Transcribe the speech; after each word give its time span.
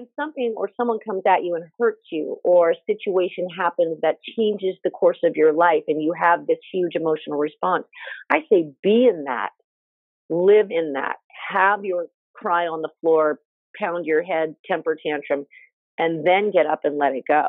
when 0.00 0.08
something 0.16 0.54
or 0.56 0.70
someone 0.76 0.98
comes 1.04 1.22
at 1.26 1.44
you 1.44 1.54
and 1.54 1.64
hurts 1.78 2.06
you, 2.10 2.38
or 2.42 2.70
a 2.70 2.74
situation 2.86 3.46
happens 3.56 3.98
that 4.02 4.16
changes 4.36 4.76
the 4.82 4.90
course 4.90 5.18
of 5.24 5.36
your 5.36 5.52
life 5.52 5.82
and 5.88 6.02
you 6.02 6.14
have 6.18 6.46
this 6.46 6.58
huge 6.72 6.94
emotional 6.94 7.38
response, 7.38 7.84
I 8.30 8.40
say 8.50 8.70
be 8.82 9.06
in 9.06 9.24
that, 9.24 9.50
live 10.28 10.70
in 10.70 10.94
that, 10.94 11.16
have 11.50 11.84
your 11.84 12.06
cry 12.34 12.66
on 12.66 12.82
the 12.82 12.90
floor, 13.00 13.40
pound 13.78 14.06
your 14.06 14.22
head, 14.22 14.54
temper 14.64 14.96
tantrum, 15.04 15.46
and 15.98 16.26
then 16.26 16.50
get 16.50 16.66
up 16.66 16.80
and 16.84 16.96
let 16.96 17.14
it 17.14 17.24
go. 17.28 17.46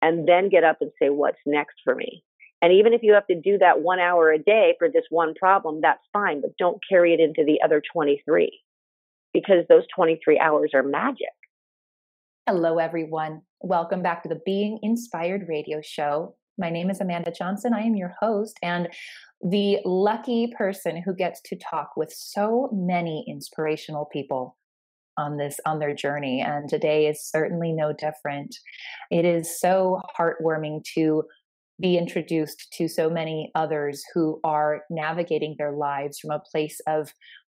And 0.00 0.28
then 0.28 0.50
get 0.50 0.64
up 0.64 0.78
and 0.80 0.90
say, 1.00 1.08
what's 1.08 1.38
next 1.46 1.76
for 1.82 1.94
me? 1.94 2.22
And 2.60 2.72
even 2.72 2.92
if 2.92 3.02
you 3.02 3.14
have 3.14 3.26
to 3.28 3.40
do 3.40 3.58
that 3.58 3.80
one 3.80 3.98
hour 3.98 4.30
a 4.30 4.38
day 4.38 4.74
for 4.78 4.88
this 4.88 5.04
one 5.10 5.34
problem, 5.34 5.80
that's 5.82 6.02
fine, 6.12 6.40
but 6.40 6.56
don't 6.58 6.78
carry 6.88 7.14
it 7.14 7.20
into 7.20 7.42
the 7.44 7.60
other 7.64 7.82
23 7.92 8.60
because 9.32 9.64
those 9.68 9.84
23 9.94 10.38
hours 10.38 10.70
are 10.74 10.82
magic. 10.82 11.28
Hello, 12.46 12.76
everyone. 12.76 13.40
Welcome 13.62 14.02
back 14.02 14.22
to 14.22 14.28
the 14.28 14.38
Being 14.44 14.78
Inspired 14.82 15.48
radio 15.48 15.80
show. 15.82 16.36
My 16.58 16.68
name 16.68 16.90
is 16.90 17.00
Amanda 17.00 17.32
Johnson. 17.32 17.72
I 17.72 17.80
am 17.80 17.96
your 17.96 18.14
host 18.20 18.58
and 18.62 18.90
the 19.42 19.78
lucky 19.86 20.52
person 20.54 21.00
who 21.02 21.14
gets 21.14 21.40
to 21.46 21.56
talk 21.56 21.92
with 21.96 22.12
so 22.12 22.68
many 22.70 23.24
inspirational 23.26 24.04
people 24.12 24.58
on 25.16 25.38
this 25.38 25.58
on 25.64 25.78
their 25.78 25.94
journey 25.94 26.42
and 26.42 26.68
today 26.68 27.06
is 27.06 27.24
certainly 27.24 27.72
no 27.72 27.94
different 27.94 28.54
it 29.10 29.24
is 29.24 29.58
so 29.58 30.02
heartwarming 30.18 30.82
to 30.96 31.22
be 31.80 31.96
introduced 31.96 32.66
to 32.72 32.88
so 32.88 33.08
many 33.08 33.50
others 33.54 34.02
who 34.12 34.38
are 34.44 34.82
navigating 34.90 35.54
their 35.56 35.72
lives 35.72 36.18
from 36.18 36.30
a 36.30 36.42
place 36.50 36.78
of 36.88 37.14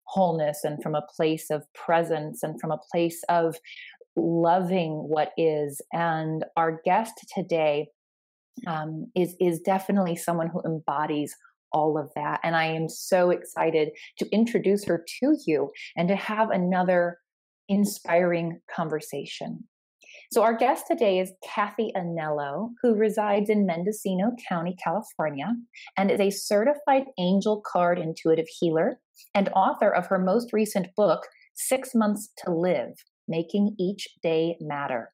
wholeness 0.08 0.60
and 0.64 0.82
from 0.82 0.94
a 0.94 1.06
place 1.14 1.50
of 1.50 1.62
presence 1.74 2.42
and 2.42 2.58
from 2.60 2.70
a 2.70 2.80
place 2.90 3.22
of 3.28 3.56
loving 4.18 4.92
what 5.08 5.32
is 5.36 5.80
and 5.92 6.44
our 6.56 6.80
guest 6.84 7.14
today 7.34 7.88
um, 8.66 9.10
is 9.14 9.36
is 9.40 9.60
definitely 9.60 10.16
someone 10.16 10.48
who 10.48 10.60
embodies 10.64 11.34
all 11.72 11.98
of 11.98 12.10
that 12.14 12.40
and 12.42 12.56
i 12.56 12.64
am 12.64 12.88
so 12.88 13.30
excited 13.30 13.90
to 14.18 14.26
introduce 14.30 14.84
her 14.84 15.04
to 15.20 15.36
you 15.46 15.70
and 15.96 16.08
to 16.08 16.16
have 16.16 16.50
another 16.50 17.18
inspiring 17.68 18.60
conversation. 18.74 19.64
So, 20.32 20.42
our 20.42 20.56
guest 20.56 20.84
today 20.90 21.20
is 21.20 21.32
Kathy 21.42 21.90
Anello, 21.96 22.70
who 22.82 22.94
resides 22.94 23.48
in 23.48 23.66
Mendocino 23.66 24.32
County, 24.48 24.76
California, 24.82 25.54
and 25.96 26.10
is 26.10 26.20
a 26.20 26.30
certified 26.30 27.04
angel 27.18 27.62
card 27.66 27.98
intuitive 27.98 28.46
healer 28.48 29.00
and 29.34 29.48
author 29.50 29.90
of 29.90 30.06
her 30.06 30.18
most 30.18 30.52
recent 30.52 30.88
book, 30.96 31.26
Six 31.54 31.94
Months 31.94 32.30
to 32.44 32.52
Live 32.52 32.92
Making 33.28 33.76
Each 33.78 34.08
Day 34.22 34.56
Matter. 34.60 35.12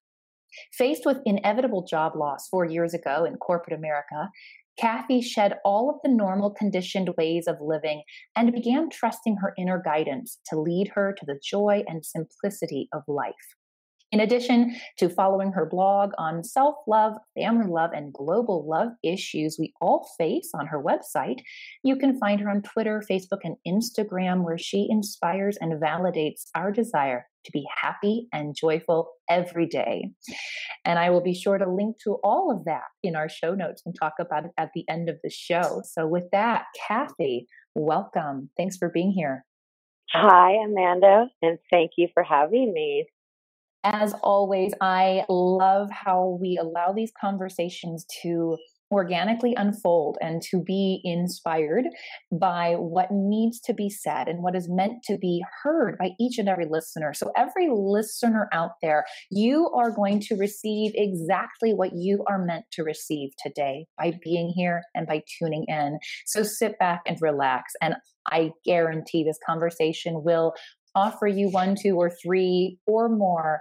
Faced 0.72 1.04
with 1.04 1.18
inevitable 1.26 1.84
job 1.84 2.14
loss 2.16 2.48
four 2.48 2.64
years 2.64 2.94
ago 2.94 3.24
in 3.24 3.36
corporate 3.36 3.76
America, 3.76 4.30
Kathy 4.78 5.20
shed 5.20 5.58
all 5.64 5.88
of 5.88 5.96
the 6.02 6.08
normal 6.08 6.50
conditioned 6.50 7.10
ways 7.16 7.46
of 7.46 7.60
living 7.60 8.02
and 8.34 8.52
began 8.52 8.90
trusting 8.90 9.36
her 9.36 9.54
inner 9.56 9.80
guidance 9.84 10.38
to 10.46 10.58
lead 10.58 10.88
her 10.94 11.14
to 11.18 11.26
the 11.26 11.38
joy 11.42 11.84
and 11.86 12.04
simplicity 12.04 12.88
of 12.92 13.02
life. 13.06 13.34
In 14.10 14.20
addition 14.20 14.76
to 14.98 15.08
following 15.08 15.52
her 15.52 15.66
blog 15.66 16.12
on 16.18 16.44
self 16.44 16.76
love, 16.86 17.14
family 17.34 17.66
love, 17.68 17.90
and 17.92 18.12
global 18.12 18.64
love 18.68 18.90
issues 19.02 19.56
we 19.58 19.72
all 19.80 20.08
face 20.16 20.50
on 20.54 20.68
her 20.68 20.80
website, 20.80 21.40
you 21.82 21.96
can 21.96 22.18
find 22.18 22.40
her 22.40 22.48
on 22.48 22.62
Twitter, 22.62 23.02
Facebook, 23.10 23.40
and 23.42 23.56
Instagram, 23.66 24.44
where 24.44 24.58
she 24.58 24.86
inspires 24.88 25.56
and 25.60 25.80
validates 25.80 26.44
our 26.54 26.70
desire 26.70 27.26
to 27.44 27.52
be 27.52 27.64
happy 27.80 28.28
and 28.32 28.54
joyful 28.54 29.10
every 29.28 29.66
day. 29.66 30.10
And 30.84 30.98
I 30.98 31.10
will 31.10 31.20
be 31.20 31.34
sure 31.34 31.58
to 31.58 31.70
link 31.70 31.96
to 32.04 32.16
all 32.22 32.50
of 32.50 32.64
that 32.64 32.84
in 33.02 33.16
our 33.16 33.28
show 33.28 33.54
notes 33.54 33.82
and 33.84 33.94
talk 33.98 34.14
about 34.20 34.44
it 34.44 34.52
at 34.58 34.70
the 34.74 34.84
end 34.88 35.08
of 35.08 35.16
the 35.22 35.30
show. 35.30 35.82
So, 35.84 36.06
with 36.06 36.24
that, 36.32 36.64
Kathy, 36.86 37.46
welcome. 37.74 38.50
Thanks 38.56 38.77
for 38.77 38.88
being 38.88 39.12
here. 39.12 39.44
Hi, 40.10 40.52
Amanda, 40.64 41.27
and 41.42 41.58
thank 41.72 41.92
you 41.96 42.08
for 42.14 42.22
having 42.22 42.72
me. 42.72 43.06
As 43.83 44.14
always, 44.22 44.72
I 44.80 45.24
love 45.28 45.90
how 45.90 46.38
we 46.40 46.56
allow 46.56 46.92
these 46.92 47.12
conversations 47.20 48.06
to 48.22 48.56
organically 48.94 49.55
unfold 49.56 50.16
and 50.20 50.40
to 50.50 50.62
be 50.62 51.00
inspired 51.05 51.84
by 52.32 52.74
what 52.78 53.08
needs 53.10 53.60
to 53.60 53.74
be 53.74 53.90
said 53.90 54.28
and 54.28 54.42
what 54.42 54.56
is 54.56 54.68
meant 54.70 55.02
to 55.05 55.18
be 55.18 55.42
heard 55.62 55.98
by 55.98 56.10
each 56.18 56.38
and 56.38 56.48
every 56.48 56.66
listener. 56.66 57.12
So, 57.12 57.33
every 57.36 57.68
listener 57.70 58.48
out 58.52 58.72
there, 58.80 59.04
you 59.30 59.68
are 59.74 59.90
going 59.90 60.20
to 60.20 60.36
receive 60.36 60.92
exactly 60.94 61.74
what 61.74 61.90
you 61.94 62.24
are 62.28 62.42
meant 62.42 62.64
to 62.72 62.84
receive 62.84 63.30
today 63.44 63.86
by 63.98 64.18
being 64.22 64.52
here 64.54 64.83
and 64.94 65.06
by 65.06 65.22
tuning 65.38 65.64
in. 65.68 65.98
So, 66.27 66.42
sit 66.42 66.78
back 66.78 67.02
and 67.06 67.18
relax. 67.20 67.72
And 67.83 67.96
I 68.30 68.52
guarantee 68.64 69.24
this 69.24 69.38
conversation 69.44 70.22
will 70.24 70.54
offer 70.94 71.27
you 71.27 71.48
one, 71.50 71.74
two, 71.74 71.96
or 71.96 72.10
three 72.10 72.78
or 72.86 73.08
more 73.08 73.60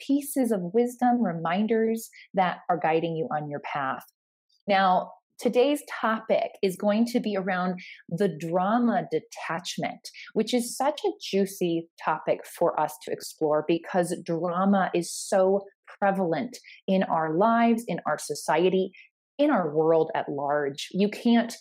pieces 0.00 0.52
of 0.52 0.60
wisdom, 0.74 1.22
reminders 1.22 2.10
that 2.34 2.58
are 2.68 2.78
guiding 2.78 3.16
you 3.16 3.28
on 3.34 3.48
your 3.48 3.60
path. 3.60 4.04
Now, 4.66 5.12
today's 5.38 5.82
topic 5.90 6.50
is 6.62 6.76
going 6.76 7.06
to 7.06 7.20
be 7.20 7.36
around 7.36 7.80
the 8.08 8.28
drama 8.28 9.06
detachment, 9.10 10.08
which 10.32 10.54
is 10.54 10.76
such 10.76 11.00
a 11.04 11.12
juicy 11.22 11.88
topic 12.02 12.40
for 12.46 12.78
us 12.80 12.94
to 13.02 13.12
explore 13.12 13.64
because 13.68 14.16
drama 14.24 14.90
is 14.94 15.12
so 15.12 15.64
prevalent 15.98 16.56
in 16.86 17.02
our 17.04 17.34
lives, 17.34 17.84
in 17.86 18.00
our 18.06 18.18
society, 18.18 18.92
in 19.38 19.50
our 19.50 19.74
world 19.74 20.10
at 20.14 20.28
large. 20.28 20.88
You 20.92 21.08
can't 21.08 21.54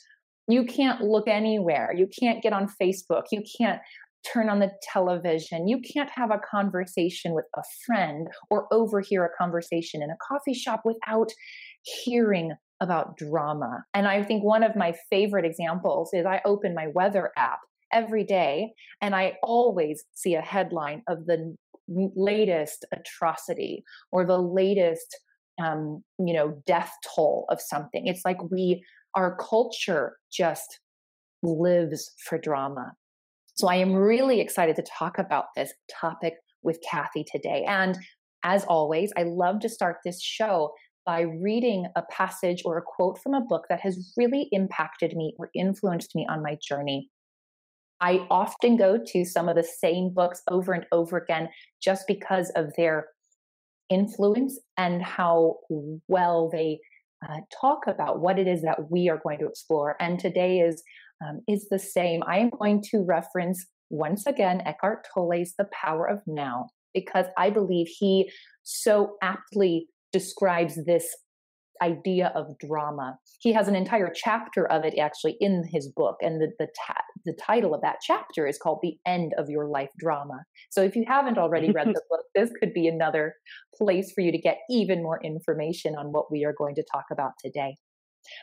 you 0.47 0.63
can't 0.63 1.01
look 1.01 1.27
anywhere. 1.27 1.91
You 1.95 2.07
can't 2.19 2.43
get 2.43 2.53
on 2.53 2.69
Facebook. 2.79 3.23
You 3.31 3.41
can't 3.57 3.81
turn 4.31 4.47
on 4.47 4.59
the 4.59 4.71
television. 4.81 5.67
You 5.67 5.79
can't 5.79 6.09
have 6.11 6.31
a 6.31 6.39
conversation 6.39 7.33
with 7.33 7.45
a 7.55 7.63
friend 7.85 8.27
or 8.51 8.67
overhear 8.71 9.25
a 9.25 9.37
conversation 9.37 10.03
in 10.03 10.09
a 10.09 10.17
coffee 10.27 10.53
shop 10.53 10.81
without 10.85 11.31
hearing 11.81 12.53
about 12.81 13.17
drama. 13.17 13.83
And 13.93 14.07
I 14.07 14.23
think 14.23 14.43
one 14.43 14.63
of 14.63 14.75
my 14.75 14.93
favorite 15.09 15.45
examples 15.45 16.09
is 16.13 16.25
I 16.25 16.41
open 16.45 16.73
my 16.75 16.87
weather 16.93 17.31
app 17.37 17.59
every 17.93 18.23
day 18.23 18.73
and 19.01 19.15
I 19.15 19.37
always 19.43 20.03
see 20.13 20.35
a 20.35 20.41
headline 20.41 21.03
of 21.07 21.25
the 21.25 21.55
latest 21.87 22.85
atrocity 22.91 23.83
or 24.11 24.25
the 24.25 24.39
latest 24.39 25.17
um, 25.63 26.03
you 26.19 26.33
know 26.33 26.61
death 26.65 26.91
toll 27.15 27.45
of 27.49 27.61
something 27.61 28.07
it's 28.07 28.25
like 28.25 28.37
we 28.51 28.83
our 29.13 29.37
culture 29.37 30.17
just 30.33 30.79
lives 31.43 32.11
for 32.27 32.37
drama 32.37 32.91
so 33.55 33.69
I 33.69 33.75
am 33.75 33.93
really 33.93 34.41
excited 34.41 34.75
to 34.75 34.83
talk 34.83 35.17
about 35.17 35.45
this 35.55 35.73
topic 35.89 36.33
with 36.61 36.79
Kathy 36.89 37.23
today. 37.23 37.63
And 37.65 37.97
as 38.43 38.65
always, 38.65 39.13
I 39.17 39.23
love 39.23 39.61
to 39.61 39.69
start 39.69 39.97
this 40.03 40.21
show 40.21 40.73
by 41.05 41.21
reading 41.21 41.87
a 41.95 42.01
passage 42.03 42.63
or 42.65 42.77
a 42.77 42.81
quote 42.81 43.19
from 43.21 43.33
a 43.33 43.41
book 43.41 43.65
that 43.69 43.81
has 43.81 44.13
really 44.17 44.49
impacted 44.51 45.15
me 45.15 45.33
or 45.37 45.49
influenced 45.53 46.15
me 46.15 46.25
on 46.29 46.41
my 46.41 46.57
journey. 46.61 47.09
I 48.01 48.27
often 48.29 48.75
go 48.75 48.99
to 49.07 49.25
some 49.25 49.47
of 49.47 49.55
the 49.55 49.63
same 49.63 50.09
books 50.13 50.41
over 50.49 50.73
and 50.73 50.85
over 50.91 51.17
again 51.17 51.49
just 51.81 52.07
because 52.07 52.51
of 52.55 52.73
their 52.75 53.07
influence 53.89 54.59
and 54.77 55.01
how 55.01 55.57
well 56.07 56.49
they 56.51 56.79
uh, 57.27 57.39
talk 57.61 57.87
about 57.87 58.19
what 58.19 58.37
it 58.37 58.47
is 58.47 58.61
that 58.63 58.91
we 58.91 59.09
are 59.09 59.19
going 59.23 59.39
to 59.39 59.47
explore. 59.47 59.95
And 59.99 60.19
today 60.19 60.59
is 60.59 60.83
um, 61.25 61.41
is 61.47 61.69
the 61.69 61.79
same. 61.79 62.23
I 62.27 62.39
am 62.39 62.49
going 62.49 62.83
to 62.91 63.01
reference 63.01 63.65
once 63.89 64.25
again 64.25 64.61
Eckhart 64.65 65.07
Tolle's 65.13 65.53
The 65.57 65.69
Power 65.71 66.07
of 66.07 66.19
Now 66.27 66.67
because 66.93 67.25
I 67.37 67.49
believe 67.49 67.87
he 67.87 68.29
so 68.63 69.15
aptly 69.21 69.87
describes 70.15 70.79
this 70.85 71.13
idea 71.81 72.31
of 72.35 72.57
drama. 72.57 73.19
He 73.41 73.51
has 73.51 73.67
an 73.67 73.75
entire 73.75 74.09
chapter 74.15 74.65
of 74.71 74.85
it 74.85 74.97
actually 74.97 75.35
in 75.41 75.65
his 75.69 75.91
book, 75.93 76.15
and 76.21 76.39
the 76.39 76.47
the, 76.57 76.67
ta- 76.87 77.03
the 77.25 77.33
title 77.33 77.75
of 77.75 77.81
that 77.81 77.97
chapter 78.01 78.47
is 78.47 78.57
called 78.57 78.79
"The 78.81 78.97
End 79.05 79.33
of 79.37 79.49
Your 79.49 79.67
Life 79.67 79.89
Drama." 79.99 80.45
So 80.69 80.81
if 80.81 80.95
you 80.95 81.03
haven't 81.05 81.37
already 81.37 81.69
read 81.71 81.87
the 81.87 82.01
book, 82.09 82.21
this 82.33 82.49
could 82.61 82.73
be 82.73 82.87
another 82.87 83.33
place 83.77 84.13
for 84.15 84.21
you 84.21 84.31
to 84.31 84.37
get 84.37 84.59
even 84.69 85.03
more 85.03 85.19
information 85.21 85.95
on 85.95 86.13
what 86.13 86.31
we 86.31 86.45
are 86.45 86.55
going 86.57 86.75
to 86.75 86.83
talk 86.89 87.07
about 87.11 87.33
today. 87.43 87.75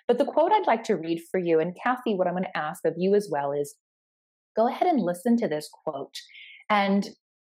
But 0.06 0.18
the 0.18 0.26
quote 0.26 0.52
I'd 0.52 0.66
like 0.66 0.84
to 0.84 0.96
read 0.96 1.22
for 1.30 1.40
you, 1.40 1.58
and 1.58 1.74
Kathy, 1.82 2.14
what 2.14 2.26
I'm 2.26 2.34
going 2.34 2.44
to 2.44 2.58
ask 2.58 2.84
of 2.84 2.94
you 2.98 3.14
as 3.14 3.30
well 3.32 3.52
is 3.52 3.74
go 4.54 4.68
ahead 4.68 4.88
and 4.88 5.00
listen 5.00 5.38
to 5.38 5.48
this 5.48 5.70
quote 5.72 6.18
and 6.68 7.08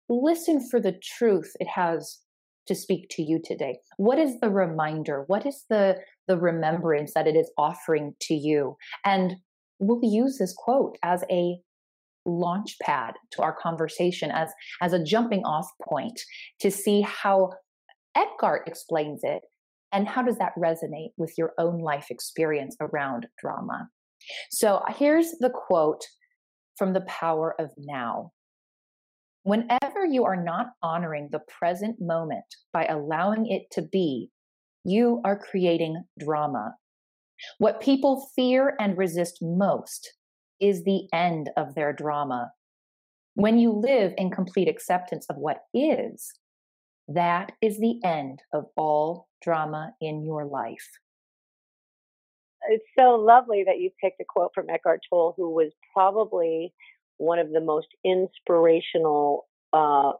listen 0.07 0.65
for 0.69 0.79
the 0.79 0.97
truth 1.17 1.51
it 1.59 1.67
has 1.67 2.21
to 2.67 2.75
speak 2.75 3.07
to 3.11 3.21
you 3.21 3.39
today. 3.43 3.77
What 3.97 4.19
is 4.19 4.39
the 4.39 4.49
reminder? 4.49 5.23
What 5.27 5.45
is 5.45 5.65
the, 5.69 5.97
the 6.27 6.37
remembrance 6.37 7.13
that 7.13 7.27
it 7.27 7.35
is 7.35 7.51
offering 7.57 8.15
to 8.21 8.33
you? 8.33 8.77
And 9.03 9.35
we'll 9.79 9.99
use 10.03 10.37
this 10.37 10.53
quote 10.55 10.97
as 11.03 11.23
a 11.29 11.57
launch 12.25 12.77
pad 12.81 13.13
to 13.31 13.41
our 13.43 13.55
conversation 13.55 14.31
as 14.31 14.49
as 14.81 14.93
a 14.93 15.03
jumping 15.03 15.43
off 15.45 15.67
point 15.87 16.19
to 16.59 16.71
see 16.71 17.01
how 17.01 17.51
Eckhart 18.15 18.67
explains 18.67 19.19
it 19.23 19.43
and 19.91 20.07
how 20.07 20.23
does 20.23 20.37
that 20.37 20.53
resonate 20.57 21.11
with 21.17 21.33
your 21.37 21.53
own 21.59 21.79
life 21.79 22.07
experience 22.09 22.75
around 22.81 23.27
drama. 23.39 23.89
So 24.49 24.81
here's 24.97 25.31
the 25.39 25.51
quote 25.51 26.03
from 26.77 26.93
The 26.93 27.01
Power 27.01 27.55
of 27.59 27.69
Now. 27.77 28.31
Whenever 29.45 30.03
you 30.09 30.25
are 30.25 30.43
not 30.43 30.71
honoring 30.81 31.29
the 31.31 31.41
present 31.59 31.95
moment 32.01 32.45
by 32.73 32.83
allowing 32.85 33.45
it 33.45 33.61
to 33.69 33.83
be, 33.83 34.31
you 34.83 35.21
are 35.23 35.37
creating 35.37 36.03
drama. 36.19 36.73
What 37.59 37.79
people 37.79 38.27
fear 38.35 38.75
and 38.79 38.97
resist 38.97 39.37
most 39.43 40.15
is 40.59 40.83
the 40.83 41.07
end 41.13 41.51
of 41.57 41.75
their 41.75 41.93
drama. 41.93 42.53
When 43.35 43.59
you 43.59 43.71
live 43.71 44.15
in 44.17 44.31
complete 44.31 44.67
acceptance 44.67 45.27
of 45.29 45.35
what 45.37 45.59
is, 45.75 46.33
that 47.07 47.51
is 47.61 47.77
the 47.77 47.99
end 48.03 48.41
of 48.51 48.65
all 48.75 49.27
drama 49.43 49.91
in 50.01 50.25
your 50.25 50.45
life. 50.45 50.89
It's 52.67 52.83
so 52.97 53.11
lovely 53.11 53.63
that 53.67 53.77
you 53.77 53.91
picked 54.01 54.19
a 54.19 54.25
quote 54.27 54.53
from 54.55 54.71
Eckhart 54.71 55.01
Tolle, 55.07 55.35
who 55.37 55.51
was 55.51 55.71
probably 55.93 56.73
one 57.17 57.39
of 57.39 57.51
the 57.51 57.61
most 57.61 57.87
inspirational 58.03 59.47
uh, 59.73 60.13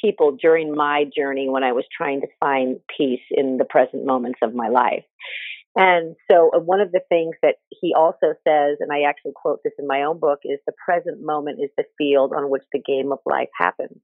people 0.00 0.36
during 0.40 0.74
my 0.74 1.04
journey 1.16 1.48
when 1.48 1.64
I 1.64 1.72
was 1.72 1.84
trying 1.94 2.20
to 2.22 2.28
find 2.38 2.78
peace 2.96 3.20
in 3.30 3.56
the 3.56 3.64
present 3.64 4.04
moments 4.06 4.38
of 4.42 4.54
my 4.54 4.68
life. 4.68 5.04
And 5.76 6.16
so, 6.30 6.50
uh, 6.54 6.58
one 6.58 6.80
of 6.80 6.90
the 6.90 7.02
things 7.08 7.36
that 7.42 7.56
he 7.68 7.94
also 7.96 8.34
says, 8.46 8.78
and 8.80 8.92
I 8.92 9.02
actually 9.02 9.32
quote 9.36 9.60
this 9.62 9.72
in 9.78 9.86
my 9.86 10.02
own 10.02 10.18
book, 10.18 10.40
is 10.44 10.58
the 10.66 10.72
present 10.84 11.24
moment 11.24 11.60
is 11.62 11.70
the 11.76 11.84
field 11.96 12.32
on 12.36 12.50
which 12.50 12.64
the 12.72 12.82
game 12.84 13.12
of 13.12 13.18
life 13.24 13.48
happens. 13.56 13.98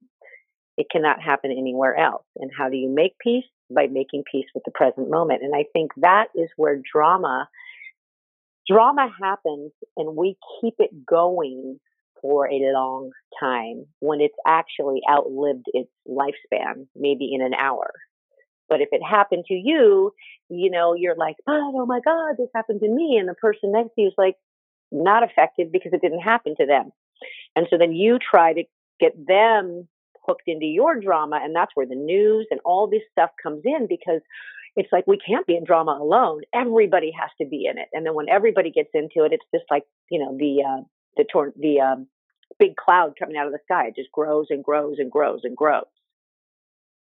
It 0.77 0.87
cannot 0.91 1.21
happen 1.21 1.51
anywhere 1.51 1.97
else. 1.97 2.25
And 2.37 2.51
how 2.57 2.69
do 2.69 2.77
you 2.77 2.89
make 2.89 3.19
peace? 3.19 3.45
By 3.75 3.89
making 3.89 4.23
peace 4.31 4.47
with 4.55 4.63
the 4.65 4.71
present 4.71 5.11
moment. 5.11 5.43
And 5.43 5.53
I 5.57 5.65
think 5.73 5.91
that 5.97 6.27
is 6.37 6.49
where 6.57 6.81
drama, 6.93 7.49
drama 8.69 9.09
happens 9.21 9.73
and 9.97 10.15
we 10.15 10.37
keep 10.61 10.75
it 10.79 11.05
going 11.05 11.81
for 12.21 12.47
a 12.47 12.73
long 12.73 13.11
time 13.41 13.87
when 14.01 14.21
it's 14.21 14.37
actually 14.47 15.01
outlived 15.11 15.67
its 15.69 15.91
lifespan, 16.09 16.87
maybe 16.95 17.31
in 17.33 17.43
an 17.43 17.55
hour. 17.55 17.91
But 18.69 18.81
if 18.81 18.89
it 18.91 19.03
happened 19.03 19.45
to 19.47 19.55
you, 19.55 20.13
you 20.49 20.71
know, 20.71 20.95
you're 20.95 21.17
like, 21.17 21.37
oh, 21.47 21.87
my 21.87 22.01
God, 22.05 22.35
this 22.37 22.49
happened 22.55 22.81
to 22.81 22.89
me. 22.89 23.17
And 23.19 23.29
the 23.29 23.35
person 23.35 23.73
next 23.73 23.95
to 23.95 24.03
you 24.03 24.09
is 24.09 24.15
like, 24.19 24.35
not 24.93 25.23
affected 25.23 25.73
because 25.73 25.93
it 25.93 26.01
didn't 26.01 26.21
happen 26.21 26.55
to 26.57 26.67
them. 26.67 26.91
And 27.55 27.67
so 27.71 27.79
then 27.79 27.93
you 27.93 28.19
try 28.19 28.53
to 28.53 28.65
get 29.01 29.13
them 29.27 29.89
hooked 30.27 30.45
into 30.47 30.67
your 30.67 31.01
drama. 31.01 31.41
And 31.43 31.55
that's 31.55 31.73
where 31.75 31.87
the 31.87 31.95
news 31.95 32.47
and 32.51 32.61
all 32.65 32.89
this 32.89 33.03
stuff 33.13 33.31
comes 33.43 33.63
in 33.65 33.87
because 33.89 34.21
it's 34.77 34.93
like 34.93 35.07
we 35.07 35.19
can't 35.19 35.47
be 35.47 35.57
in 35.57 35.65
drama 35.65 35.99
alone. 36.01 36.43
Everybody 36.55 37.13
has 37.19 37.31
to 37.41 37.47
be 37.47 37.67
in 37.67 37.79
it. 37.79 37.89
And 37.93 38.05
then 38.05 38.15
when 38.15 38.29
everybody 38.29 38.71
gets 38.71 38.91
into 38.95 39.25
it, 39.25 39.33
it's 39.33 39.47
just 39.55 39.65
like, 39.71 39.85
you 40.11 40.19
know, 40.19 40.37
the, 40.37 40.63
uh, 40.63 40.83
the, 41.17 41.25
tor- 41.31 41.55
the, 41.59 41.81
um, 41.81 42.07
big 42.59 42.77
cloud 42.77 43.15
coming 43.19 43.37
out 43.37 43.47
of 43.47 43.53
the 43.53 43.59
sky. 43.65 43.89
It 43.89 43.97
just 43.97 44.13
grows 44.13 44.47
and 44.51 44.65
grows 44.65 44.97
and 44.99 45.11
grows 45.11 45.41
and 45.45 45.57
grows. 45.57 45.85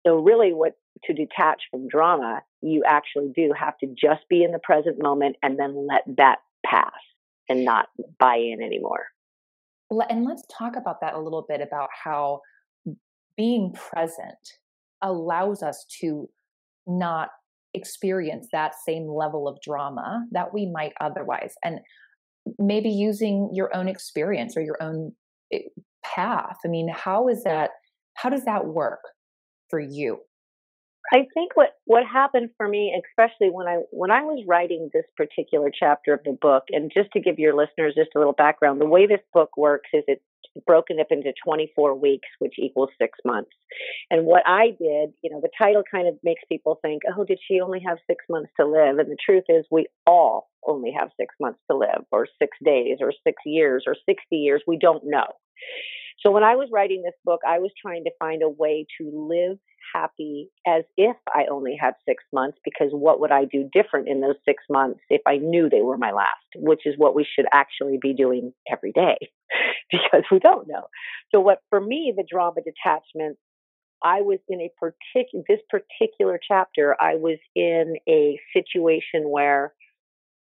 So 0.06 0.16
really 0.16 0.54
what 0.54 0.74
to 1.04 1.14
detach 1.14 1.64
from 1.72 1.88
drama, 1.88 2.42
you 2.62 2.84
actually 2.86 3.32
do 3.36 3.54
have 3.58 3.78
to 3.80 3.88
just 3.88 4.28
be 4.30 4.44
in 4.44 4.52
the 4.52 4.60
present 4.60 5.02
moment 5.02 5.36
and 5.42 5.60
then 5.60 5.88
let 5.88 6.04
that 6.18 6.40
pass 6.66 6.92
and 7.50 7.66
not 7.66 7.88
buy 8.20 8.36
in 8.36 8.62
anymore. 8.62 9.08
And 10.10 10.26
let's 10.26 10.44
talk 10.58 10.76
about 10.76 11.02
that 11.02 11.14
a 11.14 11.20
little 11.20 11.46
bit 11.48 11.62
about 11.62 11.90
how 12.04 12.42
being 13.38 13.74
present 13.74 14.38
allows 15.02 15.62
us 15.62 15.86
to 16.02 16.30
not 16.88 17.30
experience 17.74 18.48
that 18.52 18.74
same 18.86 19.08
level 19.08 19.48
of 19.48 19.62
drama 19.62 20.26
that 20.32 20.54
we 20.54 20.66
might 20.66 20.94
otherwise. 21.02 21.54
And 21.64 21.80
maybe 22.60 22.90
using 22.90 23.50
your 23.54 23.76
own 23.76 23.88
experience 23.88 24.56
or 24.56 24.62
your 24.62 24.82
own 24.82 25.14
eh, 25.52 25.60
path. 26.04 26.58
I 26.66 26.68
mean, 26.68 26.90
how 26.94 27.28
is 27.28 27.44
that? 27.44 27.72
How 28.16 28.30
does 28.30 28.46
that 28.46 28.66
work 28.66 29.02
for 29.70 29.80
you? 29.80 30.20
I 31.14 31.28
think 31.34 31.52
what 31.56 31.70
what 31.86 32.04
happened 32.06 32.50
for 32.58 32.68
me, 32.68 33.00
especially 33.10 33.50
when 33.52 33.68
I 33.68 33.80
when 33.92 34.12
I 34.12 34.22
was 34.22 34.44
writing 34.48 34.90
this 34.94 35.06
particular 35.16 35.72
chapter 35.78 36.14
of 36.14 36.22
the 36.24 36.38
book, 36.40 36.64
and 36.72 36.92
just 36.94 37.12
to 37.14 37.20
give 37.20 37.38
your 37.38 37.56
listeners 37.56 37.94
just 37.96 38.12
a 38.16 38.20
little 38.20 38.34
background, 38.34 38.82
the 38.82 38.86
way 38.86 39.06
this 39.06 39.22
book 39.34 39.56
works 39.58 39.90
is 39.94 40.04
it's 40.08 40.22
broken 40.66 41.00
up 41.00 41.08
into 41.10 41.34
24 41.44 41.96
weeks, 41.96 42.28
which 42.40 42.56
equals 42.58 42.90
six 43.00 43.20
months. 43.26 43.52
And 44.10 44.26
what 44.26 44.44
I 44.46 44.68
did, 44.68 45.12
you 45.22 45.30
know, 45.30 45.42
the 45.42 45.50
title 45.58 45.84
kind 45.90 46.08
of 46.08 46.16
makes 46.24 46.42
people 46.50 46.80
think, 46.82 47.02
oh, 47.16 47.26
did 47.26 47.40
she 47.46 47.60
only 47.60 47.82
have 47.86 47.98
six 48.08 48.24
months 48.30 48.52
to 48.60 48.66
live? 48.66 48.98
And 48.98 49.12
the 49.12 49.18
truth 49.24 49.44
is, 49.50 49.66
we 49.70 49.88
all 50.08 50.50
only 50.66 50.94
have 50.98 51.10
six 51.20 51.36
months 51.40 51.60
to 51.70 51.78
live, 51.78 52.06
or 52.12 52.28
six 52.40 52.58
days, 52.64 52.98
or 53.02 53.12
six 53.26 53.38
years, 53.46 53.84
or 53.86 53.96
60 54.08 54.36
years. 54.36 54.64
We 54.66 54.78
don't 54.78 55.04
know. 55.06 55.28
So 56.22 56.32
when 56.32 56.44
I 56.44 56.56
was 56.56 56.70
writing 56.72 57.04
this 57.04 57.14
book, 57.24 57.42
I 57.48 57.60
was 57.60 57.72
trying 57.80 58.06
to 58.06 58.12
find 58.18 58.42
a 58.42 58.50
way 58.50 58.86
to 59.00 59.12
live 59.14 59.60
happy 59.96 60.50
as 60.68 60.84
if 60.98 61.16
I 61.34 61.46
only 61.50 61.78
had 61.80 61.94
six 62.08 62.24
months 62.34 62.58
because 62.64 62.90
what 62.92 63.20
would 63.20 63.32
I 63.32 63.46
do 63.46 63.70
different 63.72 64.08
in 64.08 64.22
those 64.22 64.36
six 64.46 64.64
months 64.70 65.00
if 65.10 65.22
I 65.26 65.38
knew 65.38 65.70
they 65.70 65.82
were 65.82 65.98
my 65.98 66.12
last, 66.12 66.30
which 66.56 66.82
is 66.86 66.96
what 66.98 67.16
we 67.16 67.26
should 67.26 67.46
actually 67.54 67.98
be 68.02 68.14
doing 68.14 68.54
every 68.72 68.92
day 68.92 69.18
because 69.92 70.24
we 70.32 70.40
don't 70.40 70.68
know. 70.68 70.88
So 71.34 71.40
what 71.40 71.60
for 71.70 71.80
me, 71.80 72.14
the 72.16 72.26
drama 72.30 72.62
detachment, 72.62 73.38
I 74.04 74.22
was 74.22 74.40
in 74.50 74.62
a 74.62 74.70
particular, 74.80 75.44
this 75.48 75.62
particular 75.70 76.40
chapter, 76.46 76.96
I 77.00 77.16
was 77.16 77.38
in 77.56 77.96
a 78.08 78.40
situation 78.54 79.30
where 79.30 79.74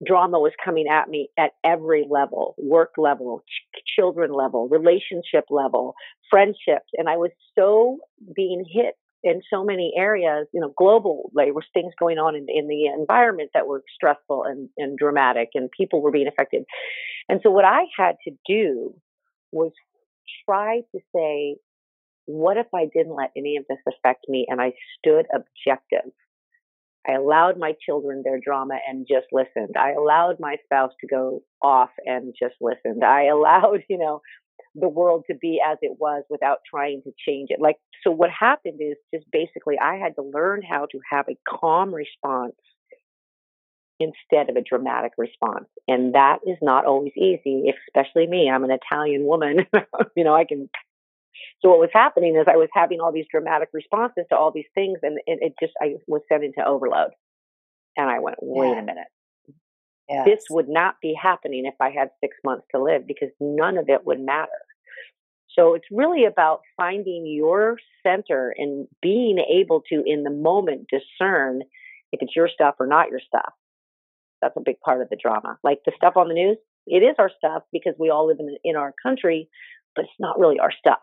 drama 0.05 0.39
was 0.39 0.53
coming 0.63 0.87
at 0.89 1.09
me 1.09 1.29
at 1.39 1.53
every 1.63 2.07
level 2.11 2.55
work 2.59 2.91
level 2.99 3.43
ch- 3.47 3.83
children 3.97 4.33
level 4.33 4.69
relationship 4.69 5.45
level 5.51 5.95
friendships 6.29 6.91
and 6.95 7.09
i 7.09 7.17
was 7.17 7.31
so 7.57 7.99
being 8.35 8.65
hit 8.69 8.95
in 9.25 9.41
so 9.53 9.65
many 9.65 9.93
areas, 9.97 10.47
you 10.53 10.61
know, 10.61 10.73
global, 10.77 11.31
there 11.35 11.53
was 11.55 11.65
things 11.73 11.93
going 11.99 12.19
on 12.19 12.37
in, 12.37 12.47
in 12.49 12.69
the 12.69 12.87
environment 12.87 13.51
that 13.55 13.67
were 13.67 13.83
stressful 13.95 14.45
and, 14.45 14.69
and 14.77 14.99
dramatic 14.99 15.49
and 15.55 15.71
people 15.71 16.03
were 16.03 16.11
being 16.11 16.29
affected. 16.29 16.65
And 17.29 17.41
so 17.43 17.51
what 17.51 17.65
I 17.65 17.85
had 17.99 18.17
to 18.29 18.33
do 18.47 18.95
was 19.51 19.73
try 20.45 20.83
to 20.95 21.01
say, 21.15 21.57
what 22.27 22.59
if 22.59 22.67
I 22.75 22.87
didn't 22.95 23.17
let 23.17 23.31
any 23.37 23.57
of 23.57 23.65
this 23.69 23.79
affect 23.89 24.27
me 24.29 24.47
and 24.49 24.61
I 24.61 24.73
stood 24.99 25.27
objective? 25.35 26.13
I 27.07 27.13
allowed 27.13 27.59
my 27.59 27.75
children 27.85 28.23
their 28.25 28.41
drama 28.43 28.77
and 28.89 29.07
just 29.09 29.27
listened. 29.33 29.77
I 29.79 29.93
allowed 29.93 30.37
my 30.41 30.57
spouse 30.65 30.93
to 31.01 31.07
go 31.07 31.43
off 31.63 31.91
and 32.07 32.35
just 32.39 32.55
listened. 32.61 33.05
I 33.05 33.25
allowed, 33.33 33.85
you 33.89 33.99
know, 33.99 34.21
the 34.75 34.89
world 34.89 35.25
to 35.31 35.37
be 35.37 35.61
as 35.65 35.79
it 35.83 35.97
was 35.99 36.25
without 36.29 36.59
trying 36.69 37.03
to 37.03 37.13
change 37.27 37.51
it. 37.51 37.61
Like, 37.61 37.77
so 38.03 38.11
what 38.11 38.31
happened 38.31 38.81
is 38.81 38.97
just 39.15 39.31
basically 39.31 39.77
I 39.79 39.97
had 39.97 40.17
to 40.17 40.23
learn 40.23 40.63
how 40.63 40.87
to 40.87 40.99
have 41.11 41.27
a 41.29 41.39
calm 41.49 41.95
response 41.95 42.55
instead 44.01 44.51
of 44.51 44.57
a 44.57 44.63
dramatic 44.63 45.13
response. 45.17 45.67
And 45.87 46.15
that 46.15 46.39
is 46.47 46.59
not 46.61 46.85
always 46.85 47.13
easy, 47.17 47.73
especially 47.89 48.27
me. 48.27 48.51
I'm 48.51 48.65
an 48.65 48.71
Italian 48.71 49.25
woman. 49.25 49.67
you 50.17 50.25
know, 50.25 50.35
I 50.35 50.45
can. 50.45 50.69
So 51.63 51.71
what 51.71 51.79
was 51.79 51.91
happening 51.93 52.37
is 52.37 52.47
I 52.49 52.57
was 52.57 52.69
having 52.73 53.01
all 53.01 53.13
these 53.13 53.27
dramatic 53.31 53.69
responses 53.73 54.25
to 54.31 54.37
all 54.37 54.53
these 54.53 54.69
things, 54.75 54.99
and 55.03 55.19
it, 55.27 55.39
it 55.41 55.55
just 55.61 55.73
I 55.81 55.95
was 56.07 56.23
sent 56.29 56.45
into 56.45 56.65
overload. 56.67 57.11
And 57.97 58.11
I 58.11 58.19
went, 58.19 58.37
wait 58.41 58.71
yeah. 58.71 58.81
a 58.81 58.83
minute. 58.83 59.07
Yes. 60.09 60.27
This 60.27 60.45
would 60.51 60.69
not 60.69 60.97
be 61.01 61.15
happening 61.21 61.65
if 61.67 61.75
I 61.81 61.91
had 61.91 62.11
six 62.21 62.37
months 62.45 62.67
to 62.75 62.83
live 62.83 63.07
because 63.07 63.31
none 63.41 63.79
of 63.79 63.89
it 63.89 64.05
would 64.05 64.21
matter. 64.21 64.51
So 65.57 65.75
it's 65.75 65.87
really 65.91 66.25
about 66.25 66.61
finding 66.77 67.27
your 67.27 67.79
center 68.05 68.55
and 68.57 68.89
being 69.01 69.39
able 69.39 69.83
to, 69.89 70.03
in 70.05 70.25
the 70.25 70.31
moment, 70.31 70.89
discern 70.89 71.63
if 72.13 72.21
it's 72.21 72.37
your 72.37 72.49
stuff 72.49 72.75
or 72.81 72.87
not 72.87 73.11
your 73.11 73.21
stuff. 73.21 73.53
That's 74.43 74.57
a 74.57 74.63
big 74.63 74.81
part 74.81 75.01
of 75.01 75.09
the 75.09 75.17
drama. 75.17 75.59
Like 75.63 75.79
the 75.87 75.93
stuff 75.97 76.17
on 76.17 76.29
the 76.29 76.35
news, 76.35 76.59
it 76.87 76.99
is 76.99 77.15
our 77.19 77.31
stuff 77.39 77.63
because 77.73 77.95
we 77.99 78.11
all 78.11 78.27
live 78.27 78.41
in, 78.41 78.57
in 78.65 78.77
our 78.77 78.93
country, 79.03 79.49
but 79.97 80.05
it's 80.05 80.15
not 80.19 80.39
really 80.39 80.59
our 80.59 80.73
stuff. 80.73 80.99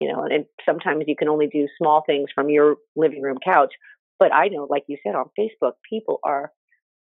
You 0.00 0.12
know, 0.12 0.24
and 0.24 0.46
sometimes 0.66 1.04
you 1.06 1.16
can 1.16 1.28
only 1.28 1.46
do 1.46 1.68
small 1.78 2.02
things 2.06 2.30
from 2.34 2.50
your 2.50 2.76
living 2.96 3.22
room 3.22 3.38
couch. 3.42 3.72
But 4.18 4.34
I 4.34 4.48
know, 4.48 4.66
like 4.68 4.84
you 4.88 4.98
said 5.02 5.14
on 5.14 5.30
Facebook, 5.38 5.72
people 5.88 6.20
are 6.24 6.52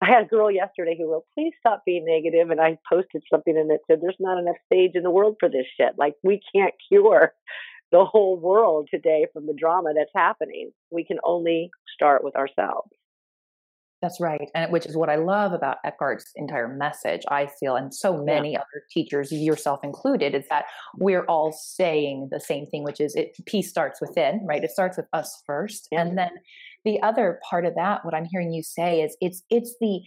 I 0.04 0.08
had 0.08 0.24
a 0.24 0.26
girl 0.26 0.50
yesterday 0.50 0.96
who 0.98 1.10
wrote, 1.10 1.24
please 1.32 1.52
stop 1.58 1.82
being 1.86 2.04
negative. 2.04 2.50
And 2.50 2.60
I 2.60 2.76
posted 2.86 3.22
something 3.32 3.56
and 3.56 3.70
it 3.70 3.80
said, 3.86 4.00
there's 4.02 4.16
not 4.20 4.38
enough 4.38 4.56
stage 4.66 4.90
in 4.94 5.02
the 5.02 5.10
world 5.10 5.36
for 5.40 5.48
this 5.48 5.66
shit. 5.78 5.94
Like, 5.96 6.14
we 6.22 6.42
can't 6.54 6.74
cure 6.88 7.32
the 7.90 8.04
whole 8.04 8.38
world 8.38 8.88
today 8.90 9.26
from 9.32 9.46
the 9.46 9.54
drama 9.58 9.94
that's 9.96 10.10
happening. 10.14 10.72
We 10.90 11.04
can 11.04 11.18
only 11.24 11.70
start 11.94 12.22
with 12.22 12.36
ourselves. 12.36 12.90
That's 14.02 14.20
right. 14.20 14.50
And 14.54 14.70
which 14.70 14.84
is 14.84 14.94
what 14.94 15.08
I 15.08 15.16
love 15.16 15.54
about 15.54 15.78
Eckhart's 15.86 16.30
entire 16.36 16.68
message, 16.68 17.22
I 17.30 17.46
feel, 17.58 17.76
and 17.76 17.94
so 17.94 18.22
many 18.22 18.52
yeah. 18.52 18.58
other 18.58 18.82
teachers, 18.90 19.32
yourself 19.32 19.80
included, 19.82 20.34
is 20.34 20.44
that 20.50 20.66
we're 20.98 21.24
all 21.24 21.52
saying 21.52 22.28
the 22.30 22.40
same 22.40 22.66
thing, 22.66 22.84
which 22.84 23.00
is 23.00 23.14
it 23.16 23.34
peace 23.46 23.70
starts 23.70 24.02
within, 24.02 24.44
right? 24.46 24.62
It 24.62 24.72
starts 24.72 24.98
with 24.98 25.06
us 25.14 25.42
first. 25.46 25.88
Yeah. 25.90 26.02
And 26.02 26.18
then 26.18 26.30
the 26.84 27.02
other 27.02 27.40
part 27.48 27.64
of 27.64 27.74
that, 27.76 28.04
what 28.04 28.14
I'm 28.14 28.26
hearing 28.26 28.52
you 28.52 28.62
say 28.62 29.00
is 29.02 29.16
it's 29.20 29.42
it's 29.50 29.74
the 29.80 30.02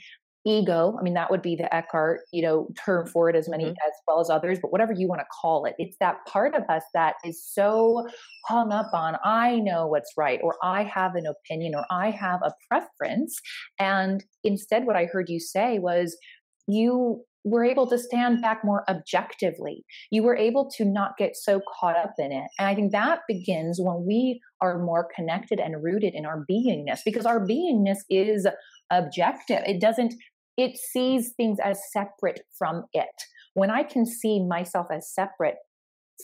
ego 0.48 0.96
i 0.98 1.04
mean 1.04 1.14
that 1.14 1.30
would 1.30 1.42
be 1.42 1.56
the 1.56 1.74
eckhart 1.76 2.22
you 2.32 2.42
know 2.42 2.70
term 2.78 3.06
for 3.06 3.30
it 3.30 3.36
as 3.36 3.50
many 3.50 3.66
mm-hmm. 3.66 3.88
as 3.88 3.94
well 4.08 4.22
as 4.22 4.30
others 4.30 4.58
but 4.62 4.72
whatever 4.72 4.94
you 4.94 5.08
want 5.08 5.20
to 5.20 5.26
call 5.42 5.66
it 5.66 5.76
it's 5.78 5.98
that 6.00 6.26
part 6.26 6.56
of 6.56 6.64
us 6.70 6.84
that 6.94 7.16
is 7.26 7.44
so 7.44 8.08
hung 8.46 8.72
up 8.72 8.90
on 8.94 9.18
i 9.26 9.60
know 9.60 9.86
what's 9.88 10.14
right 10.16 10.40
or 10.42 10.56
i 10.64 10.84
have 10.84 11.16
an 11.16 11.26
opinion 11.26 11.76
or 11.76 11.86
i 11.92 12.10
have 12.10 12.40
a 12.44 12.54
preference 12.70 13.38
and 13.78 14.24
instead 14.46 14.86
what 14.86 14.96
i 14.96 15.06
heard 15.06 15.28
you 15.28 15.40
say 15.40 15.80
was 15.80 16.18
you 16.66 17.22
were 17.50 17.64
able 17.64 17.88
to 17.88 17.98
stand 17.98 18.42
back 18.42 18.64
more 18.64 18.84
objectively. 18.90 19.86
You 20.12 20.24
were 20.24 20.36
able 20.36 20.70
to 20.78 20.86
not 20.86 21.18
get 21.18 21.36
so 21.36 21.62
caught 21.80 21.98
up 21.98 22.14
in 22.18 22.32
it. 22.32 22.48
And 22.60 22.68
I 22.68 22.76
think 22.76 22.92
that 22.92 23.20
begins 23.28 23.80
when 23.82 24.06
we 24.06 24.40
are 24.62 24.80
more 24.80 25.08
connected 25.16 25.60
and 25.60 25.84
rooted 25.84 26.14
in 26.14 26.26
our 26.26 26.46
beingness 26.50 27.00
because 27.06 27.26
our 27.26 27.46
beingness 27.46 28.00
is 28.10 28.48
objective. 28.92 29.64
It 29.66 29.82
doesn't 29.82 30.14
it 30.58 30.76
sees 30.76 31.34
things 31.38 31.60
as 31.64 31.80
separate 31.92 32.42
from 32.58 32.86
it. 32.92 33.06
When 33.54 33.70
I 33.70 33.84
can 33.84 34.08
see 34.08 34.44
myself 34.44 34.88
as 34.92 35.14
separate 35.14 35.58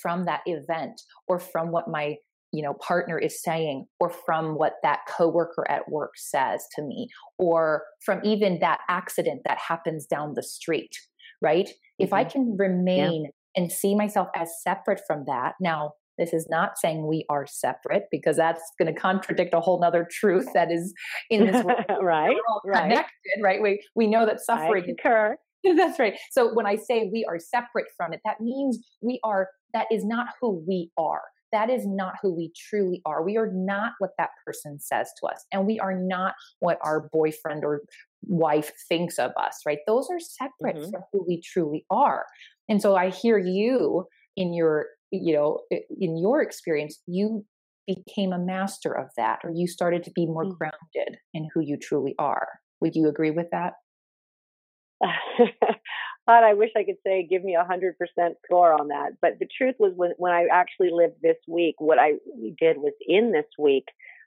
from 0.02 0.26
that 0.26 0.42
event 0.48 1.00
or 1.28 1.40
from 1.40 1.72
what 1.72 1.88
my 1.88 2.16
you 2.52 2.62
know 2.62 2.76
partner 2.76 3.18
is 3.18 3.42
saying 3.42 3.86
or 4.00 4.10
from 4.10 4.56
what 4.56 4.74
that 4.84 5.00
coworker 5.10 5.66
at 5.70 5.90
work 5.90 6.12
says 6.16 6.64
to 6.76 6.82
me 6.84 7.10
or 7.38 7.84
from 8.06 8.22
even 8.24 8.60
that 8.60 8.80
accident 8.90 9.42
that 9.46 9.58
happens 9.58 10.06
down 10.06 10.34
the 10.36 10.44
street 10.44 10.96
right 11.44 11.68
mm-hmm. 11.68 12.04
if 12.04 12.14
i 12.14 12.24
mm-hmm. 12.24 12.32
can 12.32 12.58
remain 12.58 13.24
yeah. 13.24 13.62
and 13.62 13.72
see 13.72 13.94
myself 13.94 14.30
as 14.36 14.50
separate 14.64 15.02
from 15.06 15.26
that 15.28 15.54
now 15.62 15.92
this 16.18 16.34
is 16.34 16.48
not 16.50 16.78
saying 16.78 17.08
we 17.08 17.26
are 17.30 17.46
separate 17.48 18.04
because 18.12 18.38
that's 18.38 18.62
going 18.78 18.94
to 18.94 19.00
contradict 19.00 19.54
a 19.54 19.60
whole 19.60 19.80
nother 19.80 20.08
truth 20.10 20.48
that 20.54 20.72
is 20.72 20.94
in 21.30 21.46
this 21.48 21.64
world. 21.64 21.80
right, 22.02 22.36
right. 22.66 22.82
connected, 22.84 23.42
right? 23.42 23.62
We 23.62 23.84
we 23.96 24.08
know 24.08 24.26
that 24.26 24.40
suffering. 24.40 24.84
I 24.84 24.88
concur. 24.88 25.38
That's 25.78 25.98
right. 25.98 26.20
So 26.32 26.54
when 26.54 26.66
I 26.66 26.76
say 26.76 27.10
we 27.12 27.26
are 27.26 27.40
separate 27.40 27.86
from 27.96 28.14
it, 28.14 28.20
that 28.26 28.42
means 28.42 28.80
we 29.02 29.20
are. 29.24 29.50
That 29.74 29.88
is 29.92 30.06
not 30.06 30.28
who 30.40 30.64
we 30.68 30.92
are. 30.98 31.22
That 31.52 31.70
is 31.70 31.86
not 31.86 32.16
who 32.22 32.34
we 32.34 32.52
truly 32.70 33.02
are. 33.06 33.24
We 33.24 33.38
are 33.38 33.50
not 33.52 33.94
what 34.00 34.12
that 34.18 34.32
person 34.46 34.80
says 34.80 35.10
to 35.20 35.28
us, 35.28 35.46
and 35.52 35.66
we 35.66 35.80
are 35.80 35.96
not 35.96 36.36
what 36.60 36.78
our 36.82 37.10
boyfriend 37.12 37.64
or 37.64 37.82
wife 38.28 38.72
thinks 38.88 39.20
of 39.20 39.32
us. 39.38 39.60
Right? 39.66 39.80
Those 39.88 40.08
are 40.12 40.20
separate 40.20 40.78
mm-hmm. 40.78 40.92
from 40.92 41.02
who 41.12 41.26
we 41.28 41.42
truly 41.42 41.86
are. 41.90 42.26
And 42.70 42.82
so 42.82 42.96
I 42.96 43.10
hear 43.10 43.38
you 43.38 44.08
in 44.36 44.54
your 44.54 44.88
you 45.14 45.34
know, 45.34 45.60
in 45.70 46.18
your 46.18 46.42
experience, 46.42 47.00
you 47.06 47.46
became 47.86 48.34
a 48.34 48.40
master 48.40 48.92
of 48.92 49.10
that, 49.16 49.40
or 49.44 49.52
you 49.54 49.68
started 49.68 50.04
to 50.04 50.12
be 50.12 50.26
more 50.26 50.44
mm-hmm. 50.46 50.58
grounded 50.58 51.20
in 51.34 51.50
who 51.54 51.62
you 51.62 51.78
truly 51.78 52.16
are. 52.18 52.48
Would 52.82 52.96
you 52.96 53.08
agree 53.08 53.32
with 53.32 53.48
that? 53.52 53.74
God, 56.28 56.44
I 56.44 56.54
wish 56.54 56.70
I 56.78 56.84
could 56.84 56.96
say 57.06 57.28
give 57.30 57.44
me 57.44 57.56
a 57.56 57.66
hundred 57.66 57.98
percent 57.98 58.38
score 58.46 58.74
on 58.74 58.88
that. 58.88 59.12
But 59.22 59.40
the 59.40 59.48
truth 59.58 59.76
was 59.78 59.94
when 59.96 60.14
when 60.18 60.32
I 60.32 60.48
actually 60.52 60.90
lived 60.92 61.16
this 61.22 61.38
week, 61.48 61.76
what 61.80 62.00
I 62.00 62.14
did 62.60 62.78
was 62.78 62.94
in 63.06 63.32
this 63.32 63.46
week, 63.60 63.86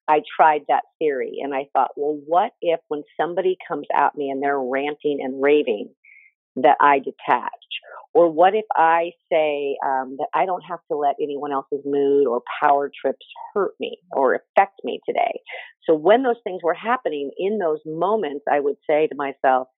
I 0.09 0.23
tried 0.37 0.63
that 0.69 0.85
theory 0.99 1.39
and 1.43 1.55
I 1.55 1.69
thought, 1.73 1.91
well, 1.97 2.19
what 2.27 2.53
if 2.63 2.81
when 2.89 3.03
somebody 3.21 3.57
comes 3.67 3.87
at 3.95 4.15
me 4.17 4.31
and 4.31 4.43
they're 4.43 4.61
ranting 4.61 5.19
and 5.23 5.43
raving, 5.43 5.89
that 6.57 6.77
I 6.81 6.99
detach? 6.99 7.53
Or 8.15 8.31
what 8.31 8.55
if 8.55 8.65
I 8.75 9.11
say 9.31 9.77
um, 9.85 10.17
that 10.19 10.29
I 10.35 10.47
don't 10.47 10.63
have 10.63 10.79
to 10.91 10.97
let 10.97 11.17
anyone 11.21 11.53
else's 11.53 11.85
mood 11.85 12.27
or 12.27 12.41
power 12.63 12.91
trips 12.99 13.27
hurt 13.53 13.73
me 13.79 13.99
or 14.11 14.35
affect 14.35 14.81
me 14.85 15.01
today? 15.07 15.41
So 15.85 15.95
when 15.95 16.23
those 16.23 16.41
things 16.43 16.61
were 16.63 16.75
happening 16.75 17.31
in 17.37 17.59
those 17.59 17.81
moments, 17.85 18.47
I 18.51 18.61
would 18.61 18.77
say 18.89 19.07
to 19.07 19.15
myself, 19.15 19.69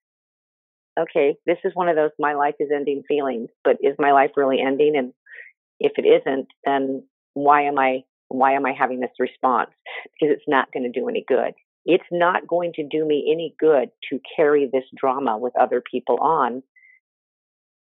okay, 0.97 1.35
this 1.45 1.57
is 1.65 1.71
one 1.75 1.89
of 1.89 1.97
those 1.97 2.11
my 2.17 2.33
life 2.33 2.55
is 2.59 2.69
ending 2.73 3.03
feelings, 3.07 3.49
but 3.63 3.77
is 3.81 3.95
my 3.99 4.13
life 4.13 4.31
really 4.37 4.59
ending? 4.65 4.95
And 4.95 5.13
if 5.79 5.93
it 5.97 6.05
isn't, 6.05 6.47
then 6.65 7.03
why 7.33 7.63
am 7.63 7.77
I 7.77 8.03
why 8.29 8.53
am 8.53 8.65
I 8.65 8.73
having 8.73 8.99
this 8.99 9.11
response? 9.19 9.71
Because 10.05 10.33
it's 10.35 10.47
not 10.47 10.71
going 10.71 10.91
to 10.91 10.99
do 10.99 11.09
any 11.09 11.25
good. 11.27 11.53
It's 11.85 12.03
not 12.11 12.47
going 12.47 12.73
to 12.75 12.87
do 12.87 13.05
me 13.05 13.29
any 13.31 13.55
good 13.59 13.89
to 14.09 14.19
carry 14.35 14.69
this 14.71 14.83
drama 14.95 15.37
with 15.37 15.53
other 15.59 15.81
people 15.81 16.17
on 16.19 16.63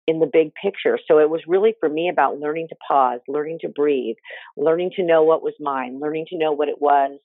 in 0.06 0.18
the 0.18 0.30
big 0.30 0.52
picture. 0.54 0.98
So 1.06 1.18
it 1.18 1.30
was 1.30 1.42
really 1.46 1.74
for 1.78 1.88
me 1.88 2.08
about 2.08 2.38
learning 2.38 2.68
to 2.68 2.76
pause, 2.86 3.20
learning 3.28 3.58
to 3.60 3.68
breathe, 3.68 4.16
learning 4.56 4.92
to 4.96 5.04
know 5.04 5.22
what 5.22 5.42
was 5.42 5.54
mine, 5.60 6.00
learning 6.00 6.26
to 6.30 6.38
know 6.38 6.52
what 6.52 6.68
it 6.68 6.80
was, 6.80 7.18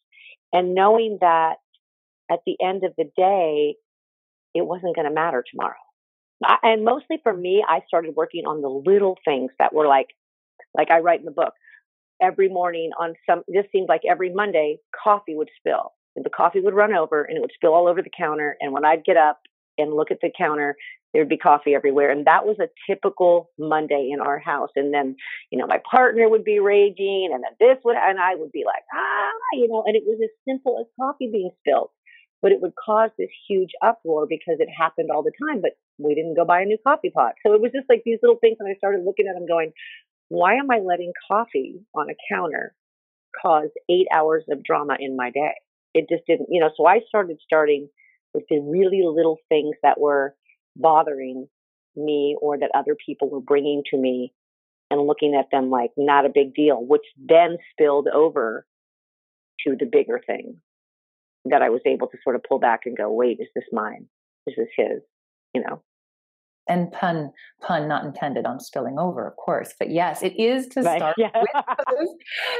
and 0.53 0.75
knowing 0.75 1.17
that 1.21 1.55
at 2.29 2.39
the 2.45 2.55
end 2.61 2.83
of 2.83 2.93
the 2.97 3.09
day, 3.15 3.75
it 4.53 4.65
wasn't 4.65 4.95
going 4.95 5.07
to 5.07 5.13
matter 5.13 5.43
tomorrow. 5.49 5.75
And 6.63 6.83
mostly 6.83 7.17
for 7.23 7.33
me, 7.33 7.63
I 7.67 7.79
started 7.87 8.15
working 8.15 8.45
on 8.45 8.61
the 8.61 8.67
little 8.69 9.17
things 9.23 9.51
that 9.59 9.73
were 9.73 9.87
like, 9.87 10.07
like 10.75 10.91
I 10.91 10.99
write 10.99 11.19
in 11.19 11.25
the 11.25 11.31
book, 11.31 11.53
every 12.21 12.49
morning 12.49 12.91
on 12.99 13.13
some, 13.29 13.43
this 13.47 13.65
seemed 13.71 13.89
like 13.89 14.01
every 14.09 14.33
Monday, 14.33 14.77
coffee 15.03 15.35
would 15.35 15.49
spill. 15.57 15.93
And 16.15 16.23
the 16.23 16.29
coffee 16.29 16.61
would 16.61 16.73
run 16.73 16.93
over 16.93 17.23
and 17.23 17.37
it 17.37 17.41
would 17.41 17.51
spill 17.53 17.73
all 17.73 17.87
over 17.87 18.01
the 18.01 18.09
counter. 18.15 18.55
And 18.61 18.71
when 18.71 18.85
I'd 18.85 19.03
get 19.03 19.17
up 19.17 19.39
and 19.77 19.93
look 19.93 20.11
at 20.11 20.19
the 20.21 20.31
counter, 20.37 20.75
there'd 21.13 21.29
be 21.29 21.37
coffee 21.37 21.73
everywhere. 21.75 22.11
And 22.11 22.25
that 22.25 22.45
was 22.45 22.57
a 22.59 22.69
typical 22.89 23.49
Monday 23.57 24.09
in 24.13 24.19
our 24.19 24.39
house. 24.39 24.69
And 24.75 24.93
then, 24.93 25.15
you 25.51 25.57
know, 25.57 25.67
my 25.67 25.81
partner 25.89 26.29
would 26.29 26.43
be 26.43 26.59
raging 26.59 27.31
and 27.33 27.43
then 27.43 27.51
this 27.59 27.77
would, 27.83 27.95
and 27.97 28.19
I 28.19 28.35
would 28.35 28.51
be 28.51 28.63
like, 28.65 28.83
ah, 28.93 29.31
you 29.53 29.67
know, 29.67 29.83
and 29.85 29.95
it 29.95 30.03
was 30.05 30.19
as 30.23 30.29
simple 30.47 30.77
as 30.79 30.87
coffee 30.99 31.29
being 31.31 31.51
spilled. 31.59 31.89
But 32.41 32.51
it 32.51 32.61
would 32.61 32.73
cause 32.75 33.09
this 33.17 33.29
huge 33.49 33.71
uproar 33.81 34.27
because 34.27 34.57
it 34.59 34.67
happened 34.69 35.09
all 35.09 35.23
the 35.23 35.31
time, 35.47 35.61
but 35.61 35.71
we 35.97 36.13
didn't 36.13 36.35
go 36.35 36.45
buy 36.45 36.61
a 36.61 36.65
new 36.65 36.77
coffee 36.85 37.09
pot. 37.09 37.33
So 37.45 37.53
it 37.53 37.61
was 37.61 37.71
just 37.73 37.89
like 37.89 38.03
these 38.05 38.19
little 38.21 38.37
things. 38.37 38.57
And 38.59 38.69
I 38.69 38.75
started 38.75 39.03
looking 39.03 39.27
at 39.27 39.33
them 39.33 39.47
going, 39.47 39.71
why 40.29 40.55
am 40.55 40.71
I 40.71 40.79
letting 40.79 41.13
coffee 41.27 41.81
on 41.93 42.09
a 42.09 42.15
counter 42.33 42.73
cause 43.41 43.69
eight 43.89 44.07
hours 44.13 44.43
of 44.49 44.63
drama 44.63 44.97
in 44.99 45.15
my 45.15 45.31
day? 45.31 45.53
It 45.93 46.07
just 46.09 46.25
didn't, 46.27 46.47
you 46.49 46.59
know, 46.59 46.71
so 46.75 46.85
I 46.85 47.01
started 47.07 47.37
starting 47.43 47.89
with 48.33 48.43
the 48.49 48.59
really 48.59 49.01
little 49.03 49.37
things 49.49 49.75
that 49.81 49.99
were 49.99 50.35
bothering 50.75 51.47
me 51.95 52.35
or 52.41 52.57
that 52.57 52.71
other 52.75 52.95
people 53.05 53.29
were 53.29 53.39
bringing 53.39 53.83
to 53.91 53.97
me 53.97 54.33
and 54.91 55.07
looking 55.07 55.35
at 55.35 55.49
them 55.51 55.69
like 55.69 55.91
not 55.97 56.25
a 56.25 56.31
big 56.33 56.53
deal, 56.53 56.77
which 56.85 57.05
then 57.17 57.57
spilled 57.71 58.07
over 58.13 58.65
to 59.65 59.75
the 59.79 59.85
bigger 59.85 60.21
thing 60.25 60.57
that 61.45 61.61
I 61.61 61.69
was 61.69 61.81
able 61.85 62.07
to 62.07 62.17
sort 62.23 62.35
of 62.35 62.43
pull 62.47 62.59
back 62.59 62.81
and 62.85 62.97
go, 62.97 63.11
wait, 63.11 63.39
is 63.39 63.47
this 63.55 63.65
mine? 63.71 64.07
Is 64.47 64.55
this 64.57 64.67
his? 64.75 65.01
You 65.53 65.61
know? 65.61 65.81
And 66.67 66.91
pun 66.91 67.31
pun 67.61 67.87
not 67.87 68.03
intended 68.03 68.45
on 68.45 68.59
spilling 68.59 68.97
over 68.97 69.27
of 69.27 69.35
course 69.37 69.73
but 69.77 69.91
yes 69.91 70.23
it 70.23 70.33
is 70.39 70.67
to 70.67 70.81
right. 70.81 70.97
start 70.97 71.15
yeah. 71.17 71.29
with 71.33 71.65
those, 71.89 72.09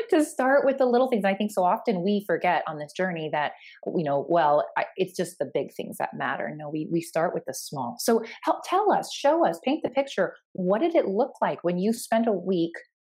to 0.10 0.26
start 0.26 0.66
with 0.66 0.78
the 0.78 0.86
little 0.86 1.10
things. 1.10 1.26
I 1.26 1.34
think 1.34 1.52
so 1.52 1.64
often 1.64 2.04
we 2.04 2.24
forget 2.26 2.64
on 2.68 2.78
this 2.78 2.94
journey 2.94 3.30
that 3.32 3.54
you 3.96 4.04
know 4.04 4.26
well 4.30 4.68
I, 4.78 4.86
it's 4.98 5.16
just 5.16 5.40
the 5.40 5.50
big 5.52 5.74
things 5.74 5.98
that 5.98 6.10
matter. 6.16 6.54
No 6.56 6.70
we 6.70 6.88
we 6.92 7.02
start 7.02 7.34
with 7.34 7.44
the 7.46 7.54
small. 7.54 7.96
So 8.00 8.24
help 8.44 8.60
tell 8.66 8.92
us 8.92 9.12
show 9.14 9.46
us 9.46 9.60
paint 9.64 9.82
the 9.84 9.90
picture. 9.90 10.36
What 10.54 10.82
did 10.82 10.96
it 10.96 11.08
look 11.08 11.34
like 11.42 11.64
when 11.64 11.78
you 11.78 11.94
spent 11.94 12.28
a 12.28 12.32
week 12.32 12.74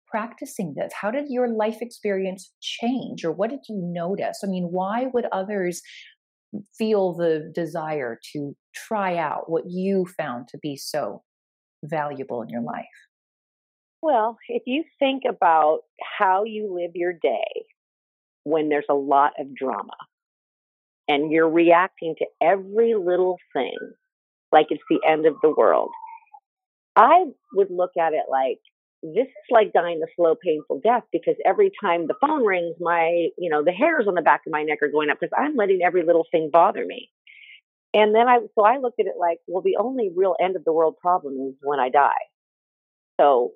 practicing 0.06 0.74
this? 0.76 0.92
How 0.92 1.10
did 1.10 1.26
your 1.28 1.48
life 1.48 1.78
experience 1.80 2.52
change 2.60 3.24
or 3.24 3.32
what 3.32 3.50
did 3.50 3.60
you 3.68 3.80
notice? 3.82 4.40
I 4.44 4.46
mean 4.46 4.68
why 4.70 5.06
would 5.12 5.26
others 5.32 5.82
feel 6.78 7.14
the 7.14 7.50
desire 7.54 8.18
to 8.32 8.56
try 8.88 9.16
out 9.16 9.50
what 9.50 9.64
you 9.66 10.06
found 10.16 10.48
to 10.48 10.58
be 10.58 10.76
so 10.76 11.22
valuable 11.82 12.42
in 12.42 12.48
your 12.48 12.62
life? 12.62 12.84
Well, 14.02 14.38
if 14.48 14.62
you 14.66 14.84
think 14.98 15.22
about 15.28 15.80
how 16.18 16.44
you 16.44 16.72
live 16.72 16.92
your 16.94 17.12
day 17.12 17.64
when 18.44 18.68
there's 18.68 18.86
a 18.88 18.94
lot 18.94 19.32
of 19.38 19.54
drama 19.54 19.96
and 21.08 21.32
you're 21.32 21.50
reacting 21.50 22.14
to 22.18 22.26
every 22.40 22.94
little 22.94 23.38
thing 23.52 23.76
like 24.52 24.66
it's 24.70 24.82
the 24.88 25.00
end 25.08 25.26
of 25.26 25.34
the 25.42 25.52
world, 25.56 25.90
I 26.94 27.24
would 27.54 27.70
look 27.70 27.92
at 27.98 28.12
it 28.12 28.24
like 28.30 28.58
this 29.02 29.26
is 29.26 29.50
like 29.50 29.72
dying 29.72 30.00
a 30.02 30.06
slow, 30.16 30.34
painful 30.42 30.80
death 30.82 31.04
because 31.12 31.36
every 31.44 31.70
time 31.80 32.06
the 32.06 32.14
phone 32.20 32.44
rings, 32.44 32.76
my, 32.80 33.28
you 33.38 33.50
know, 33.50 33.62
the 33.62 33.72
hairs 33.72 34.06
on 34.08 34.14
the 34.14 34.22
back 34.22 34.42
of 34.46 34.52
my 34.52 34.62
neck 34.62 34.78
are 34.82 34.90
going 34.90 35.10
up 35.10 35.18
because 35.20 35.36
I'm 35.36 35.56
letting 35.56 35.80
every 35.84 36.04
little 36.04 36.26
thing 36.30 36.50
bother 36.52 36.84
me. 36.84 37.10
And 37.96 38.14
then 38.14 38.28
I, 38.28 38.40
so 38.54 38.62
I 38.62 38.76
looked 38.76 39.00
at 39.00 39.06
it 39.06 39.14
like, 39.18 39.38
well, 39.46 39.62
the 39.62 39.78
only 39.80 40.10
real 40.14 40.36
end 40.38 40.54
of 40.54 40.64
the 40.64 40.72
world 40.72 40.96
problem 41.00 41.32
is 41.48 41.54
when 41.62 41.80
I 41.80 41.88
die. 41.88 42.26
So 43.18 43.52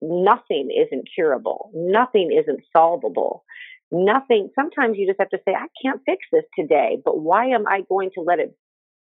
nothing 0.00 0.70
isn't 0.74 1.06
curable. 1.14 1.70
Nothing 1.74 2.30
isn't 2.32 2.60
solvable. 2.74 3.44
Nothing, 3.92 4.48
sometimes 4.54 4.96
you 4.96 5.06
just 5.06 5.20
have 5.20 5.28
to 5.28 5.38
say, 5.46 5.52
I 5.52 5.66
can't 5.82 6.00
fix 6.06 6.24
this 6.32 6.44
today, 6.58 6.96
but 7.04 7.20
why 7.20 7.48
am 7.48 7.66
I 7.66 7.82
going 7.86 8.08
to 8.14 8.22
let 8.22 8.38
it, 8.38 8.56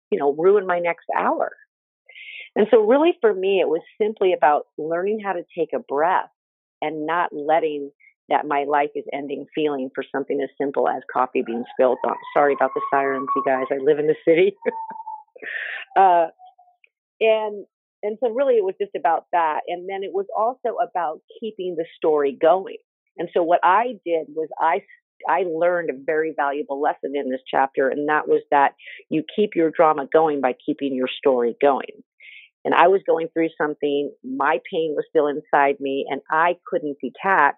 you 0.10 0.18
know, 0.18 0.34
ruin 0.34 0.66
my 0.66 0.80
next 0.80 1.06
hour? 1.16 1.52
And 2.56 2.66
so, 2.72 2.82
really, 2.82 3.14
for 3.22 3.32
me, 3.32 3.62
it 3.62 3.68
was 3.68 3.82
simply 4.02 4.34
about 4.34 4.66
learning 4.80 5.20
how 5.24 5.34
to 5.34 5.44
take 5.56 5.74
a 5.76 5.80
breath 5.80 6.32
and 6.82 7.06
not 7.06 7.30
letting 7.32 7.92
that 8.32 8.48
my 8.48 8.64
life 8.64 8.90
is 8.96 9.04
ending 9.14 9.46
feeling 9.54 9.92
for 9.94 10.04
something 10.12 10.42
as 10.42 10.50
simple 10.60 10.88
as 10.88 11.04
coffee 11.12 11.44
being 11.46 11.64
spilled. 11.74 11.98
Oh, 12.06 12.14
sorry 12.34 12.54
about 12.54 12.72
the 12.74 12.82
sirens, 12.92 13.28
you 13.36 13.44
guys. 13.46 13.66
I 13.72 13.78
live 13.78 14.00
in 14.00 14.08
the 14.08 14.16
city. 14.28 14.56
uh, 15.98 16.28
and 17.20 17.66
and 18.04 18.18
so 18.20 18.32
really 18.32 18.56
it 18.56 18.64
was 18.64 18.74
just 18.82 18.96
about 18.98 19.26
that. 19.32 19.60
And 19.68 19.88
then 19.88 20.04
it 20.04 20.12
was 20.12 20.26
also 20.36 20.78
about 20.82 21.20
keeping 21.40 21.76
the 21.76 21.86
story 21.98 22.36
going. 22.40 22.78
And 23.18 23.30
so 23.34 23.44
what 23.44 23.60
I 23.64 24.00
did 24.06 24.28
was 24.30 24.50
I 24.60 24.82
I 25.30 25.44
learned 25.44 25.92
a 25.92 26.04
very 26.04 26.34
valuable 26.36 26.82
lesson 26.82 27.14
in 27.16 27.30
this 27.30 27.42
chapter, 27.50 27.90
and 27.90 28.10
that 28.10 28.28
was 28.28 28.42
that 28.50 28.74
you 29.10 29.24
keep 29.36 29.52
your 29.56 29.70
drama 29.70 30.08
going 30.12 30.42
by 30.42 30.56
keeping 30.66 30.96
your 30.96 31.10
story 31.20 31.56
going. 31.62 32.02
And 32.64 32.74
I 32.74 32.88
was 32.88 33.02
going 33.06 33.28
through 33.34 33.50
something, 33.58 34.12
my 34.24 34.60
pain 34.72 34.94
was 34.96 35.06
still 35.10 35.28
inside 35.28 35.80
me, 35.80 36.06
and 36.10 36.22
I 36.30 36.58
couldn't 36.68 36.98
detach 37.02 37.56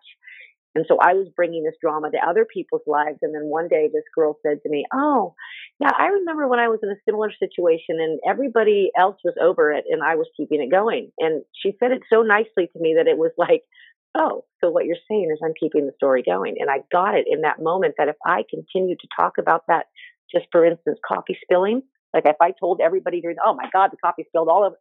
and 0.76 0.86
so 0.88 0.98
I 1.00 1.14
was 1.14 1.28
bringing 1.36 1.64
this 1.64 1.76
drama 1.80 2.10
to 2.12 2.18
other 2.18 2.46
people's 2.52 2.82
lives. 2.88 3.20
And 3.22 3.34
then 3.34 3.44
one 3.44 3.68
day 3.68 3.90
this 3.94 4.04
girl 4.14 4.38
said 4.42 4.62
to 4.64 4.70
me, 4.70 4.86
Oh, 4.94 5.36
yeah, 5.80 5.92
I 5.98 6.08
remember 6.08 6.48
when 6.48 6.60
I 6.60 6.68
was 6.68 6.80
in 6.82 6.90
a 6.90 7.02
similar 7.06 7.32
situation 7.32 8.00
and 8.00 8.20
everybody 8.28 8.92
else 8.98 9.18
was 9.24 9.36
over 9.42 9.72
it 9.72 9.86
and 9.90 10.02
I 10.02 10.16
was 10.16 10.28
keeping 10.36 10.62
it 10.62 10.72
going. 10.72 11.12
And 11.20 11.44
she 11.62 11.76
said 11.80 11.92
it 11.92 12.02
so 12.12 12.22
nicely 12.22 12.70
to 12.74 12.80
me 12.80 12.96
that 12.98 13.08
it 13.08 13.18
was 13.18 13.32
like, 13.38 13.64
Oh, 14.16 14.46
so 14.62 14.70
what 14.70 14.86
you're 14.86 14.96
saying 15.10 15.30
is 15.32 15.40
I'm 15.44 15.56
keeping 15.60 15.86
the 15.86 15.94
story 15.96 16.24
going. 16.24 16.56
And 16.60 16.70
I 16.70 16.80
got 16.92 17.16
it 17.16 17.26
in 17.30 17.42
that 17.42 17.62
moment 17.62 17.96
that 17.98 18.10
if 18.10 18.16
I 18.26 18.44
continued 18.50 19.00
to 19.02 19.08
talk 19.16 19.34
about 19.40 19.64
that, 19.68 19.88
just 20.32 20.46
for 20.52 20.66
instance, 20.66 21.00
coffee 21.08 21.38
spilling, 21.44 21.82
like 22.14 22.26
if 22.26 22.36
I 22.42 22.52
told 22.60 22.80
everybody 22.80 23.22
during, 23.22 23.38
oh 23.44 23.56
my 23.56 23.70
God, 23.74 23.90
the 23.92 23.98
coffee 23.98 24.26
spilled 24.28 24.50
all 24.50 24.64
over, 24.64 24.76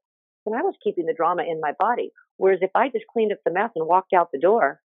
then 0.44 0.54
I 0.54 0.62
was 0.62 0.74
keeping 0.82 1.06
the 1.06 1.14
drama 1.14 1.44
in 1.48 1.60
my 1.60 1.72
body. 1.78 2.10
Whereas 2.36 2.58
if 2.62 2.70
I 2.74 2.88
just 2.88 3.06
cleaned 3.10 3.32
up 3.32 3.38
the 3.44 3.52
mess 3.52 3.70
and 3.74 3.86
walked 3.86 4.12
out 4.12 4.30
the 4.32 4.38
door, 4.38 4.80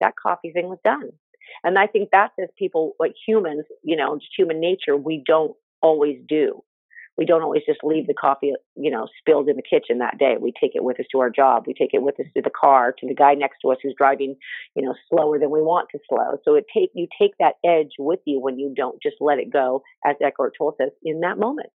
that 0.00 0.14
coffee 0.20 0.52
thing 0.52 0.68
was 0.68 0.78
done. 0.84 1.10
And 1.62 1.78
I 1.78 1.86
think 1.86 2.08
that's 2.10 2.32
as 2.40 2.48
people, 2.58 2.92
like 2.98 3.12
humans, 3.26 3.64
you 3.82 3.96
know, 3.96 4.16
just 4.16 4.32
human 4.36 4.60
nature, 4.60 4.96
we 4.96 5.22
don't 5.26 5.54
always 5.82 6.18
do. 6.28 6.62
We 7.16 7.26
don't 7.26 7.42
always 7.42 7.62
just 7.64 7.78
leave 7.84 8.08
the 8.08 8.14
coffee, 8.14 8.54
you 8.74 8.90
know, 8.90 9.06
spilled 9.20 9.48
in 9.48 9.54
the 9.54 9.62
kitchen 9.62 9.98
that 9.98 10.18
day. 10.18 10.34
We 10.40 10.52
take 10.60 10.72
it 10.74 10.82
with 10.82 10.98
us 10.98 11.06
to 11.12 11.20
our 11.20 11.30
job. 11.30 11.64
We 11.66 11.74
take 11.74 11.94
it 11.94 12.02
with 12.02 12.18
us 12.18 12.26
to 12.34 12.42
the 12.42 12.50
car, 12.50 12.92
to 12.98 13.06
the 13.06 13.14
guy 13.14 13.34
next 13.34 13.58
to 13.62 13.70
us 13.70 13.78
who's 13.82 13.94
driving, 13.96 14.34
you 14.74 14.82
know, 14.82 14.94
slower 15.08 15.38
than 15.38 15.50
we 15.50 15.62
want 15.62 15.88
to 15.92 16.00
slow. 16.08 16.38
So 16.44 16.56
it 16.56 16.64
take 16.74 16.90
you 16.94 17.06
take 17.16 17.32
that 17.38 17.54
edge 17.64 17.92
with 18.00 18.18
you 18.24 18.40
when 18.40 18.58
you 18.58 18.74
don't 18.76 19.00
just 19.00 19.16
let 19.20 19.38
it 19.38 19.52
go, 19.52 19.82
as 20.04 20.16
Eckhart 20.20 20.54
Tolle 20.58 20.74
says, 20.76 20.90
in 21.04 21.20
that 21.20 21.38
moment 21.38 21.70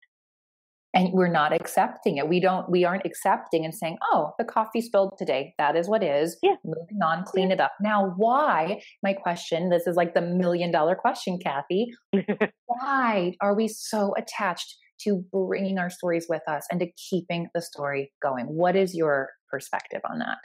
and 0.97 1.13
we're 1.13 1.31
not 1.31 1.53
accepting 1.53 2.17
it. 2.17 2.27
We 2.27 2.39
don't 2.39 2.69
we 2.69 2.83
aren't 2.83 3.05
accepting 3.05 3.63
and 3.63 3.73
saying 3.73 3.97
oh 4.11 4.31
the 4.37 4.43
coffee 4.43 4.81
spilled 4.81 5.13
today. 5.17 5.53
That 5.57 5.75
is 5.75 5.87
what 5.87 6.03
is. 6.03 6.37
Yeah. 6.41 6.55
moving 6.65 7.01
on 7.03 7.23
clean 7.23 7.49
yeah. 7.49 7.55
it 7.55 7.61
up. 7.61 7.73
Now 7.79 8.13
why 8.17 8.81
my 9.03 9.13
question 9.13 9.69
this 9.69 9.85
is 9.85 9.95
like 9.95 10.15
the 10.15 10.21
million 10.21 10.71
dollar 10.71 10.95
question 10.95 11.37
kathy 11.37 11.93
why 12.65 13.33
are 13.41 13.55
we 13.55 13.67
so 13.67 14.13
attached 14.17 14.75
to 15.01 15.23
bringing 15.31 15.77
our 15.77 15.91
stories 15.91 16.25
with 16.27 16.41
us 16.47 16.65
and 16.71 16.79
to 16.79 16.87
keeping 17.09 17.47
the 17.53 17.61
story 17.61 18.11
going? 18.21 18.47
What 18.47 18.75
is 18.75 18.95
your 18.95 19.29
perspective 19.51 20.01
on 20.09 20.19
that? 20.19 20.39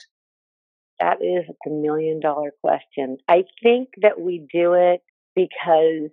That 1.00 1.16
is 1.22 1.46
the 1.64 1.72
million 1.72 2.20
dollar 2.20 2.52
question. 2.62 3.16
I 3.26 3.44
think 3.62 3.88
that 4.02 4.20
we 4.20 4.46
do 4.52 4.74
it 4.74 5.00
because 5.34 6.10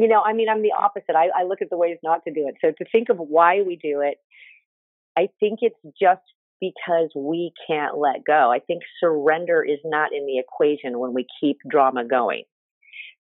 you 0.00 0.08
know, 0.08 0.22
I 0.22 0.32
mean, 0.32 0.48
I'm 0.48 0.62
the 0.62 0.72
opposite. 0.78 1.14
I, 1.16 1.28
I 1.36 1.44
look 1.44 1.62
at 1.62 1.70
the 1.70 1.76
ways 1.76 1.98
not 2.02 2.24
to 2.24 2.32
do 2.32 2.48
it. 2.48 2.54
So 2.60 2.72
to 2.72 2.90
think 2.90 3.08
of 3.08 3.18
why 3.18 3.62
we 3.62 3.76
do 3.76 4.00
it, 4.00 4.18
I 5.16 5.28
think 5.40 5.60
it's 5.62 5.78
just 6.00 6.22
because 6.60 7.10
we 7.16 7.52
can't 7.66 7.98
let 7.98 8.24
go. 8.26 8.52
I 8.52 8.60
think 8.60 8.82
surrender 9.00 9.64
is 9.64 9.78
not 9.84 10.12
in 10.12 10.26
the 10.26 10.38
equation 10.38 10.98
when 10.98 11.14
we 11.14 11.26
keep 11.40 11.58
drama 11.68 12.04
going. 12.04 12.44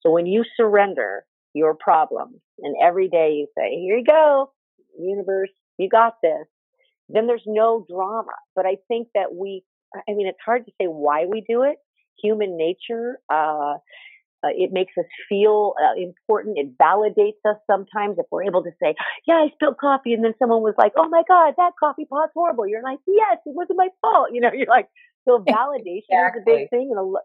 So 0.00 0.10
when 0.10 0.26
you 0.26 0.44
surrender 0.56 1.24
your 1.52 1.74
problems 1.74 2.40
and 2.58 2.74
every 2.82 3.08
day 3.08 3.32
you 3.32 3.46
say, 3.56 3.80
here 3.80 3.98
you 3.98 4.04
go, 4.04 4.50
universe, 4.98 5.50
you 5.78 5.88
got 5.88 6.14
this, 6.22 6.46
then 7.08 7.26
there's 7.26 7.42
no 7.46 7.84
drama. 7.88 8.32
But 8.54 8.66
I 8.66 8.76
think 8.88 9.08
that 9.14 9.34
we, 9.34 9.62
I 9.96 10.12
mean, 10.12 10.26
it's 10.26 10.38
hard 10.44 10.66
to 10.66 10.72
say 10.80 10.86
why 10.86 11.26
we 11.26 11.44
do 11.48 11.62
it. 11.62 11.76
Human 12.22 12.56
nature, 12.56 13.18
uh, 13.32 13.74
uh, 14.44 14.52
it 14.52 14.72
makes 14.72 14.92
us 14.98 15.06
feel 15.28 15.74
uh, 15.80 16.00
important. 16.00 16.58
It 16.58 16.76
validates 16.76 17.40
us 17.48 17.56
sometimes 17.66 18.18
if 18.18 18.26
we're 18.30 18.44
able 18.44 18.62
to 18.62 18.70
say, 18.82 18.94
"Yeah, 19.26 19.34
I 19.34 19.48
spilled 19.54 19.78
coffee," 19.78 20.12
and 20.12 20.24
then 20.24 20.34
someone 20.38 20.62
was 20.62 20.74
like, 20.76 20.92
"Oh 20.96 21.08
my 21.08 21.22
God, 21.26 21.54
that 21.56 21.72
coffee 21.80 22.04
pot's 22.04 22.32
horrible." 22.34 22.66
You're 22.66 22.82
like, 22.82 23.00
"Yes, 23.06 23.38
it 23.46 23.54
wasn't 23.54 23.78
my 23.78 23.88
fault." 24.02 24.28
You 24.32 24.40
know, 24.40 24.50
you're 24.52 24.66
like, 24.68 24.88
so 25.26 25.38
validation 25.48 26.10
exactly. 26.10 26.40
is 26.40 26.46
a 26.46 26.60
big 26.60 26.70
thing, 26.70 26.94
and 26.94 26.98
a, 26.98 27.18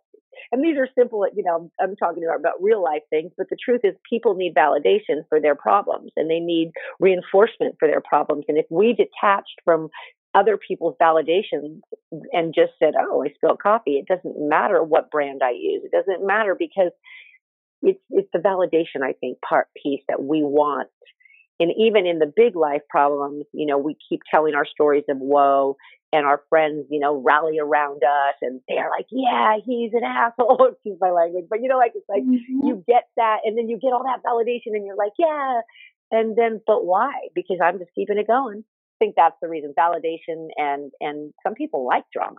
and 0.52 0.64
these 0.64 0.78
are 0.78 0.88
simple. 0.98 1.26
You 1.36 1.44
know, 1.44 1.72
I'm 1.80 1.96
talking 1.96 2.24
about, 2.24 2.40
about 2.40 2.62
real 2.62 2.84
life 2.84 3.04
things, 3.10 3.32
but 3.38 3.48
the 3.50 3.58
truth 3.64 3.82
is, 3.84 3.96
people 4.10 4.36
need 4.36 4.56
validation 4.56 5.28
for 5.28 5.40
their 5.40 5.56
problems, 5.56 6.12
and 6.16 6.30
they 6.30 6.40
need 6.40 6.72
reinforcement 7.00 7.76
for 7.80 7.88
their 7.88 8.02
problems. 8.02 8.46
And 8.48 8.58
if 8.58 8.66
we 8.70 8.94
detached 8.94 9.60
from 9.66 9.90
other 10.34 10.58
people's 10.58 10.96
validations 11.02 11.82
and 12.32 12.54
just 12.54 12.74
said, 12.80 12.94
"Oh, 13.00 13.24
I 13.24 13.30
spilled 13.34 13.62
coffee." 13.62 13.98
It 13.98 14.08
doesn't 14.08 14.38
matter 14.38 14.84
what 14.84 15.12
brand 15.12 15.42
I 15.44 15.52
use. 15.52 15.84
It 15.84 15.92
doesn't 15.92 16.26
matter 16.26 16.56
because 16.58 16.92
it's 17.82 18.00
it's 18.10 18.30
the 18.34 18.40
validation 18.40 19.04
I 19.04 19.14
think 19.14 19.40
part 19.42 19.68
piece 19.82 20.02
that 20.08 20.22
we 20.22 20.42
want. 20.44 20.90
And 21.62 21.72
even 21.78 22.06
in 22.06 22.20
the 22.20 22.32
big 22.34 22.56
life 22.56 22.84
problems, 22.90 23.46
you 23.54 23.66
know, 23.66 23.78
we 23.78 23.98
keep 24.08 24.22
telling 24.32 24.56
our 24.56 24.66
stories 24.66 25.04
of 25.10 25.18
woe 25.18 25.76
and 26.12 26.26
our 26.26 26.42
friends, 26.50 26.88
you 26.90 27.00
know, 27.00 27.22
rally 27.22 27.60
around 27.60 28.02
us 28.04 28.36
and 28.42 28.62
they're 28.68 28.90
like, 28.90 29.08
yeah, 29.12 29.58
he's 29.66 29.92
an 29.94 30.04
asshole. 30.06 30.70
Excuse 30.72 30.98
my 31.02 31.12
language. 31.12 31.46
But, 31.50 31.62
you 31.62 31.68
know, 31.68 31.78
like, 31.78 31.92
it's 31.96 32.08
like 32.08 32.24
mm-hmm. 32.24 32.66
you 32.66 32.84
get 32.88 33.10
that 33.18 33.40
and 33.44 33.58
then 33.58 33.68
you 33.68 33.78
get 33.78 33.92
all 33.92 34.04
that 34.04 34.24
validation 34.26 34.74
and 34.76 34.86
you're 34.86 34.96
like, 34.96 35.12
yeah. 35.20 35.62
And 36.12 36.36
then, 36.36 36.62
but 36.66 36.86
why? 36.86 37.12
Because 37.36 37.58
I'm 37.62 37.78
just 37.78 37.94
keeping 37.94 38.18
it 38.18 38.26
going 38.26 38.64
think 39.00 39.16
that's 39.16 39.38
the 39.42 39.50
reason. 39.50 39.74
Validation 39.78 40.48
and 40.58 40.92
and 41.00 41.34
some 41.44 41.54
people 41.56 41.86
like 41.88 42.04
drama. 42.14 42.38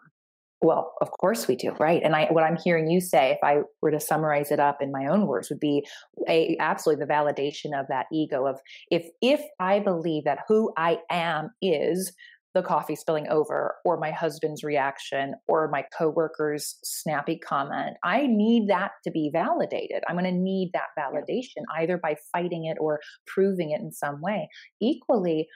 Well 0.62 0.92
of 1.00 1.10
course 1.10 1.48
we 1.48 1.56
do 1.56 1.72
right? 1.80 2.02
And 2.02 2.14
i 2.14 2.26
what 2.30 2.44
i'm 2.44 2.58
hearing 2.62 2.90
you 2.90 3.00
say 3.00 3.30
if 3.30 3.38
i 3.42 3.62
were 3.80 3.90
to 3.90 4.00
summarize 4.00 4.50
it 4.50 4.60
up 4.60 4.78
in 4.80 4.92
my 4.92 5.06
own 5.06 5.26
words 5.26 5.48
would 5.50 5.60
be 5.60 5.86
a 6.28 6.56
absolutely 6.60 7.04
the 7.04 7.12
validation 7.12 7.78
of 7.78 7.86
that 7.88 8.06
ego 8.12 8.46
of 8.46 8.60
if 8.90 9.06
if 9.22 9.40
i 9.58 9.78
believe 9.78 10.24
that 10.24 10.40
who 10.48 10.72
i 10.76 10.98
am 11.10 11.50
is 11.62 12.12
the 12.52 12.62
coffee 12.62 12.96
spilling 12.96 13.28
over 13.28 13.76
or 13.84 13.96
my 13.96 14.10
husband's 14.10 14.64
reaction 14.64 15.34
or 15.46 15.68
my 15.68 15.84
coworker's 15.96 16.76
snappy 16.82 17.38
comment 17.38 17.96
i 18.04 18.26
need 18.26 18.68
that 18.68 18.92
to 19.04 19.10
be 19.10 19.30
validated. 19.32 20.02
I'm 20.08 20.16
going 20.16 20.24
to 20.24 20.32
need 20.32 20.72
that 20.74 20.90
validation 20.98 21.64
either 21.78 21.98
by 21.98 22.16
fighting 22.32 22.66
it 22.66 22.76
or 22.80 23.00
proving 23.26 23.70
it 23.70 23.80
in 23.80 23.92
some 23.92 24.20
way. 24.20 24.48
Equally 24.80 25.48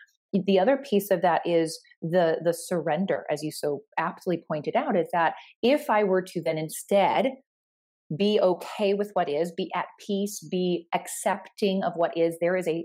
the 0.47 0.59
other 0.59 0.77
piece 0.77 1.11
of 1.11 1.23
that 1.23 1.43
is 1.45 1.81
the 2.03 2.39
the 2.45 2.53
surrender 2.53 3.25
as 3.31 3.43
you 3.43 3.53
so 3.53 3.81
aptly 3.99 4.43
pointed 4.49 4.75
out 4.77 4.97
is 4.97 5.09
that 5.13 5.35
if 5.63 5.89
i 5.89 6.03
were 6.03 6.23
to 6.23 6.43
then 6.43 6.59
instead 6.59 7.27
be 8.17 8.39
okay 8.41 8.95
with 8.95 9.11
what 9.15 9.29
is 9.29 9.53
be 9.53 9.71
at 9.75 9.87
peace 10.05 10.47
be 10.51 10.87
accepting 10.95 11.83
of 11.83 11.93
what 11.97 12.17
is 12.17 12.37
there 12.41 12.57
is 12.57 12.69
a 12.69 12.85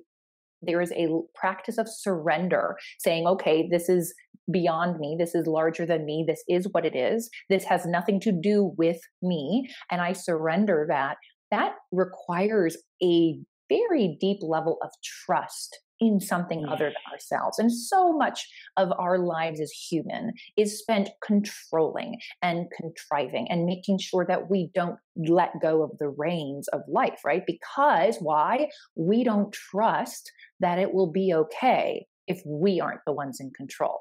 there 0.61 0.81
is 0.81 0.91
a 0.93 1.07
practice 1.35 1.77
of 1.77 1.87
surrender 1.89 2.75
saying 2.99 3.25
okay 3.25 3.67
this 3.69 3.89
is 3.89 4.13
beyond 4.51 4.99
me 4.99 5.15
this 5.17 5.35
is 5.35 5.47
larger 5.47 5.85
than 5.85 6.05
me 6.05 6.23
this 6.27 6.43
is 6.47 6.67
what 6.71 6.85
it 6.85 6.95
is 6.95 7.29
this 7.49 7.63
has 7.63 7.85
nothing 7.85 8.19
to 8.19 8.31
do 8.31 8.73
with 8.77 8.99
me 9.21 9.67
and 9.91 10.01
i 10.01 10.13
surrender 10.13 10.85
that 10.87 11.17
that 11.51 11.73
requires 11.91 12.77
a 13.03 13.39
very 13.69 14.17
deep 14.19 14.39
level 14.41 14.77
of 14.83 14.89
trust 15.03 15.79
in 15.99 16.19
something 16.19 16.65
other 16.65 16.85
than 16.85 17.11
ourselves. 17.13 17.59
And 17.59 17.71
so 17.71 18.13
much 18.13 18.47
of 18.77 18.91
our 18.97 19.17
lives 19.17 19.59
as 19.59 19.71
human 19.71 20.33
is 20.57 20.79
spent 20.79 21.09
controlling 21.23 22.17
and 22.41 22.67
contriving 22.75 23.47
and 23.49 23.65
making 23.65 23.99
sure 23.99 24.25
that 24.27 24.49
we 24.49 24.71
don't 24.73 24.97
let 25.15 25.61
go 25.61 25.83
of 25.83 25.97
the 25.99 26.09
reins 26.09 26.67
of 26.69 26.81
life, 26.87 27.19
right? 27.25 27.43
Because 27.45 28.17
why? 28.19 28.69
We 28.95 29.23
don't 29.23 29.51
trust 29.51 30.31
that 30.59 30.79
it 30.79 30.93
will 30.93 31.11
be 31.11 31.33
okay 31.33 32.05
if 32.27 32.41
we 32.45 32.79
aren't 32.79 33.01
the 33.05 33.13
ones 33.13 33.39
in 33.39 33.51
control. 33.51 33.99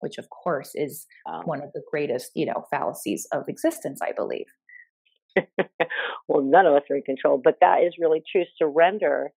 Which, 0.00 0.18
of 0.18 0.28
course, 0.30 0.72
is 0.74 1.06
one 1.44 1.62
of 1.62 1.70
the 1.72 1.82
greatest, 1.90 2.30
you 2.34 2.46
know, 2.46 2.64
fallacies 2.70 3.26
of 3.32 3.44
existence, 3.48 4.00
I 4.02 4.12
believe. 4.12 4.44
well, 6.28 6.42
none 6.42 6.66
of 6.66 6.74
us 6.74 6.82
are 6.90 6.96
in 6.96 7.02
control, 7.02 7.40
but 7.42 7.56
that 7.60 7.82
is 7.82 7.94
really 7.98 8.22
true. 8.30 8.44
Surrender 8.58 9.32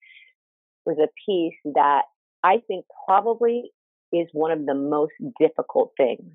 was 0.86 0.98
a 0.98 1.08
piece 1.26 1.58
that 1.74 2.02
I 2.42 2.62
think 2.66 2.84
probably 3.06 3.72
is 4.12 4.28
one 4.32 4.52
of 4.52 4.64
the 4.64 4.74
most 4.74 5.12
difficult 5.38 5.92
things 5.96 6.34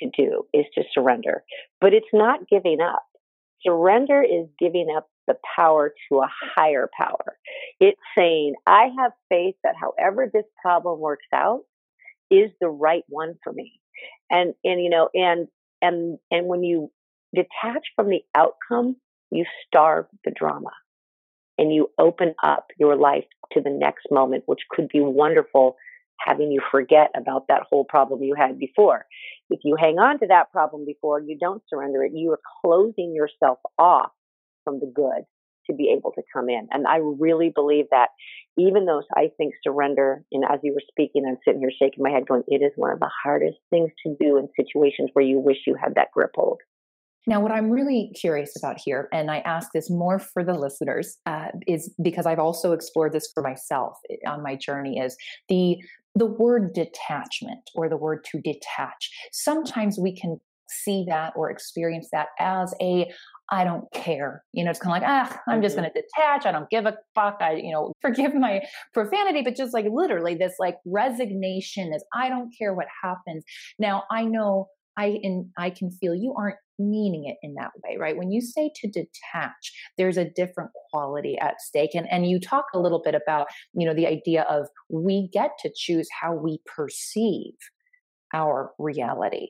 to 0.00 0.10
do 0.16 0.44
is 0.54 0.64
to 0.74 0.82
surrender. 0.92 1.42
But 1.80 1.92
it's 1.92 2.06
not 2.12 2.48
giving 2.48 2.80
up. 2.80 3.02
Surrender 3.66 4.22
is 4.22 4.46
giving 4.58 4.88
up 4.96 5.08
the 5.26 5.34
power 5.56 5.92
to 6.08 6.20
a 6.20 6.28
higher 6.54 6.88
power. 6.96 7.36
It's 7.80 8.00
saying, 8.16 8.54
I 8.66 8.88
have 8.98 9.12
faith 9.28 9.56
that 9.64 9.74
however 9.80 10.30
this 10.32 10.44
problem 10.62 11.00
works 11.00 11.26
out 11.34 11.62
is 12.30 12.50
the 12.60 12.68
right 12.68 13.04
one 13.08 13.34
for 13.42 13.52
me. 13.52 13.80
And, 14.30 14.54
and, 14.64 14.82
you 14.82 14.90
know, 14.90 15.08
and, 15.12 15.48
and, 15.82 16.18
and 16.30 16.46
when 16.46 16.62
you 16.62 16.90
detach 17.34 17.86
from 17.96 18.08
the 18.08 18.20
outcome, 18.34 18.96
you 19.30 19.44
starve 19.66 20.06
the 20.24 20.30
drama 20.30 20.70
and 21.58 21.74
you 21.74 21.90
open 21.98 22.34
up 22.42 22.66
your 22.78 22.96
life 22.96 23.24
to 23.52 23.60
the 23.60 23.70
next 23.70 24.06
moment, 24.10 24.44
which 24.46 24.60
could 24.70 24.88
be 24.88 25.00
wonderful 25.00 25.76
having 26.26 26.50
you 26.50 26.60
forget 26.70 27.10
about 27.16 27.46
that 27.48 27.62
whole 27.70 27.84
problem 27.84 28.22
you 28.22 28.34
had 28.36 28.58
before. 28.58 29.06
If 29.50 29.60
you 29.64 29.76
hang 29.78 29.98
on 29.98 30.18
to 30.20 30.26
that 30.28 30.50
problem 30.52 30.84
before 30.84 31.20
you 31.20 31.38
don't 31.40 31.62
surrender 31.68 32.02
it, 32.02 32.12
you 32.14 32.32
are 32.32 32.40
closing 32.62 33.14
yourself 33.14 33.58
off 33.78 34.10
from 34.64 34.80
the 34.80 34.92
good 34.94 35.24
to 35.68 35.76
be 35.76 35.94
able 35.96 36.12
to 36.12 36.22
come 36.32 36.48
in. 36.48 36.66
And 36.70 36.86
I 36.86 36.96
really 36.96 37.52
believe 37.54 37.86
that 37.90 38.08
even 38.56 38.86
though 38.86 39.02
I 39.14 39.30
think 39.36 39.54
surrender, 39.62 40.24
and 40.32 40.44
as 40.44 40.60
you 40.62 40.72
were 40.72 40.82
speaking, 40.88 41.24
I'm 41.26 41.38
sitting 41.44 41.60
here 41.60 41.70
shaking 41.70 42.02
my 42.02 42.10
head 42.10 42.26
going, 42.26 42.42
it 42.48 42.62
is 42.62 42.72
one 42.76 42.90
of 42.90 43.00
the 43.00 43.10
hardest 43.22 43.58
things 43.70 43.90
to 44.04 44.16
do 44.18 44.38
in 44.38 44.48
situations 44.56 45.10
where 45.12 45.24
you 45.24 45.38
wish 45.38 45.58
you 45.66 45.76
had 45.80 45.94
that 45.94 46.10
grip 46.12 46.32
hold. 46.34 46.58
Now, 47.28 47.40
what 47.40 47.52
I'm 47.52 47.68
really 47.70 48.10
curious 48.18 48.56
about 48.56 48.80
here, 48.82 49.06
and 49.12 49.30
I 49.30 49.40
ask 49.40 49.68
this 49.74 49.90
more 49.90 50.18
for 50.18 50.42
the 50.42 50.54
listeners, 50.54 51.18
uh, 51.26 51.48
is 51.66 51.94
because 52.02 52.24
I've 52.24 52.38
also 52.38 52.72
explored 52.72 53.12
this 53.12 53.30
for 53.34 53.42
myself 53.42 53.98
eh, 54.10 54.16
on 54.26 54.42
my 54.42 54.56
journey, 54.56 54.98
is 54.98 55.14
the 55.50 55.76
the 56.14 56.24
word 56.24 56.72
detachment 56.72 57.70
or 57.74 57.90
the 57.90 57.98
word 57.98 58.24
to 58.32 58.40
detach. 58.40 59.10
Sometimes 59.30 59.98
we 59.98 60.16
can 60.16 60.40
see 60.70 61.04
that 61.06 61.34
or 61.36 61.50
experience 61.50 62.08
that 62.12 62.28
as 62.40 62.74
a 62.80 63.12
I 63.50 63.64
don't 63.64 63.90
care. 63.92 64.42
You 64.54 64.64
know, 64.64 64.70
it's 64.70 64.80
kind 64.80 64.96
of 64.96 65.02
like, 65.02 65.10
ah, 65.10 65.40
I'm 65.46 65.60
just 65.60 65.76
mm-hmm. 65.76 65.84
going 65.84 65.92
to 65.94 66.02
detach. 66.02 66.46
I 66.46 66.52
don't 66.52 66.68
give 66.70 66.86
a 66.86 66.96
fuck. 67.14 67.38
I, 67.40 67.56
you 67.56 67.72
know, 67.72 67.92
forgive 68.00 68.34
my 68.34 68.62
profanity, 68.94 69.42
but 69.42 69.54
just 69.54 69.74
like 69.74 69.86
literally 69.90 70.34
this 70.34 70.54
like 70.58 70.76
resignation 70.86 71.92
is 71.92 72.02
I 72.14 72.30
don't 72.30 72.50
care 72.58 72.72
what 72.72 72.86
happens. 73.02 73.44
Now, 73.78 74.04
I 74.10 74.24
know 74.24 74.68
I 74.96 75.20
and 75.22 75.50
I 75.58 75.70
can 75.70 75.90
feel 75.90 76.14
you 76.14 76.34
aren't 76.36 76.56
meaning 76.78 77.26
it 77.26 77.36
in 77.42 77.54
that 77.54 77.70
way, 77.84 77.96
right? 77.98 78.16
When 78.16 78.30
you 78.30 78.40
say 78.40 78.70
to 78.76 78.88
detach, 78.88 79.72
there's 79.96 80.16
a 80.16 80.28
different 80.30 80.70
quality 80.90 81.38
at 81.38 81.60
stake. 81.60 81.94
And 81.94 82.10
and 82.10 82.28
you 82.28 82.40
talk 82.40 82.66
a 82.74 82.78
little 82.78 83.00
bit 83.02 83.14
about, 83.14 83.48
you 83.74 83.86
know, 83.86 83.94
the 83.94 84.06
idea 84.06 84.42
of 84.42 84.68
we 84.88 85.28
get 85.32 85.52
to 85.60 85.70
choose 85.74 86.08
how 86.20 86.34
we 86.34 86.60
perceive 86.66 87.54
our 88.32 88.72
reality. 88.78 89.48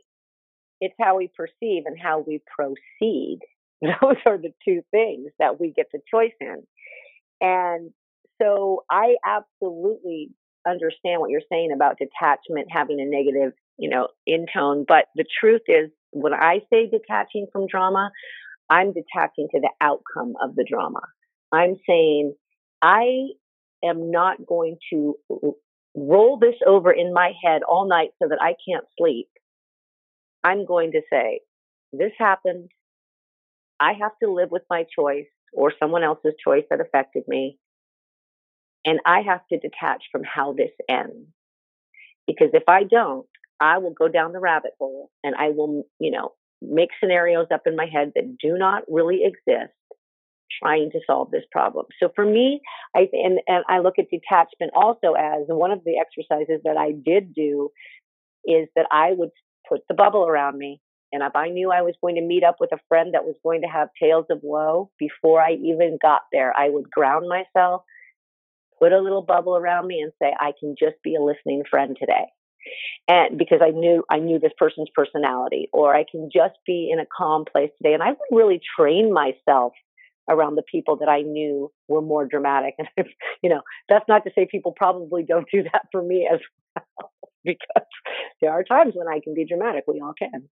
It's 0.81 0.95
how 1.01 1.17
we 1.17 1.31
perceive 1.37 1.85
and 1.87 1.99
how 2.01 2.25
we 2.27 2.41
proceed. 2.47 3.41
Those 3.83 4.17
are 4.27 4.39
the 4.39 4.53
two 4.65 4.83
things 4.91 5.31
that 5.39 5.61
we 5.61 5.73
get 5.73 5.87
the 5.93 6.01
choice 6.11 6.33
in. 6.41 6.63
And 7.41 7.91
so 8.41 8.85
I 8.91 9.17
absolutely 9.25 10.31
understand 10.67 11.21
what 11.21 11.31
you're 11.31 11.41
saying 11.51 11.73
about 11.75 11.99
detachment 11.99 12.69
having 12.71 13.01
a 13.01 13.05
negative 13.05 13.53
you 13.79 13.89
know, 13.89 14.09
in 14.27 14.47
tone. 14.53 14.85
But 14.87 15.07
the 15.15 15.25
truth 15.41 15.63
is, 15.69 15.91
when 16.11 16.35
I 16.35 16.61
say 16.71 16.91
detaching 16.91 17.47
from 17.53 17.67
drama, 17.67 18.11
I'm 18.69 18.93
detaching 18.93 19.49
to 19.53 19.61
the 19.61 19.71
outcome 19.81 20.35
of 20.43 20.55
the 20.57 20.67
drama. 20.69 21.01
I'm 21.53 21.77
saying 21.89 22.35
I 22.83 23.29
am 23.83 24.11
not 24.11 24.45
going 24.45 24.77
to 24.93 25.17
roll 25.95 26.39
this 26.39 26.57
over 26.67 26.93
in 26.93 27.15
my 27.15 27.33
head 27.43 27.63
all 27.63 27.89
night 27.89 28.11
so 28.21 28.29
that 28.29 28.43
I 28.43 28.55
can't 28.69 28.85
sleep. 28.99 29.29
I'm 30.45 30.67
going 30.67 30.93
to 30.93 31.01
say, 31.11 31.41
this 31.93 32.13
happened. 32.19 32.71
I 33.81 33.93
have 34.01 34.13
to 34.23 34.31
live 34.31 34.51
with 34.51 34.63
my 34.69 34.85
choice 34.99 35.27
or 35.53 35.73
someone 35.79 36.03
else's 36.03 36.35
choice 36.45 36.65
that 36.69 36.81
affected 36.81 37.23
me. 37.27 37.59
And 38.85 39.01
I 39.05 39.21
have 39.23 39.41
to 39.49 39.59
detach 39.59 40.05
from 40.11 40.23
how 40.25 40.53
this 40.53 40.71
ends. 40.89 41.29
Because 42.27 42.51
if 42.53 42.65
I 42.69 42.85
don't, 42.85 43.27
I 43.61 43.79
will 43.79 43.93
go 43.93 44.09
down 44.09 44.33
the 44.33 44.41
rabbit 44.41 44.73
hole 44.79 45.11
and 45.25 45.35
I 45.35 45.51
will, 45.51 45.85
you 45.99 46.11
know, 46.11 46.33
make 46.61 46.91
scenarios 47.01 47.47
up 47.53 47.63
in 47.67 47.77
my 47.77 47.87
head 47.87 48.13
that 48.15 48.37
do 48.39 48.57
not 48.59 48.83
really 48.89 49.23
exist 49.25 49.73
trying 50.63 50.91
to 50.91 51.01
solve 51.07 51.31
this 51.31 51.45
problem. 51.51 51.87
So 52.01 52.11
for 52.15 52.25
me, 52.25 52.61
I 52.97 53.09
and, 53.13 53.41
and 53.47 53.65
I 53.69 53.79
look 53.81 53.99
at 53.99 54.07
detachment 54.11 54.73
also 54.75 55.13
as 55.13 55.43
one 55.49 55.71
of 55.71 55.85
the 55.85 55.99
exercises 55.99 56.61
that 56.65 56.77
I 56.77 56.93
did 56.93 57.35
do 57.35 57.71
is 58.45 58.69
that 58.77 58.87
I 58.91 59.13
would 59.13 59.31
put 59.69 59.83
the 59.89 59.95
bubble 59.95 60.27
around 60.27 60.59
me. 60.59 60.81
And 61.13 61.23
if 61.23 61.35
I 61.35 61.49
knew 61.49 61.71
I 61.71 61.83
was 61.83 61.95
going 62.03 62.17
to 62.17 62.23
meet 62.23 62.45
up 62.45 62.57
with 62.61 62.73
a 62.73 62.79
friend 62.89 63.15
that 63.15 63.25
was 63.25 63.37
going 63.43 63.63
to 63.63 63.69
have 63.69 63.89
tales 64.01 64.27
of 64.31 64.41
woe 64.43 64.91
before 64.99 65.41
I 65.41 65.53
even 65.53 65.99
got 66.01 66.23
there, 66.33 66.53
I 66.57 66.69
would 66.69 66.91
ground 66.91 67.27
myself, 67.29 67.83
put 68.79 68.93
a 68.93 69.01
little 69.01 69.23
bubble 69.23 69.57
around 69.57 69.87
me 69.87 70.01
and 70.01 70.13
say, 70.21 70.33
I 70.39 70.53
can 70.59 70.75
just 70.79 70.97
be 71.03 71.15
a 71.15 71.23
listening 71.23 71.63
friend 71.71 71.97
today 71.99 72.27
and 73.07 73.39
because 73.39 73.61
I 73.63 73.71
knew 73.71 74.05
I 74.11 74.19
knew 74.19 74.39
this 74.39 74.53
person's 74.59 74.89
personality, 74.95 75.69
or 75.73 75.95
I 75.95 76.05
can 76.11 76.29
just 76.33 76.55
be 76.67 76.91
in 76.93 77.01
a 77.01 77.07
calm 77.07 77.45
place 77.51 77.71
today. 77.79 77.95
And 77.95 78.03
I 78.03 78.11
would 78.11 78.37
really 78.37 78.61
train 78.79 79.13
myself 79.13 79.73
around 80.29 80.57
the 80.57 80.63
people 80.71 80.97
that 80.97 81.09
I 81.09 81.23
knew 81.23 81.73
were 81.89 82.03
more 82.03 82.27
dramatic. 82.27 82.75
And 82.97 83.07
you 83.43 83.51
know, 83.51 83.63
that's 83.89 84.05
not 84.09 84.25
to 84.25 84.31
say 84.35 84.47
people 84.51 84.73
probably 84.77 85.23
don't 85.23 85.49
do 85.53 85.63
that 85.65 85.87
for 85.93 86.03
me 86.03 86.29
as 86.31 86.41
well, 86.75 87.11
because 87.45 87.87
there 88.41 88.53
are 88.53 88.65
times 88.65 88.95
when 88.95 89.09
I 89.09 89.21
can 89.23 89.35
be 89.35 89.47
dramatic. 89.47 89.85
We 89.87 90.01
all 90.01 90.15
can. 90.19 90.49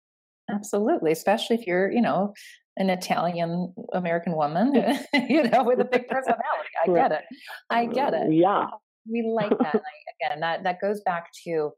Absolutely, 0.50 1.12
especially 1.12 1.56
if 1.56 1.68
you're, 1.68 1.92
you 1.92 2.02
know, 2.02 2.34
an 2.78 2.90
Italian 2.90 3.74
American 3.94 4.36
woman, 4.36 4.74
you 5.30 5.44
know, 5.44 5.64
with 5.64 5.80
a 5.80 5.86
big 5.86 6.08
personality. 6.08 6.70
I 6.84 6.88
get 6.88 7.12
it. 7.12 7.24
I 7.70 7.86
get 7.86 8.14
it. 8.14 8.34
Yeah. 8.34 8.68
We 9.06 9.22
like 9.30 9.50
that. 9.50 9.76
again, 9.76 10.40
that 10.40 10.64
that 10.64 10.80
goes 10.80 11.02
back 11.02 11.26
to 11.44 11.72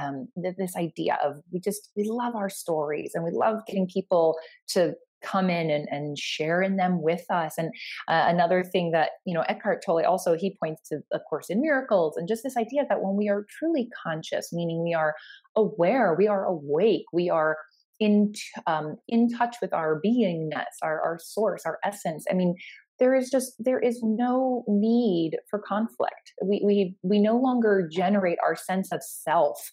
um, 0.00 0.28
this 0.34 0.74
idea 0.76 1.18
of 1.22 1.42
we 1.52 1.60
just 1.60 1.90
we 1.94 2.04
love 2.04 2.34
our 2.34 2.48
stories 2.48 3.10
and 3.14 3.22
we 3.22 3.32
love 3.32 3.66
getting 3.66 3.86
people 3.86 4.38
to 4.68 4.94
come 5.22 5.50
in 5.50 5.70
and, 5.70 5.86
and 5.90 6.18
share 6.18 6.62
in 6.62 6.76
them 6.76 7.02
with 7.02 7.24
us 7.30 7.54
and 7.58 7.68
uh, 8.08 8.24
another 8.28 8.64
thing 8.64 8.92
that 8.92 9.10
you 9.26 9.34
know 9.34 9.42
eckhart 9.42 9.82
tolle 9.84 10.02
also 10.06 10.34
he 10.34 10.56
points 10.58 10.88
to 10.88 11.00
of 11.12 11.20
course 11.28 11.50
in 11.50 11.60
miracles 11.60 12.16
and 12.16 12.26
just 12.26 12.42
this 12.42 12.56
idea 12.56 12.86
that 12.88 13.02
when 13.02 13.16
we 13.16 13.28
are 13.28 13.44
truly 13.58 13.90
conscious 14.02 14.50
meaning 14.52 14.82
we 14.82 14.94
are 14.94 15.14
aware 15.56 16.14
we 16.14 16.26
are 16.26 16.46
awake 16.46 17.04
we 17.12 17.28
are 17.28 17.58
in 18.00 18.32
um, 18.66 18.96
in 19.08 19.28
touch 19.28 19.56
with 19.62 19.72
our 19.72 20.00
beingness 20.04 20.64
our, 20.82 21.00
our 21.00 21.18
source 21.22 21.62
our 21.64 21.78
essence. 21.84 22.24
I 22.30 22.34
mean 22.34 22.56
there 22.98 23.14
is 23.14 23.30
just 23.30 23.54
there 23.58 23.78
is 23.78 24.00
no 24.02 24.64
need 24.68 25.32
for 25.48 25.58
conflict. 25.58 26.32
We 26.44 26.62
we 26.64 26.96
we 27.02 27.20
no 27.20 27.36
longer 27.36 27.88
generate 27.90 28.38
our 28.44 28.56
sense 28.56 28.90
of 28.92 29.02
self 29.02 29.70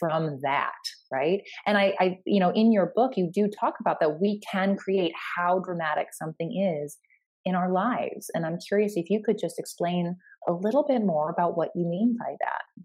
from 0.00 0.40
that 0.42 0.72
right? 1.12 1.42
And 1.66 1.78
I, 1.78 1.94
I 2.00 2.18
you 2.26 2.40
know 2.40 2.50
in 2.50 2.72
your 2.72 2.92
book 2.94 3.12
you 3.16 3.30
do 3.32 3.48
talk 3.48 3.74
about 3.80 4.00
that 4.00 4.20
we 4.20 4.40
can 4.50 4.76
create 4.76 5.12
how 5.36 5.60
dramatic 5.60 6.08
something 6.12 6.82
is 6.82 6.98
in 7.44 7.54
our 7.54 7.70
lives. 7.70 8.30
And 8.34 8.44
i'm 8.44 8.58
curious 8.66 8.94
if 8.96 9.08
you 9.10 9.22
could 9.24 9.38
just 9.38 9.58
explain 9.58 10.16
a 10.48 10.52
little 10.52 10.84
bit 10.86 11.04
more 11.04 11.30
about 11.30 11.56
what 11.56 11.70
you 11.74 11.86
mean 11.86 12.16
by 12.18 12.34
that. 12.40 12.84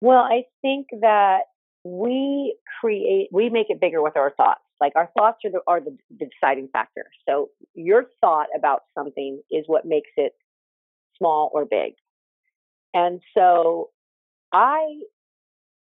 Well 0.00 0.22
i 0.22 0.44
think 0.62 0.86
that 1.02 1.42
we 1.84 2.56
create 2.80 3.28
we 3.32 3.48
make 3.48 3.66
it 3.70 3.80
bigger 3.80 4.02
with 4.02 4.16
our 4.16 4.32
thoughts 4.36 4.60
like 4.80 4.92
our 4.96 5.10
thoughts 5.16 5.38
are 5.44 5.50
the, 5.50 5.60
are 5.66 5.80
the, 5.80 5.96
deciding 6.18 6.68
factor. 6.72 7.04
So 7.28 7.50
your 7.74 8.06
thought 8.20 8.46
about 8.56 8.82
something 8.96 9.42
is 9.50 9.64
what 9.66 9.84
makes 9.84 10.10
it 10.16 10.32
small 11.18 11.50
or 11.52 11.66
big. 11.66 11.92
And 12.94 13.20
so 13.36 13.90
I 14.52 15.02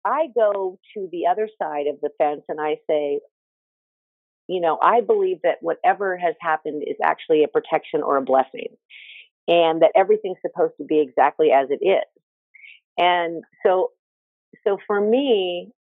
I 0.05 0.27
go 0.35 0.79
to 0.95 1.09
the 1.11 1.27
other 1.27 1.49
side 1.61 1.87
of 1.87 1.97
the 2.01 2.11
fence 2.19 2.43
and 2.49 2.61
I 2.61 2.77
say, 2.89 3.21
you 4.47 4.61
know, 4.61 4.79
I 4.81 5.01
believe 5.01 5.39
that 5.43 5.59
whatever 5.61 6.17
has 6.17 6.35
happened 6.41 6.85
is 6.87 6.97
actually 7.03 7.43
a 7.43 7.49
protection 7.49 8.03
or 8.03 8.17
a 8.19 8.23
blessing, 8.23 8.69
and 9.49 9.83
that 9.83 9.93
everything's 9.97 10.39
supposed 10.43 10.75
to 10.79 10.85
be 10.85 11.01
exactly 11.01 11.51
as 11.51 11.69
it 11.71 11.85
is. 11.85 12.05
And 12.97 13.43
so, 13.65 13.91
so 14.63 14.79
for 14.87 15.01
me, 15.01 15.73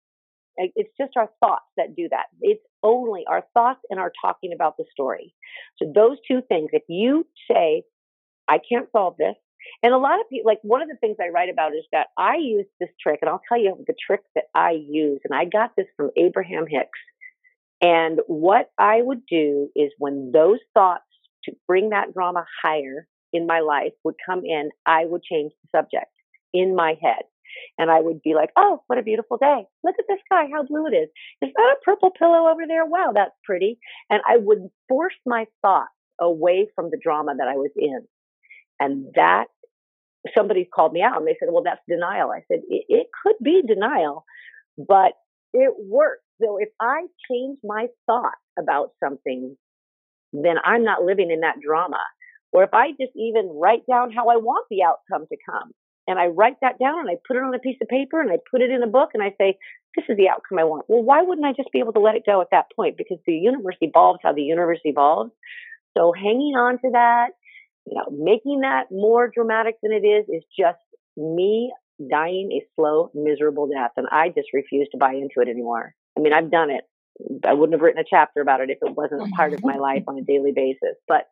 it's 0.56 0.90
just 1.00 1.12
our 1.16 1.30
thoughts 1.40 1.66
that 1.76 1.96
do 1.96 2.08
that. 2.10 2.26
It's 2.40 2.64
only 2.82 3.24
our 3.28 3.44
thoughts 3.54 3.80
and 3.90 3.98
our 3.98 4.12
talking 4.22 4.52
about 4.54 4.76
the 4.76 4.84
story. 4.92 5.34
So 5.78 5.90
those 5.94 6.18
two 6.28 6.42
things, 6.48 6.70
if 6.72 6.82
you 6.88 7.26
say, 7.50 7.84
I 8.48 8.58
can't 8.58 8.88
solve 8.92 9.16
this, 9.18 9.34
and 9.82 9.94
a 9.94 9.98
lot 9.98 10.20
of 10.20 10.28
people, 10.28 10.50
like 10.50 10.58
one 10.62 10.82
of 10.82 10.88
the 10.88 10.96
things 10.96 11.16
I 11.20 11.28
write 11.28 11.48
about 11.48 11.72
is 11.72 11.84
that 11.92 12.08
I 12.18 12.36
use 12.36 12.66
this 12.80 12.90
trick, 13.00 13.20
and 13.22 13.28
I'll 13.28 13.42
tell 13.48 13.58
you 13.58 13.76
the 13.86 13.94
trick 14.06 14.22
that 14.34 14.44
I 14.54 14.72
use, 14.72 15.20
and 15.24 15.38
I 15.38 15.44
got 15.44 15.76
this 15.76 15.86
from 15.96 16.10
Abraham 16.16 16.66
Hicks. 16.68 16.98
And 17.80 18.20
what 18.26 18.70
I 18.78 19.00
would 19.02 19.26
do 19.26 19.70
is 19.74 19.92
when 19.98 20.30
those 20.32 20.58
thoughts 20.74 21.04
to 21.44 21.52
bring 21.66 21.90
that 21.90 22.12
drama 22.12 22.44
higher 22.62 23.06
in 23.32 23.46
my 23.46 23.60
life 23.60 23.92
would 24.04 24.14
come 24.24 24.44
in, 24.44 24.70
I 24.86 25.04
would 25.04 25.22
change 25.22 25.52
the 25.62 25.78
subject 25.78 26.12
in 26.52 26.76
my 26.76 26.96
head. 27.00 27.22
And 27.78 27.90
I 27.90 28.00
would 28.00 28.22
be 28.22 28.34
like, 28.34 28.50
oh, 28.56 28.82
what 28.86 28.98
a 28.98 29.02
beautiful 29.02 29.36
day. 29.36 29.64
Look 29.84 29.96
at 29.98 30.04
the 30.08 30.18
sky, 30.26 30.48
how 30.52 30.64
blue 30.64 30.86
it 30.86 30.94
is. 30.94 31.08
Is 31.42 31.50
that 31.54 31.76
a 31.76 31.84
purple 31.84 32.10
pillow 32.10 32.48
over 32.48 32.62
there? 32.66 32.84
Wow, 32.84 33.12
that's 33.14 33.34
pretty. 33.44 33.78
And 34.10 34.20
I 34.28 34.36
would 34.36 34.68
force 34.88 35.14
my 35.26 35.46
thoughts 35.62 35.90
away 36.20 36.68
from 36.74 36.90
the 36.90 36.98
drama 37.02 37.34
that 37.38 37.48
I 37.48 37.54
was 37.56 37.70
in. 37.76 38.02
And 38.80 39.06
that 39.14 39.46
somebody 40.36 40.64
called 40.64 40.92
me 40.92 41.02
out 41.02 41.18
and 41.18 41.26
they 41.26 41.36
said, 41.38 41.48
well, 41.50 41.62
that's 41.62 41.80
denial. 41.88 42.30
I 42.30 42.40
said, 42.48 42.60
it, 42.68 42.84
it 42.88 43.06
could 43.22 43.36
be 43.42 43.62
denial, 43.66 44.24
but 44.76 45.12
it 45.52 45.74
works. 45.78 46.22
So 46.40 46.58
if 46.58 46.70
I 46.80 47.02
change 47.30 47.58
my 47.62 47.86
thought 48.06 48.32
about 48.58 48.90
something, 49.02 49.56
then 50.32 50.56
I'm 50.64 50.84
not 50.84 51.02
living 51.02 51.30
in 51.30 51.40
that 51.40 51.60
drama. 51.64 52.00
Or 52.52 52.64
if 52.64 52.70
I 52.72 52.90
just 52.92 53.12
even 53.16 53.48
write 53.54 53.82
down 53.88 54.12
how 54.12 54.28
I 54.28 54.36
want 54.36 54.66
the 54.70 54.82
outcome 54.82 55.26
to 55.28 55.36
come 55.48 55.72
and 56.06 56.18
I 56.18 56.26
write 56.26 56.56
that 56.62 56.78
down 56.78 57.00
and 57.00 57.10
I 57.10 57.16
put 57.26 57.36
it 57.36 57.42
on 57.42 57.54
a 57.54 57.58
piece 57.58 57.78
of 57.80 57.88
paper 57.88 58.20
and 58.20 58.30
I 58.30 58.38
put 58.50 58.60
it 58.60 58.70
in 58.70 58.82
a 58.82 58.88
book 58.88 59.10
and 59.14 59.22
I 59.22 59.34
say, 59.38 59.58
this 59.96 60.04
is 60.08 60.16
the 60.16 60.28
outcome 60.28 60.58
I 60.58 60.64
want. 60.64 60.86
Well, 60.88 61.02
why 61.02 61.22
wouldn't 61.22 61.46
I 61.46 61.52
just 61.52 61.70
be 61.72 61.78
able 61.78 61.92
to 61.92 62.00
let 62.00 62.16
it 62.16 62.26
go 62.26 62.40
at 62.40 62.48
that 62.50 62.66
point? 62.74 62.96
Because 62.96 63.18
the 63.26 63.34
universe 63.34 63.76
evolves 63.80 64.20
how 64.22 64.32
the 64.32 64.42
universe 64.42 64.80
evolves. 64.84 65.30
So 65.96 66.12
hanging 66.12 66.54
on 66.56 66.78
to 66.78 66.90
that, 66.92 67.28
you 67.86 67.94
know, 67.96 68.06
making 68.10 68.60
that 68.60 68.84
more 68.90 69.30
dramatic 69.32 69.76
than 69.82 69.92
it 69.92 70.06
is, 70.06 70.24
is 70.28 70.42
just 70.58 70.78
me 71.16 71.72
dying 72.10 72.50
a 72.52 72.64
slow, 72.74 73.10
miserable 73.14 73.68
death. 73.68 73.92
And 73.96 74.08
I 74.10 74.28
just 74.28 74.48
refuse 74.52 74.88
to 74.92 74.98
buy 74.98 75.12
into 75.12 75.40
it 75.40 75.48
anymore. 75.48 75.94
I 76.16 76.20
mean, 76.20 76.32
I've 76.32 76.50
done 76.50 76.70
it. 76.70 76.84
I 77.46 77.52
wouldn't 77.52 77.74
have 77.74 77.82
written 77.82 78.00
a 78.00 78.08
chapter 78.08 78.40
about 78.40 78.60
it 78.60 78.70
if 78.70 78.78
it 78.80 78.96
wasn't 78.96 79.22
a 79.22 79.36
part 79.36 79.52
of 79.52 79.62
my 79.62 79.74
mm-hmm. 79.74 79.82
life 79.82 80.04
on 80.08 80.18
a 80.18 80.22
daily 80.22 80.52
basis. 80.52 80.96
But, 81.06 81.28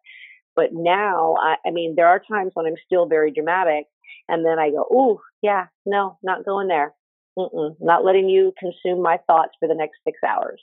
but 0.54 0.70
now, 0.72 1.36
I, 1.40 1.56
I 1.66 1.70
mean, 1.70 1.94
there 1.96 2.08
are 2.08 2.20
times 2.20 2.50
when 2.54 2.66
I'm 2.66 2.74
still 2.84 3.06
very 3.06 3.32
dramatic 3.32 3.86
and 4.28 4.44
then 4.44 4.58
I 4.58 4.70
go, 4.70 4.86
oh, 4.90 5.20
yeah, 5.42 5.66
no, 5.86 6.18
not 6.22 6.44
going 6.44 6.68
there. 6.68 6.94
Mm-mm, 7.38 7.76
not 7.80 8.04
letting 8.04 8.28
you 8.28 8.52
consume 8.58 9.02
my 9.02 9.18
thoughts 9.26 9.52
for 9.58 9.68
the 9.68 9.74
next 9.74 9.98
six 10.04 10.18
hours. 10.26 10.60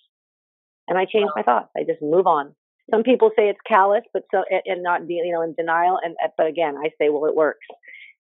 And 0.87 0.97
I 0.97 1.05
change 1.05 1.29
my 1.35 1.43
thoughts. 1.43 1.69
I 1.75 1.83
just 1.83 2.01
move 2.01 2.27
on. 2.27 2.53
Some 2.91 3.03
people 3.03 3.31
say 3.35 3.49
it's 3.49 3.59
callous, 3.67 4.03
but 4.13 4.23
so 4.33 4.43
and 4.65 4.83
not 4.83 5.01
you 5.09 5.31
know 5.31 5.41
in 5.41 5.53
denial. 5.53 5.99
And 6.01 6.15
uh, 6.23 6.29
but 6.37 6.47
again, 6.47 6.75
I 6.77 6.89
say, 6.99 7.09
well, 7.09 7.25
it 7.25 7.35
works. 7.35 7.65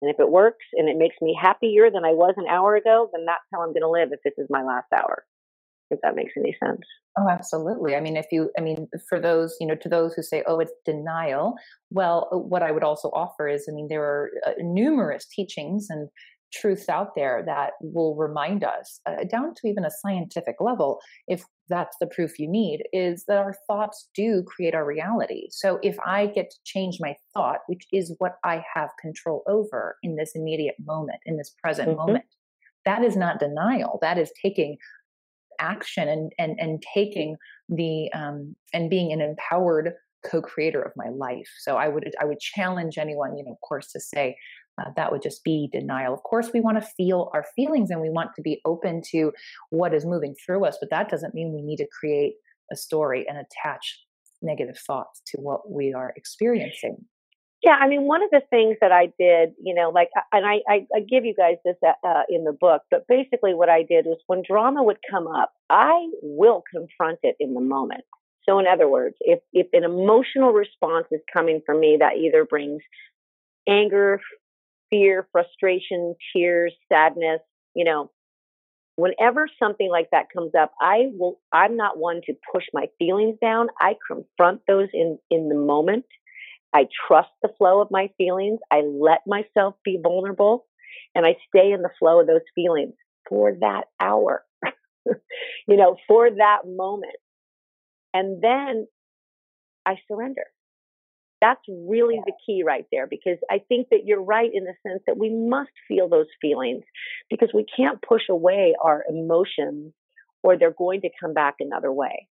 And 0.02 0.10
if 0.10 0.20
it 0.20 0.30
works 0.30 0.66
and 0.74 0.90
it 0.90 0.98
makes 0.98 1.16
me 1.22 1.38
happier 1.40 1.90
than 1.90 2.06
I 2.06 2.12
was 2.12 2.34
an 2.38 2.48
hour 2.50 2.76
ago, 2.76 3.10
then 3.14 3.26
that's 3.26 3.44
how 3.54 3.62
I'm 3.62 3.74
going 3.74 3.84
to 3.84 3.90
live 3.90 4.10
if 4.12 4.20
this 4.24 4.34
is 4.38 4.48
my 4.50 4.64
last 4.64 4.88
hour. 4.94 5.26
If 5.94 6.00
that 6.02 6.16
makes 6.16 6.34
any 6.38 6.56
sense. 6.64 6.82
Oh, 7.18 7.30
absolutely. 7.30 7.96
I 7.96 8.02
mean, 8.02 8.18
if 8.18 8.26
you, 8.32 8.50
I 8.58 8.62
mean, 8.62 8.88
for 9.08 9.20
those, 9.20 9.56
you 9.60 9.68
know, 9.68 9.76
to 9.76 9.90
those 9.90 10.14
who 10.16 10.24
say, 10.24 10.44
oh, 10.48 10.60
it's 10.60 10.74
denial, 10.84 11.54
well, 11.92 12.28
what 12.32 12.64
I 12.64 12.72
would 12.72 12.84
also 12.84 13.10
offer 13.10 13.48
is, 13.48 13.68
I 13.70 13.74
mean, 13.74 13.88
there 13.88 14.04
are 14.04 14.32
uh, 14.48 14.52
numerous 14.60 15.28
teachings 15.28 15.88
and 15.90 16.10
truths 16.52 16.90
out 16.90 17.16
there 17.16 17.44
that 17.46 17.72
will 17.82 18.16
remind 18.16 18.64
us, 18.64 19.00
uh, 19.06 19.24
down 19.30 19.54
to 19.56 19.68
even 19.68 19.86
a 19.86 19.92
scientific 19.92 20.56
level, 20.60 21.00
if 21.28 21.44
that's 21.70 21.96
the 22.00 22.08
proof 22.08 22.38
you 22.40 22.48
need, 22.48 22.84
is 22.94 23.26
that 23.28 23.38
our 23.38 23.56
thoughts 23.68 24.10
do 24.16 24.44
create 24.48 24.76
our 24.76 24.86
reality. 24.86 25.48
So 25.50 25.80
if 25.82 25.98
I 26.06 26.28
get 26.28 26.50
to 26.52 26.58
change 26.64 26.98
my 27.00 27.16
thought, 27.34 27.60
which 27.68 27.86
is 27.92 28.16
what 28.20 28.34
I 28.44 28.64
have 28.74 28.90
control 29.00 29.44
over 29.48 29.98
in 30.04 30.16
this 30.16 30.32
immediate 30.36 30.76
moment, 30.84 31.20
in 31.26 31.38
this 31.38 31.54
present 31.62 31.90
mm-hmm. 31.90 31.98
moment, 31.98 32.26
that 32.86 33.04
is 33.04 33.16
not 33.16 33.40
denial. 33.40 33.98
That 34.02 34.18
is 34.18 34.32
taking 34.42 34.78
action 35.60 36.08
and 36.08 36.32
and 36.38 36.60
and 36.60 36.84
taking 36.94 37.36
the 37.70 38.12
um, 38.14 38.56
and 38.74 38.90
being 38.90 39.12
an 39.12 39.22
empowered 39.22 39.94
co-creator 40.26 40.82
of 40.82 40.94
my 40.96 41.10
life. 41.10 41.50
So 41.60 41.78
I 41.78 41.88
would 41.88 42.12
I 42.20 42.26
would 42.26 42.40
challenge 42.40 42.98
anyone, 42.98 43.38
you 43.38 43.44
know, 43.44 43.52
of 43.52 43.62
course, 43.68 43.92
to 43.92 44.00
say 44.00 44.36
uh, 44.80 44.90
that 44.96 45.12
would 45.12 45.22
just 45.22 45.44
be 45.44 45.70
denial. 45.72 46.14
Of 46.14 46.24
course, 46.24 46.52
we 46.54 46.62
want 46.62 46.82
to 46.82 46.88
feel 46.98 47.30
our 47.34 47.46
feelings 47.56 47.90
and 47.90 48.02
we 48.02 48.10
want 48.10 48.32
to 48.36 48.42
be 48.42 48.62
open 48.66 49.02
to 49.12 49.32
what 49.70 49.94
is 49.94 50.06
moving 50.06 50.36
through 50.46 50.66
us, 50.66 50.78
but 50.80 50.90
that 50.90 51.10
doesn't 51.10 51.36
mean 51.36 51.54
we 51.54 51.62
need 51.62 51.78
to 51.78 51.88
create 52.00 52.34
a 52.72 52.76
story 52.76 53.26
and 53.28 53.38
attach 53.38 54.00
negative 54.42 54.78
thoughts 54.78 55.22
to 55.28 55.38
what 55.40 55.72
we 55.72 55.94
are 55.94 56.14
experiencing. 56.16 56.98
Yeah, 57.64 57.78
I 57.82 57.88
mean, 57.88 58.04
one 58.04 58.24
of 58.24 58.30
the 58.32 58.42
things 58.50 58.78
that 58.82 58.92
I 58.92 59.08
did, 59.20 59.54
you 59.64 59.74
know, 59.74 59.90
like, 59.90 60.10
and 60.34 60.46
I, 60.46 60.62
I, 60.70 60.88
I 60.96 61.00
give 61.02 61.26
you 61.26 61.34
guys 61.36 61.56
this 61.66 61.78
uh, 61.86 61.94
uh, 62.08 62.24
in 62.30 62.44
the 62.44 62.52
book, 62.54 62.84
but 62.92 63.08
basically 63.08 63.54
what 63.56 63.70
I 63.70 63.84
did 63.84 64.06
was 64.06 64.20
when 64.28 64.44
drama 64.48 64.84
would 64.84 65.00
come 65.10 65.28
up, 65.28 65.54
I 65.70 66.08
will 66.22 66.64
confront 66.72 67.20
it 67.24 67.36
in 67.40 67.54
the 67.56 67.62
moment. 67.62 68.04
So, 68.48 68.60
in 68.60 68.68
other 68.68 68.90
words, 68.90 69.16
if, 69.22 69.40
if 69.54 69.68
an 69.74 69.86
emotional 69.86 70.52
response 70.52 71.08
is 71.12 71.22
coming 71.34 71.62
from 71.66 71.80
me 71.80 71.98
that 72.00 72.18
either 72.18 72.46
brings 72.46 72.82
anger, 73.70 74.22
fear, 74.92 75.28
frustration, 75.32 76.16
tears, 76.36 76.74
sadness, 76.92 77.42
you 77.76 77.86
know, 77.86 78.12
whenever 78.98 79.48
something 79.60 79.90
like 79.90 80.10
that 80.12 80.28
comes 80.36 80.52
up, 80.60 80.74
I 80.82 81.08
will, 81.14 81.40
I'm 81.54 81.78
not 81.78 81.98
one 81.98 82.22
to 82.28 82.34
push 82.54 82.66
my 82.74 82.88
feelings 83.00 83.38
down. 83.42 83.70
I 83.82 83.96
confront 84.08 84.62
those 84.68 84.90
in, 84.94 85.20
in 85.32 85.50
the 85.50 85.56
moment. 85.56 86.06
I 86.74 86.88
trust 87.08 87.30
the 87.42 87.50
flow 87.58 87.82
of 87.82 87.90
my 87.92 88.10
feelings. 88.18 88.60
I 88.72 88.82
let 88.82 89.20
myself 89.28 89.76
be 89.86 90.00
vulnerable 90.02 90.66
and 91.16 91.26
I 91.26 91.36
stay 91.48 91.72
in 91.72 91.82
the 91.82 91.92
flow 92.00 92.22
of 92.22 92.28
those 92.28 92.42
feelings 92.56 92.96
for 93.30 93.54
that 93.62 93.84
hour, 94.00 94.44
you 95.06 95.78
know, 95.78 95.98
for 96.08 96.30
that 96.30 96.60
moment. 96.66 97.16
And 98.14 98.42
then 98.42 98.88
I 99.86 99.96
surrender. 100.08 100.46
That's 101.42 101.62
really 101.68 102.22
the 102.26 102.32
key 102.46 102.64
right 102.66 102.86
there 102.92 103.06
because 103.06 103.38
I 103.52 103.60
think 103.68 103.90
that 103.92 104.06
you're 104.06 104.24
right 104.24 104.50
in 104.52 104.64
the 104.64 104.76
sense 104.88 105.04
that 105.08 105.18
we 105.18 105.30
must 105.30 105.72
feel 105.90 106.08
those 106.08 106.28
feelings 106.42 106.84
because 107.30 107.50
we 107.54 107.66
can't 107.76 108.02
push 108.02 108.24
away 108.30 108.76
our 108.82 109.04
emotions 109.10 109.94
or 110.42 110.58
they're 110.58 110.72
going 110.72 111.02
to 111.02 111.10
come 111.20 111.34
back 111.34 111.56
another 111.60 111.92
way. 111.92 112.30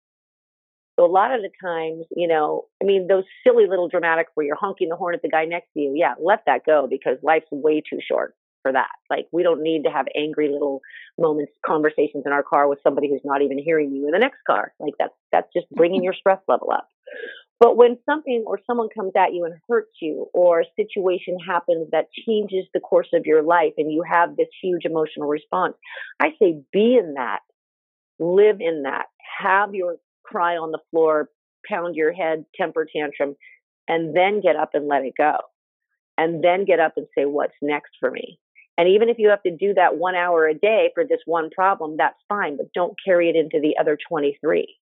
So 0.99 1.05
a 1.05 1.07
lot 1.07 1.33
of 1.33 1.41
the 1.41 1.49
times, 1.63 2.05
you 2.13 2.27
know, 2.27 2.65
I 2.81 2.85
mean, 2.85 3.07
those 3.07 3.23
silly 3.45 3.67
little 3.67 3.87
dramatics 3.87 4.31
where 4.33 4.45
you're 4.45 4.57
honking 4.57 4.89
the 4.89 4.97
horn 4.97 5.15
at 5.15 5.21
the 5.21 5.29
guy 5.29 5.45
next 5.45 5.67
to 5.73 5.79
you, 5.79 5.93
yeah, 5.95 6.15
let 6.21 6.43
that 6.45 6.65
go 6.65 6.87
because 6.89 7.17
life's 7.23 7.47
way 7.51 7.81
too 7.81 7.99
short 8.05 8.35
for 8.63 8.73
that. 8.73 8.89
Like 9.09 9.27
we 9.31 9.41
don't 9.41 9.63
need 9.63 9.83
to 9.85 9.89
have 9.89 10.07
angry 10.13 10.49
little 10.49 10.81
moments, 11.17 11.53
conversations 11.65 12.23
in 12.25 12.33
our 12.33 12.43
car 12.43 12.67
with 12.67 12.79
somebody 12.83 13.07
who's 13.09 13.21
not 13.23 13.41
even 13.41 13.57
hearing 13.57 13.93
you 13.93 14.07
in 14.07 14.11
the 14.11 14.19
next 14.19 14.39
car. 14.45 14.73
Like 14.77 14.95
that's 14.99 15.13
that's 15.31 15.47
just 15.53 15.69
bringing 15.71 16.03
your 16.03 16.13
stress 16.13 16.39
level 16.49 16.69
up. 16.69 16.89
But 17.61 17.77
when 17.77 17.97
something 18.05 18.43
or 18.45 18.59
someone 18.67 18.89
comes 18.93 19.13
at 19.17 19.33
you 19.33 19.45
and 19.45 19.55
hurts 19.69 19.91
you, 20.01 20.27
or 20.33 20.61
a 20.61 20.65
situation 20.75 21.37
happens 21.39 21.89
that 21.91 22.07
changes 22.25 22.65
the 22.73 22.81
course 22.81 23.09
of 23.13 23.25
your 23.25 23.41
life 23.41 23.73
and 23.77 23.89
you 23.89 24.03
have 24.03 24.35
this 24.35 24.47
huge 24.61 24.83
emotional 24.83 25.29
response, 25.29 25.75
I 26.19 26.31
say 26.41 26.61
be 26.73 26.97
in 26.97 27.13
that, 27.13 27.39
live 28.19 28.57
in 28.59 28.83
that, 28.83 29.05
have 29.39 29.73
your 29.73 29.95
cry 30.29 30.57
on 30.57 30.71
the 30.71 30.79
floor, 30.91 31.29
pound 31.67 31.95
your 31.95 32.13
head, 32.13 32.45
temper 32.55 32.87
tantrum, 32.93 33.35
and 33.87 34.15
then 34.15 34.41
get 34.41 34.55
up 34.55 34.71
and 34.73 34.87
let 34.87 35.03
it 35.03 35.13
go. 35.17 35.37
And 36.17 36.43
then 36.43 36.65
get 36.65 36.79
up 36.79 36.93
and 36.97 37.07
say, 37.17 37.25
what's 37.25 37.53
next 37.61 37.91
for 37.99 38.11
me? 38.11 38.39
And 38.77 38.87
even 38.87 39.09
if 39.09 39.17
you 39.19 39.29
have 39.29 39.43
to 39.43 39.55
do 39.55 39.73
that 39.73 39.97
one 39.97 40.15
hour 40.15 40.47
a 40.47 40.53
day 40.53 40.91
for 40.93 41.03
this 41.03 41.19
one 41.25 41.49
problem, 41.49 41.95
that's 41.97 42.19
fine, 42.29 42.55
but 42.55 42.71
don't 42.73 42.95
carry 43.03 43.29
it 43.29 43.35
into 43.35 43.59
the 43.61 43.75
other 43.79 43.97
23 44.07 44.73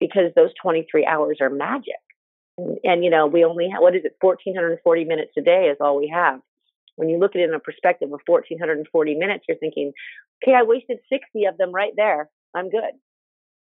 because 0.00 0.32
those 0.34 0.50
23 0.60 1.06
hours 1.06 1.38
are 1.40 1.50
magic. 1.50 2.00
And, 2.58 2.78
and 2.82 3.04
you 3.04 3.10
know, 3.10 3.26
we 3.26 3.44
only 3.44 3.68
have, 3.68 3.82
what 3.82 3.94
is 3.94 4.04
it, 4.04 4.16
1440 4.20 5.04
minutes 5.04 5.32
a 5.38 5.42
day 5.42 5.66
is 5.70 5.76
all 5.80 5.96
we 5.96 6.12
have. 6.12 6.40
When 6.96 7.08
you 7.08 7.18
look 7.18 7.36
at 7.36 7.40
it 7.40 7.48
in 7.48 7.54
a 7.54 7.60
perspective 7.60 8.08
of 8.08 8.20
1440 8.26 9.14
minutes, 9.14 9.44
you're 9.46 9.58
thinking, 9.58 9.92
okay, 10.42 10.56
I 10.56 10.64
wasted 10.64 10.98
60 11.08 11.44
of 11.44 11.56
them 11.56 11.72
right 11.72 11.92
there. 11.96 12.28
I'm 12.54 12.68
good. 12.68 12.94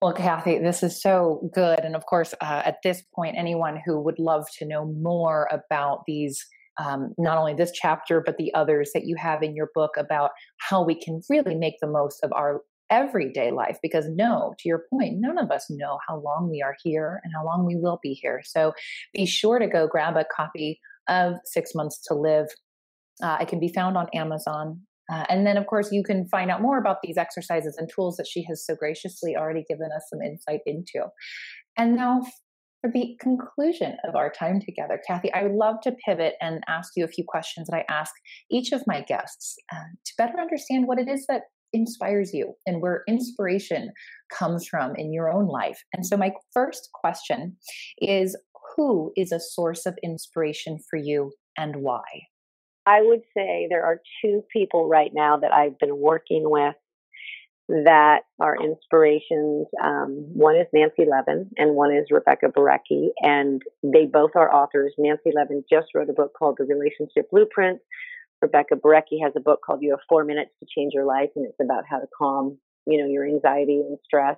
Well, 0.02 0.14
Kathy, 0.14 0.60
this 0.60 0.82
is 0.82 1.02
so 1.02 1.50
good. 1.54 1.80
And 1.80 1.94
of 1.94 2.06
course, 2.06 2.34
uh, 2.40 2.62
at 2.66 2.78
this 2.84 3.04
point, 3.14 3.36
anyone 3.38 3.82
who 3.86 4.00
would 4.00 4.18
love 4.18 4.46
to 4.58 4.66
know 4.66 4.86
more 4.86 5.50
about 5.52 6.04
these, 6.08 6.46
um, 6.78 7.14
not 7.18 7.38
only 7.38 7.54
this 7.54 7.72
chapter, 7.74 8.22
but 8.26 8.38
the 8.38 8.54
others 8.54 8.92
that 8.94 9.06
you 9.06 9.18
have 9.18 9.44
in 9.44 9.56
your 9.56 9.70
book 9.76 9.92
about 9.98 10.32
how 10.58 10.82
we 10.82 10.96
can 10.96 11.22
really 11.30 11.54
make 11.54 11.76
the 11.82 11.88
most 11.88 12.24
of 12.24 12.32
our 12.32 12.62
everyday 12.90 13.52
life 13.52 13.78
because 13.84 14.08
no 14.10 14.56
to 14.58 14.68
your 14.68 14.84
point 14.90 15.18
none 15.20 15.38
of 15.38 15.52
us 15.52 15.68
know 15.70 16.00
how 16.08 16.18
long 16.18 16.50
we 16.50 16.60
are 16.60 16.76
here 16.84 17.22
and 17.24 17.32
how 17.36 17.46
long 17.46 17.64
we 17.64 17.76
will 17.76 18.00
be 18.02 18.14
here 18.14 18.42
so 18.44 18.74
be 19.14 19.28
sure 19.28 19.60
to 19.60 19.68
go 19.68 19.88
grab 19.88 20.18
a 20.18 20.26
copy 20.36 20.80
of 21.08 21.36
six 21.46 21.76
months 21.76 22.00
to 22.02 22.16
live 22.16 22.48
uh, 23.22 23.38
it 23.40 23.48
can 23.48 23.60
be 23.60 23.72
found 23.72 23.96
on 23.96 24.08
amazon 24.16 24.82
uh, 25.12 25.26
and 25.30 25.46
then 25.46 25.58
of 25.58 25.66
course 25.68 25.92
you 25.92 26.04
can 26.04 26.28
find 26.28 26.52
out 26.52 26.62
more 26.62 26.78
about 26.78 26.98
these 27.04 27.18
exercises 27.18 27.78
and 27.78 27.90
tools 27.94 28.16
that 28.18 28.28
she 28.28 28.44
has 28.44 28.66
so 28.66 28.76
graciously 28.76 29.36
already 29.36 29.64
given 29.68 29.90
us 29.96 30.04
some 30.10 30.22
insight 30.22 30.62
into 30.66 31.06
and 31.78 31.96
now 31.96 32.22
for 32.82 32.90
the 32.90 33.18
conclusion 33.20 33.98
of 34.08 34.16
our 34.16 34.30
time 34.30 34.62
together, 34.62 35.02
Kathy, 35.06 35.32
I 35.34 35.44
would 35.44 35.56
love 35.56 35.82
to 35.84 35.96
pivot 36.06 36.36
and 36.40 36.64
ask 36.68 36.94
you 36.96 37.04
a 37.04 37.10
few 37.10 37.26
questions 37.28 37.68
that 37.68 37.76
I 37.76 37.86
ask 37.90 38.14
each 38.50 38.72
of 38.72 38.84
my 38.88 39.02
guests 39.02 39.58
uh, 39.72 39.90
to 40.06 40.14
better 40.18 40.40
understand 40.40 40.88
what 40.88 41.00
it 41.00 41.10
is 41.10 41.26
that 41.28 41.44
inspires 41.74 42.34
you 42.34 42.54
and 42.66 42.82
where 42.82 43.04
inspiration 43.08 43.92
comes 44.34 44.68
from 44.68 44.96
in 44.96 45.14
your 45.14 45.32
own 45.32 45.48
life. 45.48 45.84
And 45.94 46.06
so, 46.06 46.16
my 46.16 46.32
first 46.54 46.90
question 46.94 47.58
is 48.00 48.38
Who 48.76 49.12
is 49.18 49.32
a 49.32 49.40
source 49.40 49.86
of 49.86 49.98
inspiration 50.04 50.80
for 50.90 50.98
you 50.98 51.34
and 51.58 51.78
why? 51.78 52.04
I 52.86 53.02
would 53.02 53.22
say 53.36 53.68
there 53.70 53.86
are 53.86 54.02
two 54.24 54.44
people 54.52 54.88
right 54.88 55.12
now 55.14 55.38
that 55.38 55.54
I've 55.54 55.78
been 55.78 55.98
working 55.98 56.50
with 56.50 56.76
that 57.70 58.22
are 58.40 58.56
inspirations. 58.56 59.68
Um, 59.82 60.26
one 60.34 60.56
is 60.56 60.66
Nancy 60.74 61.06
Levin 61.10 61.52
and 61.56 61.76
one 61.76 61.94
is 61.94 62.08
Rebecca 62.10 62.48
Borucki, 62.48 63.10
and 63.22 63.62
they 63.84 64.06
both 64.12 64.32
are 64.36 64.52
authors. 64.52 64.94
Nancy 64.98 65.30
Levin 65.34 65.64
just 65.72 65.88
wrote 65.94 66.10
a 66.10 66.14
book 66.14 66.34
called 66.38 66.58
The 66.58 66.66
Relationship 66.66 67.30
Blueprint. 67.30 67.80
Rebecca 68.42 68.76
Borucki 68.76 69.22
has 69.24 69.34
a 69.38 69.42
book 69.42 69.60
called 69.64 69.84
You 69.84 69.92
Have 69.92 70.00
Four 70.10 70.24
Minutes 70.24 70.52
to 70.60 70.66
Change 70.76 70.94
Your 70.94 71.06
Life, 71.06 71.30
and 71.36 71.46
it's 71.46 71.60
about 71.62 71.84
how 71.88 72.00
to 72.00 72.08
calm, 72.18 72.58
you 72.88 73.00
know, 73.00 73.08
your 73.08 73.28
anxiety 73.28 73.82
and 73.88 74.00
stress. 74.04 74.38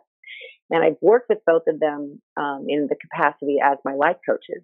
And 0.70 0.84
I've 0.84 0.98
worked 1.02 1.30
with 1.30 1.40
both 1.46 1.64
of 1.68 1.80
them 1.80 2.22
um, 2.36 2.66
in 2.68 2.88
the 2.90 2.96
capacity 2.96 3.58
as 3.64 3.78
my 3.86 3.94
life 3.94 4.18
coaches. 4.28 4.64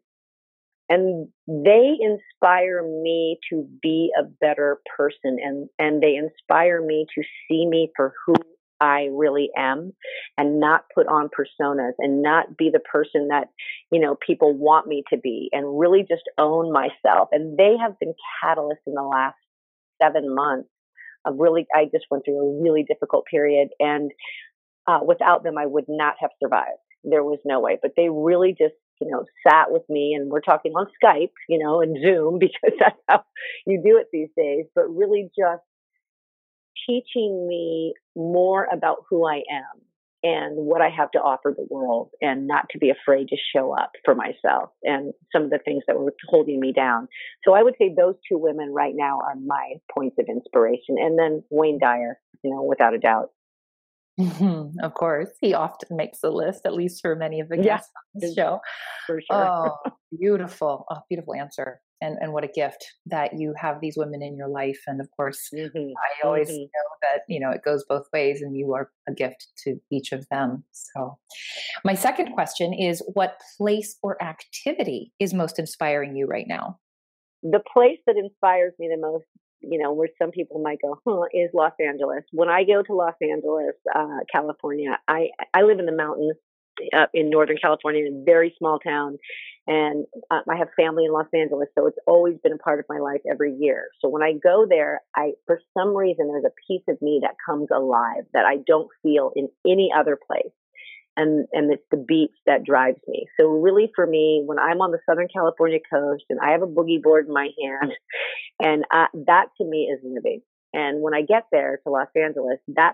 And 0.89 1.27
they 1.47 1.97
inspire 1.99 2.81
me 2.83 3.39
to 3.49 3.67
be 3.81 4.09
a 4.17 4.23
better 4.23 4.79
person 4.95 5.37
and, 5.43 5.69
and 5.77 6.01
they 6.01 6.15
inspire 6.15 6.81
me 6.81 7.05
to 7.15 7.23
see 7.47 7.65
me 7.67 7.91
for 7.95 8.13
who 8.25 8.35
I 8.79 9.09
really 9.11 9.49
am 9.57 9.93
and 10.37 10.59
not 10.59 10.85
put 10.93 11.07
on 11.07 11.29
personas 11.29 11.93
and 11.97 12.21
not 12.21 12.55
be 12.57 12.69
the 12.71 12.79
person 12.79 13.29
that, 13.29 13.49
you 13.91 13.99
know, 13.99 14.15
people 14.25 14.53
want 14.53 14.87
me 14.87 15.03
to 15.09 15.17
be 15.17 15.49
and 15.51 15.79
really 15.79 16.05
just 16.07 16.23
own 16.37 16.71
myself. 16.71 17.29
And 17.31 17.57
they 17.57 17.75
have 17.81 17.99
been 17.99 18.13
catalysts 18.43 18.85
in 18.85 18.93
the 18.93 19.03
last 19.03 19.35
seven 20.01 20.33
months 20.33 20.69
of 21.25 21.35
really, 21.37 21.65
I 21.75 21.85
just 21.85 22.05
went 22.09 22.23
through 22.23 22.39
a 22.39 22.61
really 22.61 22.83
difficult 22.83 23.25
period 23.29 23.69
and 23.79 24.11
uh, 24.87 24.99
without 25.05 25.43
them, 25.43 25.57
I 25.57 25.65
would 25.65 25.85
not 25.89 26.15
have 26.21 26.29
survived. 26.41 26.79
There 27.03 27.23
was 27.23 27.39
no 27.45 27.59
way, 27.59 27.77
but 27.81 27.91
they 27.97 28.09
really 28.09 28.55
just 28.57 28.75
you 29.01 29.09
know, 29.09 29.25
sat 29.47 29.71
with 29.71 29.83
me 29.89 30.13
and 30.13 30.29
we're 30.29 30.41
talking 30.41 30.73
on 30.73 30.87
Skype, 31.03 31.31
you 31.47 31.59
know, 31.59 31.81
and 31.81 31.97
Zoom 32.01 32.39
because 32.39 32.77
that's 32.79 32.99
how 33.07 33.23
you 33.65 33.81
do 33.83 33.97
it 33.97 34.07
these 34.11 34.29
days, 34.37 34.65
but 34.75 34.83
really 34.83 35.29
just 35.37 35.63
teaching 36.87 37.47
me 37.47 37.93
more 38.15 38.67
about 38.71 38.97
who 39.09 39.27
I 39.27 39.37
am 39.51 39.81
and 40.23 40.55
what 40.57 40.81
I 40.81 40.89
have 40.89 41.11
to 41.11 41.19
offer 41.19 41.53
the 41.55 41.67
world 41.69 42.09
and 42.21 42.47
not 42.47 42.65
to 42.71 42.79
be 42.79 42.89
afraid 42.89 43.27
to 43.29 43.37
show 43.55 43.71
up 43.71 43.91
for 44.03 44.15
myself 44.15 44.71
and 44.83 45.13
some 45.31 45.43
of 45.43 45.49
the 45.49 45.59
things 45.63 45.83
that 45.87 45.97
were 45.97 46.13
holding 46.27 46.59
me 46.59 46.73
down. 46.73 47.07
So 47.45 47.53
I 47.53 47.61
would 47.61 47.75
say 47.79 47.93
those 47.95 48.15
two 48.27 48.37
women 48.37 48.73
right 48.73 48.93
now 48.95 49.19
are 49.19 49.35
my 49.35 49.75
points 49.93 50.17
of 50.19 50.25
inspiration. 50.27 50.95
And 50.97 51.19
then 51.19 51.43
Wayne 51.49 51.79
Dyer, 51.79 52.19
you 52.43 52.51
know, 52.51 52.63
without 52.63 52.93
a 52.93 52.99
doubt. 52.99 53.31
Mm-hmm, 54.19 54.79
of 54.83 54.93
course, 54.95 55.29
he 55.41 55.53
often 55.53 55.95
makes 55.95 56.21
the 56.21 56.31
list, 56.31 56.65
at 56.65 56.73
least 56.73 57.01
for 57.01 57.15
many 57.15 57.39
of 57.39 57.49
the 57.49 57.57
guests 57.57 57.91
on 57.95 58.21
the 58.21 58.33
show. 58.33 58.59
For 59.05 59.21
sure. 59.21 59.45
Oh, 59.85 59.91
beautiful! 60.19 60.85
Oh, 60.89 60.97
beautiful 61.07 61.35
answer, 61.35 61.81
and 62.01 62.17
and 62.19 62.33
what 62.33 62.43
a 62.43 62.47
gift 62.47 62.83
that 63.05 63.37
you 63.37 63.53
have 63.57 63.79
these 63.79 63.95
women 63.95 64.23
in 64.23 64.35
your 64.35 64.47
life. 64.47 64.79
And 64.87 64.99
of 64.99 65.07
course, 65.15 65.49
mm-hmm. 65.53 65.77
I 65.77 66.27
always 66.27 66.49
mm-hmm. 66.49 66.61
know 66.61 66.87
that 67.03 67.21
you 67.27 67.39
know 67.39 67.51
it 67.51 67.61
goes 67.63 67.85
both 67.87 68.07
ways, 68.11 68.41
and 68.41 68.57
you 68.57 68.73
are 68.73 68.89
a 69.07 69.13
gift 69.13 69.49
to 69.65 69.79
each 69.91 70.11
of 70.11 70.27
them. 70.29 70.63
So, 70.71 71.19
my 71.85 71.93
second 71.93 72.33
question 72.33 72.73
is: 72.73 73.03
What 73.13 73.39
place 73.57 73.97
or 74.01 74.21
activity 74.21 75.13
is 75.19 75.31
most 75.31 75.59
inspiring 75.59 76.15
you 76.15 76.25
right 76.25 76.47
now? 76.47 76.79
The 77.43 77.61
place 77.71 77.99
that 78.07 78.17
inspires 78.17 78.73
me 78.79 78.89
the 78.89 78.99
most 78.99 79.27
you 79.61 79.79
know, 79.79 79.93
where 79.93 80.09
some 80.19 80.31
people 80.31 80.61
might 80.61 80.79
go, 80.81 80.99
huh, 81.05 81.23
is 81.33 81.49
Los 81.53 81.73
Angeles. 81.79 82.23
When 82.31 82.49
I 82.49 82.63
go 82.63 82.83
to 82.83 82.93
Los 82.93 83.15
Angeles, 83.21 83.75
uh, 83.93 84.19
California, 84.31 84.97
I, 85.07 85.29
I 85.53 85.63
live 85.63 85.79
in 85.79 85.85
the 85.85 85.95
mountains 85.95 86.35
up 86.95 87.09
in 87.13 87.29
Northern 87.29 87.57
California 87.57 88.05
in 88.05 88.21
a 88.21 88.23
very 88.23 88.53
small 88.57 88.79
town. 88.79 89.17
And 89.65 90.05
uh, 90.31 90.41
I 90.49 90.55
have 90.57 90.69
family 90.77 91.05
in 91.05 91.11
Los 91.11 91.27
Angeles, 91.33 91.67
so 91.77 91.87
it's 91.87 91.97
always 92.07 92.35
been 92.41 92.53
a 92.53 92.57
part 92.57 92.79
of 92.79 92.85
my 92.87 92.99
life 92.99 93.19
every 93.29 93.53
year. 93.53 93.87
So 93.99 94.07
when 94.07 94.23
I 94.23 94.33
go 94.41 94.65
there, 94.69 95.01
I, 95.15 95.31
for 95.45 95.59
some 95.77 95.95
reason, 95.95 96.27
there's 96.27 96.45
a 96.45 96.55
piece 96.67 96.83
of 96.87 97.01
me 97.01 97.19
that 97.23 97.35
comes 97.45 97.67
alive 97.75 98.23
that 98.33 98.45
I 98.45 98.57
don't 98.65 98.87
feel 99.03 99.31
in 99.35 99.49
any 99.65 99.89
other 99.93 100.17
place 100.27 100.53
and 101.17 101.47
and 101.51 101.73
it's 101.73 101.83
the 101.91 101.97
beats 101.97 102.37
that 102.45 102.63
drives 102.63 102.99
me. 103.07 103.25
So 103.39 103.47
really 103.47 103.91
for 103.95 104.05
me, 104.05 104.43
when 104.45 104.59
I'm 104.59 104.81
on 104.81 104.91
the 104.91 104.99
Southern 105.09 105.27
California 105.33 105.79
coast 105.91 106.23
and 106.29 106.39
I 106.39 106.51
have 106.51 106.61
a 106.61 106.67
boogie 106.67 107.01
board 107.01 107.27
in 107.27 107.33
my 107.33 107.49
hand, 107.61 107.91
and 108.61 108.85
I, 108.91 109.07
that 109.25 109.47
to 109.57 109.65
me 109.65 109.91
is 109.93 109.99
living. 110.03 110.41
And 110.73 111.01
when 111.01 111.13
I 111.13 111.21
get 111.21 111.43
there 111.51 111.79
to 111.83 111.89
Los 111.89 112.07
Angeles, 112.15 112.59
that 112.69 112.93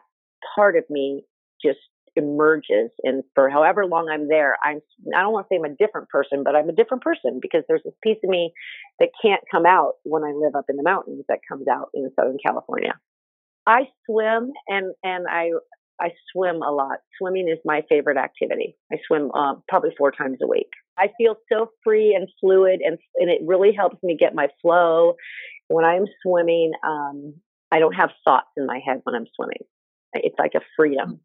part 0.56 0.78
of 0.78 0.86
me 0.90 1.24
just 1.62 1.80
emerges. 2.16 2.92
And 3.04 3.24
for 3.36 3.50
however 3.50 3.86
long 3.86 4.08
I'm 4.10 4.28
there, 4.28 4.56
I'm 4.64 4.80
I 5.16 5.22
don't 5.22 5.34
want 5.34 5.48
to 5.48 5.54
say 5.54 5.60
I'm 5.60 5.72
a 5.72 5.76
different 5.76 6.10
person, 6.10 6.44
but 6.44 6.56
I'm 6.56 6.70
a 6.70 6.74
different 6.74 7.04
person 7.04 7.40
because 7.42 7.64
there's 7.68 7.84
this 7.84 7.94
piece 8.02 8.20
of 8.24 8.30
me 8.30 8.54
that 9.00 9.10
can't 9.22 9.42
come 9.52 9.66
out 9.66 9.94
when 10.04 10.24
I 10.24 10.32
live 10.32 10.56
up 10.56 10.66
in 10.70 10.78
the 10.78 10.84
mountains 10.84 11.26
that 11.28 11.40
comes 11.48 11.68
out 11.68 11.90
in 11.94 12.10
Southern 12.16 12.38
California. 12.44 12.94
I 13.66 13.88
swim 14.06 14.52
and 14.68 14.94
and 15.04 15.26
I 15.30 15.52
I 16.02 16.10
swim 16.32 16.62
a 16.62 16.72
lot. 16.72 17.00
Swimming 17.18 17.48
is 17.48 17.60
my 17.66 17.84
favorite 17.88 18.18
activity. 18.18 18.76
I 18.92 18.98
swim 19.08 19.32
uh, 19.34 19.56
probably 19.68 19.92
four 19.98 20.12
times 20.12 20.40
a 20.42 20.48
week. 20.48 20.70
I 20.98 21.10
feel 21.18 21.36
so 21.52 21.70
free 21.84 22.16
and 22.16 22.28
fluid, 22.40 22.82
and 22.86 22.98
and 23.16 23.30
it 23.30 23.42
really 23.46 23.74
helps 23.74 23.98
me 24.04 24.18
get 24.18 24.36
my 24.36 24.48
flow. 24.62 25.16
When 25.68 25.86
I'm 25.86 26.06
swimming, 26.22 26.74
um, 26.86 27.36
I 27.72 27.80
don't 27.80 27.94
have 27.94 28.12
thoughts 28.26 28.50
in 28.58 28.66
my 28.66 28.80
head 28.86 29.02
when 29.04 29.16
I'm 29.16 29.28
swimming. 29.36 29.64
It's 30.14 30.38
like 30.38 30.54
a 30.56 30.62
freedom. 30.76 31.20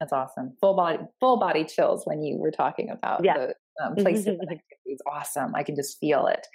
That's 0.00 0.12
awesome. 0.12 0.56
Full 0.60 0.74
body, 0.74 0.98
full 1.20 1.38
body 1.38 1.64
chills 1.64 2.02
when 2.04 2.22
you 2.22 2.36
were 2.38 2.50
talking 2.50 2.90
about 2.90 3.24
yeah. 3.24 3.38
the 3.38 3.54
um, 3.82 3.94
places 3.96 4.26
and 4.26 4.40
activities. 4.42 4.98
Awesome. 5.10 5.54
I 5.54 5.62
can 5.62 5.76
just 5.76 5.98
feel 5.98 6.26
it. 6.26 6.46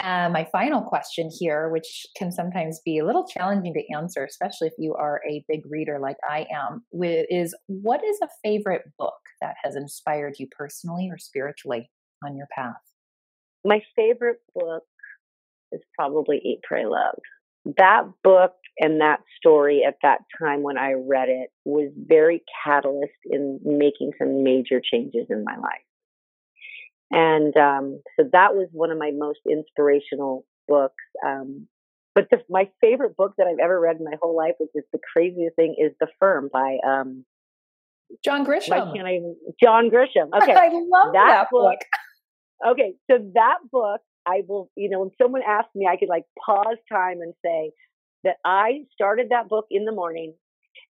And 0.00 0.32
my 0.32 0.46
final 0.50 0.82
question 0.82 1.30
here, 1.38 1.68
which 1.68 2.06
can 2.16 2.30
sometimes 2.30 2.80
be 2.84 2.98
a 2.98 3.06
little 3.06 3.26
challenging 3.26 3.74
to 3.74 3.94
answer, 3.94 4.24
especially 4.24 4.68
if 4.68 4.74
you 4.78 4.94
are 4.94 5.20
a 5.28 5.44
big 5.48 5.62
reader 5.68 5.98
like 5.98 6.16
I 6.28 6.46
am, 6.52 6.84
is 6.92 7.54
what 7.66 8.04
is 8.04 8.18
a 8.22 8.28
favorite 8.42 8.82
book 8.98 9.18
that 9.40 9.54
has 9.62 9.76
inspired 9.76 10.34
you 10.38 10.46
personally 10.56 11.08
or 11.10 11.18
spiritually 11.18 11.90
on 12.24 12.36
your 12.36 12.48
path? 12.54 12.76
My 13.64 13.82
favorite 13.96 14.40
book 14.54 14.84
is 15.72 15.80
probably 15.96 16.40
Eat, 16.44 16.60
Pray, 16.62 16.86
Love. 16.86 17.18
That 17.76 18.04
book 18.22 18.52
and 18.78 19.00
that 19.00 19.20
story 19.36 19.84
at 19.86 19.96
that 20.02 20.20
time 20.40 20.62
when 20.62 20.78
I 20.78 20.92
read 20.92 21.28
it 21.28 21.50
was 21.64 21.90
very 21.96 22.42
catalyst 22.64 23.12
in 23.26 23.58
making 23.64 24.12
some 24.18 24.42
major 24.42 24.80
changes 24.80 25.26
in 25.28 25.44
my 25.44 25.56
life. 25.56 25.82
And 27.10 27.56
um, 27.56 28.00
so 28.18 28.28
that 28.32 28.54
was 28.54 28.68
one 28.72 28.90
of 28.90 28.98
my 28.98 29.12
most 29.14 29.40
inspirational 29.50 30.44
books. 30.66 31.02
Um, 31.24 31.66
but 32.14 32.28
the, 32.30 32.38
my 32.50 32.68
favorite 32.80 33.16
book 33.16 33.34
that 33.38 33.46
I've 33.46 33.62
ever 33.62 33.80
read 33.80 33.96
in 33.96 34.04
my 34.04 34.16
whole 34.20 34.36
life, 34.36 34.54
which 34.58 34.70
is 34.74 34.84
the 34.92 34.98
craziest 35.12 35.56
thing, 35.56 35.76
is 35.78 35.92
The 36.00 36.08
Firm 36.18 36.50
by 36.52 36.78
um, 36.86 37.24
John 38.24 38.44
Grisham. 38.44 38.72
I 38.72 38.82
John 39.62 39.90
Grisham. 39.90 40.30
Okay, 40.42 40.52
I 40.52 40.68
love 40.68 41.12
that, 41.12 41.28
that 41.28 41.46
book. 41.50 41.78
book. 41.78 42.72
Okay, 42.72 42.94
so 43.10 43.18
that 43.34 43.58
book, 43.70 44.00
I 44.26 44.42
will, 44.48 44.70
you 44.76 44.90
know, 44.90 45.00
when 45.00 45.10
someone 45.20 45.42
asks 45.46 45.70
me, 45.74 45.86
I 45.86 45.96
could 45.96 46.08
like 46.08 46.24
pause 46.44 46.76
time 46.90 47.20
and 47.20 47.32
say 47.44 47.70
that 48.24 48.36
I 48.44 48.80
started 48.92 49.28
that 49.30 49.48
book 49.48 49.66
in 49.70 49.84
the 49.84 49.92
morning, 49.92 50.34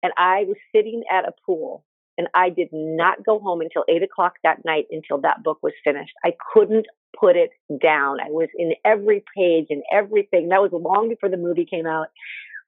and 0.02 0.12
I 0.16 0.44
was 0.44 0.57
sitting 0.74 1.02
at 1.11 1.24
a 1.24 1.33
pool 1.44 1.85
and 2.18 2.29
I 2.35 2.50
did 2.50 2.68
not 2.72 3.24
go 3.24 3.38
home 3.38 3.61
until 3.61 3.85
eight 3.88 4.02
o'clock 4.02 4.35
that 4.42 4.64
night 4.64 4.87
until 4.90 5.20
that 5.22 5.42
book 5.42 5.59
was 5.62 5.72
finished. 5.85 6.12
I 6.24 6.33
couldn't 6.52 6.87
put 7.18 7.37
it 7.37 7.50
down. 7.83 8.20
I 8.20 8.31
was 8.31 8.48
in 8.57 8.72
every 8.85 9.24
page 9.37 9.66
and 9.70 9.83
everything. 9.92 10.48
That 10.48 10.62
was 10.62 10.70
long 10.72 11.09
before 11.09 11.29
the 11.29 11.37
movie 11.37 11.66
came 11.66 11.87
out. 11.87 12.09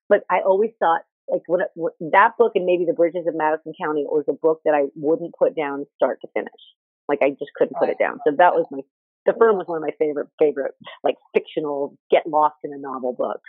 But 0.08 0.24
I 0.30 0.40
always 0.40 0.70
thought, 0.78 1.02
like, 1.28 1.42
when, 1.46 1.60
it, 1.60 1.68
when 1.74 1.92
that 2.12 2.32
book 2.38 2.52
and 2.54 2.64
maybe 2.64 2.84
The 2.86 2.94
Bridges 2.94 3.26
of 3.26 3.34
Madison 3.34 3.72
County 3.80 4.04
was 4.04 4.24
a 4.28 4.32
book 4.32 4.60
that 4.64 4.74
I 4.74 4.86
wouldn't 4.94 5.34
put 5.38 5.54
down 5.54 5.86
start 5.96 6.20
to 6.22 6.28
finish. 6.32 6.48
Like, 7.08 7.20
I 7.22 7.30
just 7.30 7.52
couldn't 7.56 7.76
put 7.78 7.90
it 7.90 7.98
down. 7.98 8.18
So 8.26 8.34
that 8.36 8.54
was 8.54 8.66
my, 8.70 8.80
The 9.26 9.34
Firm 9.38 9.56
was 9.56 9.66
one 9.66 9.78
of 9.78 9.82
my 9.82 9.94
favorite, 9.98 10.28
favorite, 10.38 10.72
like, 11.04 11.16
fictional, 11.34 11.96
get 12.10 12.26
lost 12.26 12.56
in 12.64 12.72
a 12.72 12.78
novel 12.78 13.12
books. 13.12 13.48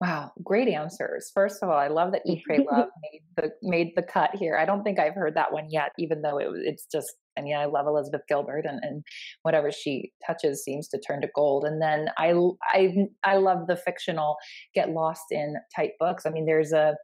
Wow, 0.00 0.32
great 0.42 0.68
answers. 0.68 1.30
First 1.32 1.62
of 1.62 1.68
all, 1.68 1.78
I 1.78 1.88
love 1.88 2.12
that 2.12 2.22
Eat 2.26 2.42
Pray 2.44 2.58
Love 2.70 2.88
made 3.12 3.22
the 3.36 3.50
made 3.62 3.92
the 3.96 4.02
cut 4.02 4.30
here. 4.34 4.56
I 4.56 4.64
don't 4.64 4.82
think 4.82 4.98
I've 4.98 5.14
heard 5.14 5.36
that 5.36 5.52
one 5.52 5.68
yet, 5.70 5.92
even 5.98 6.22
though 6.22 6.38
it, 6.38 6.48
it's 6.54 6.86
just. 6.90 7.08
I 7.36 7.42
mean, 7.42 7.56
I 7.56 7.64
love 7.64 7.88
Elizabeth 7.88 8.20
Gilbert, 8.28 8.64
and, 8.64 8.78
and 8.82 9.02
whatever 9.42 9.72
she 9.72 10.12
touches 10.24 10.62
seems 10.62 10.86
to 10.88 11.00
turn 11.00 11.20
to 11.22 11.28
gold. 11.34 11.64
And 11.64 11.82
then 11.82 12.08
I 12.16 12.34
I 12.72 12.94
I 13.24 13.36
love 13.38 13.66
the 13.66 13.76
fictional 13.76 14.36
get 14.74 14.90
lost 14.90 15.24
in 15.30 15.56
type 15.74 15.92
books. 15.98 16.26
I 16.26 16.30
mean, 16.30 16.46
there's 16.46 16.72
a 16.72 16.96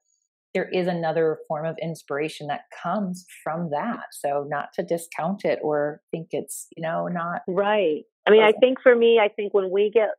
there 0.55 0.69
is 0.69 0.87
another 0.87 1.39
form 1.47 1.67
of 1.67 1.77
inspiration 1.81 2.49
that 2.49 2.63
comes 2.83 3.25
from 3.43 3.71
that. 3.71 4.07
So 4.13 4.47
not 4.49 4.73
to 4.75 4.83
discount 4.83 5.45
it 5.45 5.61
or 5.63 6.01
think 6.11 6.29
it's 6.33 6.67
you 6.77 6.83
know 6.83 7.07
not 7.07 7.43
right. 7.49 8.03
I 8.27 8.31
mean, 8.31 8.43
I 8.43 8.53
think 8.53 8.81
for 8.81 8.95
me, 8.95 9.19
I 9.19 9.29
think 9.29 9.55
when 9.55 9.71
we 9.71 9.91
get 9.91 10.11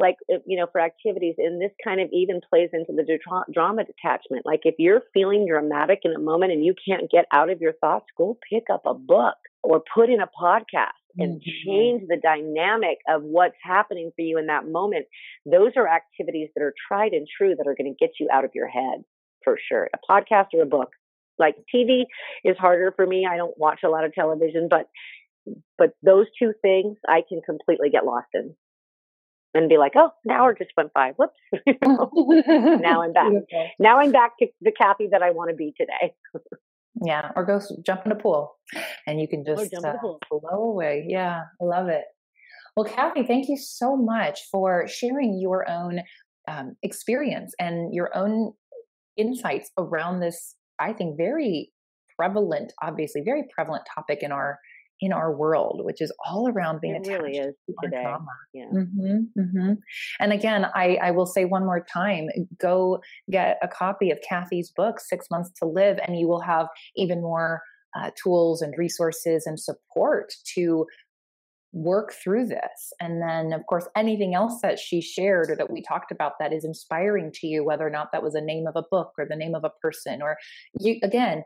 like 0.00 0.16
you 0.28 0.56
know 0.58 0.66
for 0.70 0.80
activities 0.80 1.34
and 1.38 1.60
this 1.60 1.72
kind 1.82 2.00
of 2.00 2.08
even 2.12 2.40
plays 2.48 2.70
into 2.72 2.92
the 2.92 3.04
dra- 3.04 3.44
drama 3.52 3.84
detachment. 3.84 4.46
Like 4.46 4.60
if 4.64 4.76
you're 4.78 5.02
feeling 5.12 5.46
dramatic 5.48 6.00
in 6.04 6.14
a 6.14 6.18
moment 6.18 6.52
and 6.52 6.64
you 6.64 6.74
can't 6.86 7.10
get 7.10 7.26
out 7.32 7.50
of 7.50 7.60
your 7.60 7.72
thoughts 7.74 8.06
go 8.16 8.38
pick 8.48 8.64
up 8.72 8.82
a 8.86 8.94
book 8.94 9.36
or 9.62 9.82
put 9.94 10.08
in 10.08 10.20
a 10.20 10.26
podcast 10.26 10.92
and 11.16 11.40
mm-hmm. 11.40 11.68
change 11.68 12.02
the 12.08 12.16
dynamic 12.16 12.98
of 13.08 13.22
what's 13.22 13.56
happening 13.62 14.12
for 14.14 14.22
you 14.22 14.38
in 14.38 14.46
that 14.46 14.68
moment. 14.68 15.06
Those 15.44 15.72
are 15.76 15.88
activities 15.88 16.48
that 16.54 16.62
are 16.62 16.74
tried 16.86 17.12
and 17.12 17.26
true 17.26 17.54
that 17.56 17.66
are 17.66 17.74
going 17.74 17.92
to 17.92 17.98
get 17.98 18.14
you 18.20 18.28
out 18.32 18.44
of 18.44 18.52
your 18.54 18.68
head 18.68 19.02
for 19.42 19.58
sure. 19.68 19.88
A 19.94 20.12
podcast 20.12 20.48
or 20.54 20.62
a 20.62 20.66
book. 20.66 20.90
Like 21.38 21.56
TV 21.74 22.02
is 22.44 22.56
harder 22.58 22.92
for 22.94 23.06
me. 23.06 23.26
I 23.30 23.36
don't 23.36 23.56
watch 23.56 23.80
a 23.84 23.88
lot 23.88 24.04
of 24.04 24.12
television, 24.12 24.68
but 24.68 24.88
but 25.78 25.92
those 26.02 26.26
two 26.38 26.52
things 26.60 26.98
I 27.08 27.22
can 27.26 27.40
completely 27.40 27.90
get 27.90 28.04
lost 28.04 28.26
in 28.34 28.54
and 29.54 29.68
be 29.68 29.78
like, 29.78 29.92
oh, 29.96 30.10
an 30.24 30.30
hour 30.30 30.54
just 30.54 30.70
went 30.76 30.92
by. 30.92 31.12
Whoops. 31.16 31.34
now 31.82 33.02
I'm 33.02 33.12
back. 33.12 33.32
Now 33.78 33.98
I'm 33.98 34.12
back 34.12 34.38
to 34.38 34.46
the 34.60 34.72
Kathy 34.72 35.08
that 35.12 35.22
I 35.22 35.30
want 35.30 35.50
to 35.50 35.56
be 35.56 35.72
today. 35.78 36.14
yeah, 37.02 37.30
or 37.36 37.44
go 37.44 37.60
jump 37.84 38.06
in 38.06 38.12
a 38.12 38.16
pool, 38.16 38.56
and 39.06 39.20
you 39.20 39.28
can 39.28 39.44
just 39.44 39.74
uh, 39.74 39.94
blow 40.30 40.62
away. 40.62 41.06
Yeah, 41.08 41.42
I 41.60 41.64
love 41.64 41.88
it. 41.88 42.04
Well, 42.76 42.84
Kathy, 42.84 43.24
thank 43.24 43.48
you 43.48 43.56
so 43.56 43.96
much 43.96 44.40
for 44.52 44.86
sharing 44.86 45.40
your 45.40 45.68
own 45.68 46.02
um, 46.46 46.76
experience 46.82 47.54
and 47.58 47.92
your 47.92 48.16
own 48.16 48.52
insights 49.16 49.70
around 49.76 50.20
this. 50.20 50.54
I 50.78 50.92
think 50.92 51.16
very 51.16 51.72
prevalent, 52.16 52.72
obviously 52.80 53.22
very 53.24 53.44
prevalent 53.54 53.84
topic 53.92 54.22
in 54.22 54.32
our 54.32 54.58
in 55.00 55.12
our 55.12 55.34
world, 55.34 55.80
which 55.84 56.00
is 56.00 56.12
all 56.26 56.48
around 56.48 56.80
being 56.80 56.96
it 56.96 57.08
really 57.08 57.38
is 57.38 57.54
to 57.66 57.74
today. 57.82 58.02
trauma. 58.02 58.26
Yeah. 58.52 58.64
Mm-hmm, 58.74 59.40
mm-hmm. 59.40 59.72
And 60.20 60.32
again, 60.32 60.66
I, 60.74 60.98
I 61.02 61.10
will 61.10 61.26
say 61.26 61.44
one 61.44 61.64
more 61.64 61.84
time: 61.92 62.28
go 62.58 63.00
get 63.30 63.58
a 63.62 63.68
copy 63.68 64.10
of 64.10 64.18
Kathy's 64.28 64.70
book, 64.70 65.00
Six 65.00 65.26
Months 65.30 65.50
to 65.60 65.66
Live, 65.66 65.98
and 66.06 66.18
you 66.18 66.28
will 66.28 66.40
have 66.40 66.66
even 66.96 67.20
more 67.20 67.62
uh, 67.96 68.10
tools 68.22 68.62
and 68.62 68.74
resources 68.76 69.46
and 69.46 69.58
support 69.58 70.32
to 70.54 70.86
work 71.72 72.12
through 72.12 72.46
this. 72.46 72.92
And 73.00 73.22
then, 73.22 73.52
of 73.52 73.66
course, 73.66 73.86
anything 73.96 74.34
else 74.34 74.60
that 74.62 74.78
she 74.78 75.00
shared 75.00 75.50
or 75.50 75.56
that 75.56 75.70
we 75.70 75.82
talked 75.82 76.10
about 76.10 76.32
that 76.40 76.52
is 76.52 76.64
inspiring 76.64 77.30
to 77.34 77.46
you, 77.46 77.64
whether 77.64 77.86
or 77.86 77.90
not 77.90 78.08
that 78.12 78.22
was 78.22 78.34
a 78.34 78.40
name 78.40 78.66
of 78.66 78.74
a 78.74 78.84
book 78.90 79.12
or 79.18 79.26
the 79.28 79.36
name 79.36 79.54
of 79.54 79.64
a 79.64 79.72
person, 79.82 80.22
or 80.22 80.36
you 80.80 80.98
again, 81.02 81.42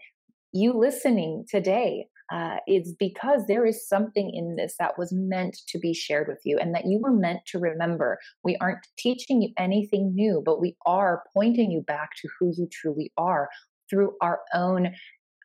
you 0.52 0.72
listening 0.72 1.44
today 1.48 2.06
uh, 2.32 2.56
is 2.66 2.94
because 2.98 3.42
there 3.46 3.66
is 3.66 3.86
something 3.86 4.32
in 4.34 4.56
this 4.56 4.74
that 4.78 4.98
was 4.98 5.12
meant 5.12 5.58
to 5.68 5.78
be 5.78 5.92
shared 5.92 6.28
with 6.28 6.40
you 6.44 6.58
and 6.58 6.74
that 6.74 6.86
you 6.86 6.98
were 6.98 7.12
meant 7.12 7.40
to 7.46 7.58
remember. 7.58 8.18
We 8.42 8.56
aren't 8.56 8.86
teaching 8.96 9.42
you 9.42 9.50
anything 9.58 10.14
new, 10.14 10.42
but 10.44 10.58
we 10.58 10.74
are 10.86 11.24
pointing 11.34 11.70
you 11.70 11.82
back 11.82 12.10
to 12.22 12.28
who 12.40 12.54
you 12.56 12.68
truly 12.72 13.12
are 13.18 13.50
through 13.90 14.14
our 14.22 14.40
own 14.54 14.94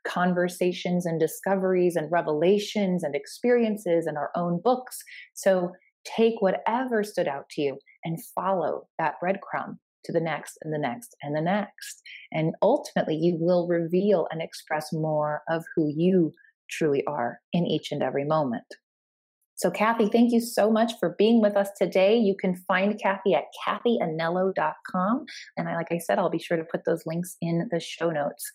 conversations 0.07 1.05
and 1.05 1.19
discoveries 1.19 1.97
and 1.97 2.09
revelations 2.09 3.03
and 3.03 3.13
experiences 3.15 4.05
and 4.05 4.17
our 4.17 4.31
own 4.35 4.61
books. 4.63 5.03
So 5.33 5.73
take 6.05 6.35
whatever 6.41 7.03
stood 7.03 7.27
out 7.27 7.49
to 7.49 7.61
you 7.61 7.79
and 8.05 8.23
follow 8.33 8.87
that 8.97 9.15
breadcrumb 9.21 9.77
to 10.05 10.13
the 10.13 10.21
next 10.21 10.57
and 10.61 10.73
the 10.73 10.77
next 10.77 11.17
and 11.21 11.35
the 11.35 11.41
next. 11.41 12.01
And 12.31 12.55
ultimately, 12.61 13.15
you 13.15 13.35
will 13.37 13.67
reveal 13.67 14.25
and 14.31 14.41
express 14.41 14.93
more 14.93 15.41
of 15.49 15.65
who 15.75 15.91
you 15.93 16.33
truly 16.69 17.03
are 17.05 17.39
in 17.53 17.65
each 17.65 17.91
and 17.91 18.01
every 18.01 18.25
moment. 18.25 18.65
So, 19.55 19.71
Kathy, 19.71 20.07
thank 20.07 20.31
you 20.31 20.39
so 20.39 20.69
much 20.69 20.93
for 20.99 21.15
being 21.17 21.41
with 21.41 21.57
us 21.57 21.69
today. 21.75 22.15
You 22.15 22.35
can 22.39 22.55
find 22.55 22.99
Kathy 23.01 23.33
at 23.33 23.45
kathyanello.com. 23.65 25.25
And 25.57 25.67
I, 25.67 25.75
like 25.75 25.91
I 25.91 25.97
said, 25.97 26.19
I'll 26.19 26.29
be 26.29 26.37
sure 26.37 26.57
to 26.57 26.63
put 26.63 26.85
those 26.85 27.07
links 27.07 27.37
in 27.41 27.67
the 27.71 27.79
show 27.79 28.11
notes. 28.11 28.51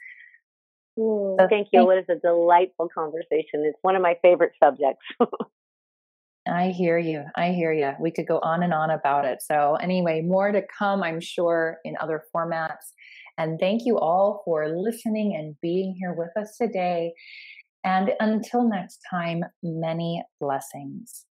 Mm, 0.97 1.41
so 1.41 1.49
thank 1.49 1.69
you. 1.73 1.81
Thank- 1.81 2.07
it 2.07 2.11
is 2.11 2.17
a 2.17 2.21
delightful 2.21 2.89
conversation. 2.95 3.65
It's 3.65 3.79
one 3.83 3.97
of 3.97 4.03
my 4.03 4.17
favorite 4.23 4.53
subjects. 4.63 5.05
I 6.47 6.69
hear 6.69 6.99
you. 6.99 7.25
I 7.37 7.51
hear 7.51 7.73
you. 7.73 7.93
We 8.01 8.11
could 8.11 8.27
go 8.27 8.39
on 8.41 8.63
and 8.63 8.75
on 8.75 8.91
about 8.91 9.25
it. 9.25 9.43
So, 9.43 9.77
anyway, 9.77 10.23
more 10.23 10.51
to 10.51 10.63
come, 10.77 11.03
I'm 11.03 11.21
sure, 11.21 11.79
in 11.85 11.97
other 12.01 12.25
formats. 12.35 12.93
And 13.39 13.59
thank 13.59 13.87
you 13.87 13.99
all 13.99 14.43
for 14.45 14.69
listening 14.69 15.35
and 15.37 15.57
being 15.61 15.97
here 15.99 16.15
with 16.15 16.31
us 16.37 16.57
today. 16.57 17.13
And 17.85 18.13
until 18.21 18.69
next 18.69 19.01
time, 19.09 19.45
many 19.63 20.23
blessings. 20.41 21.27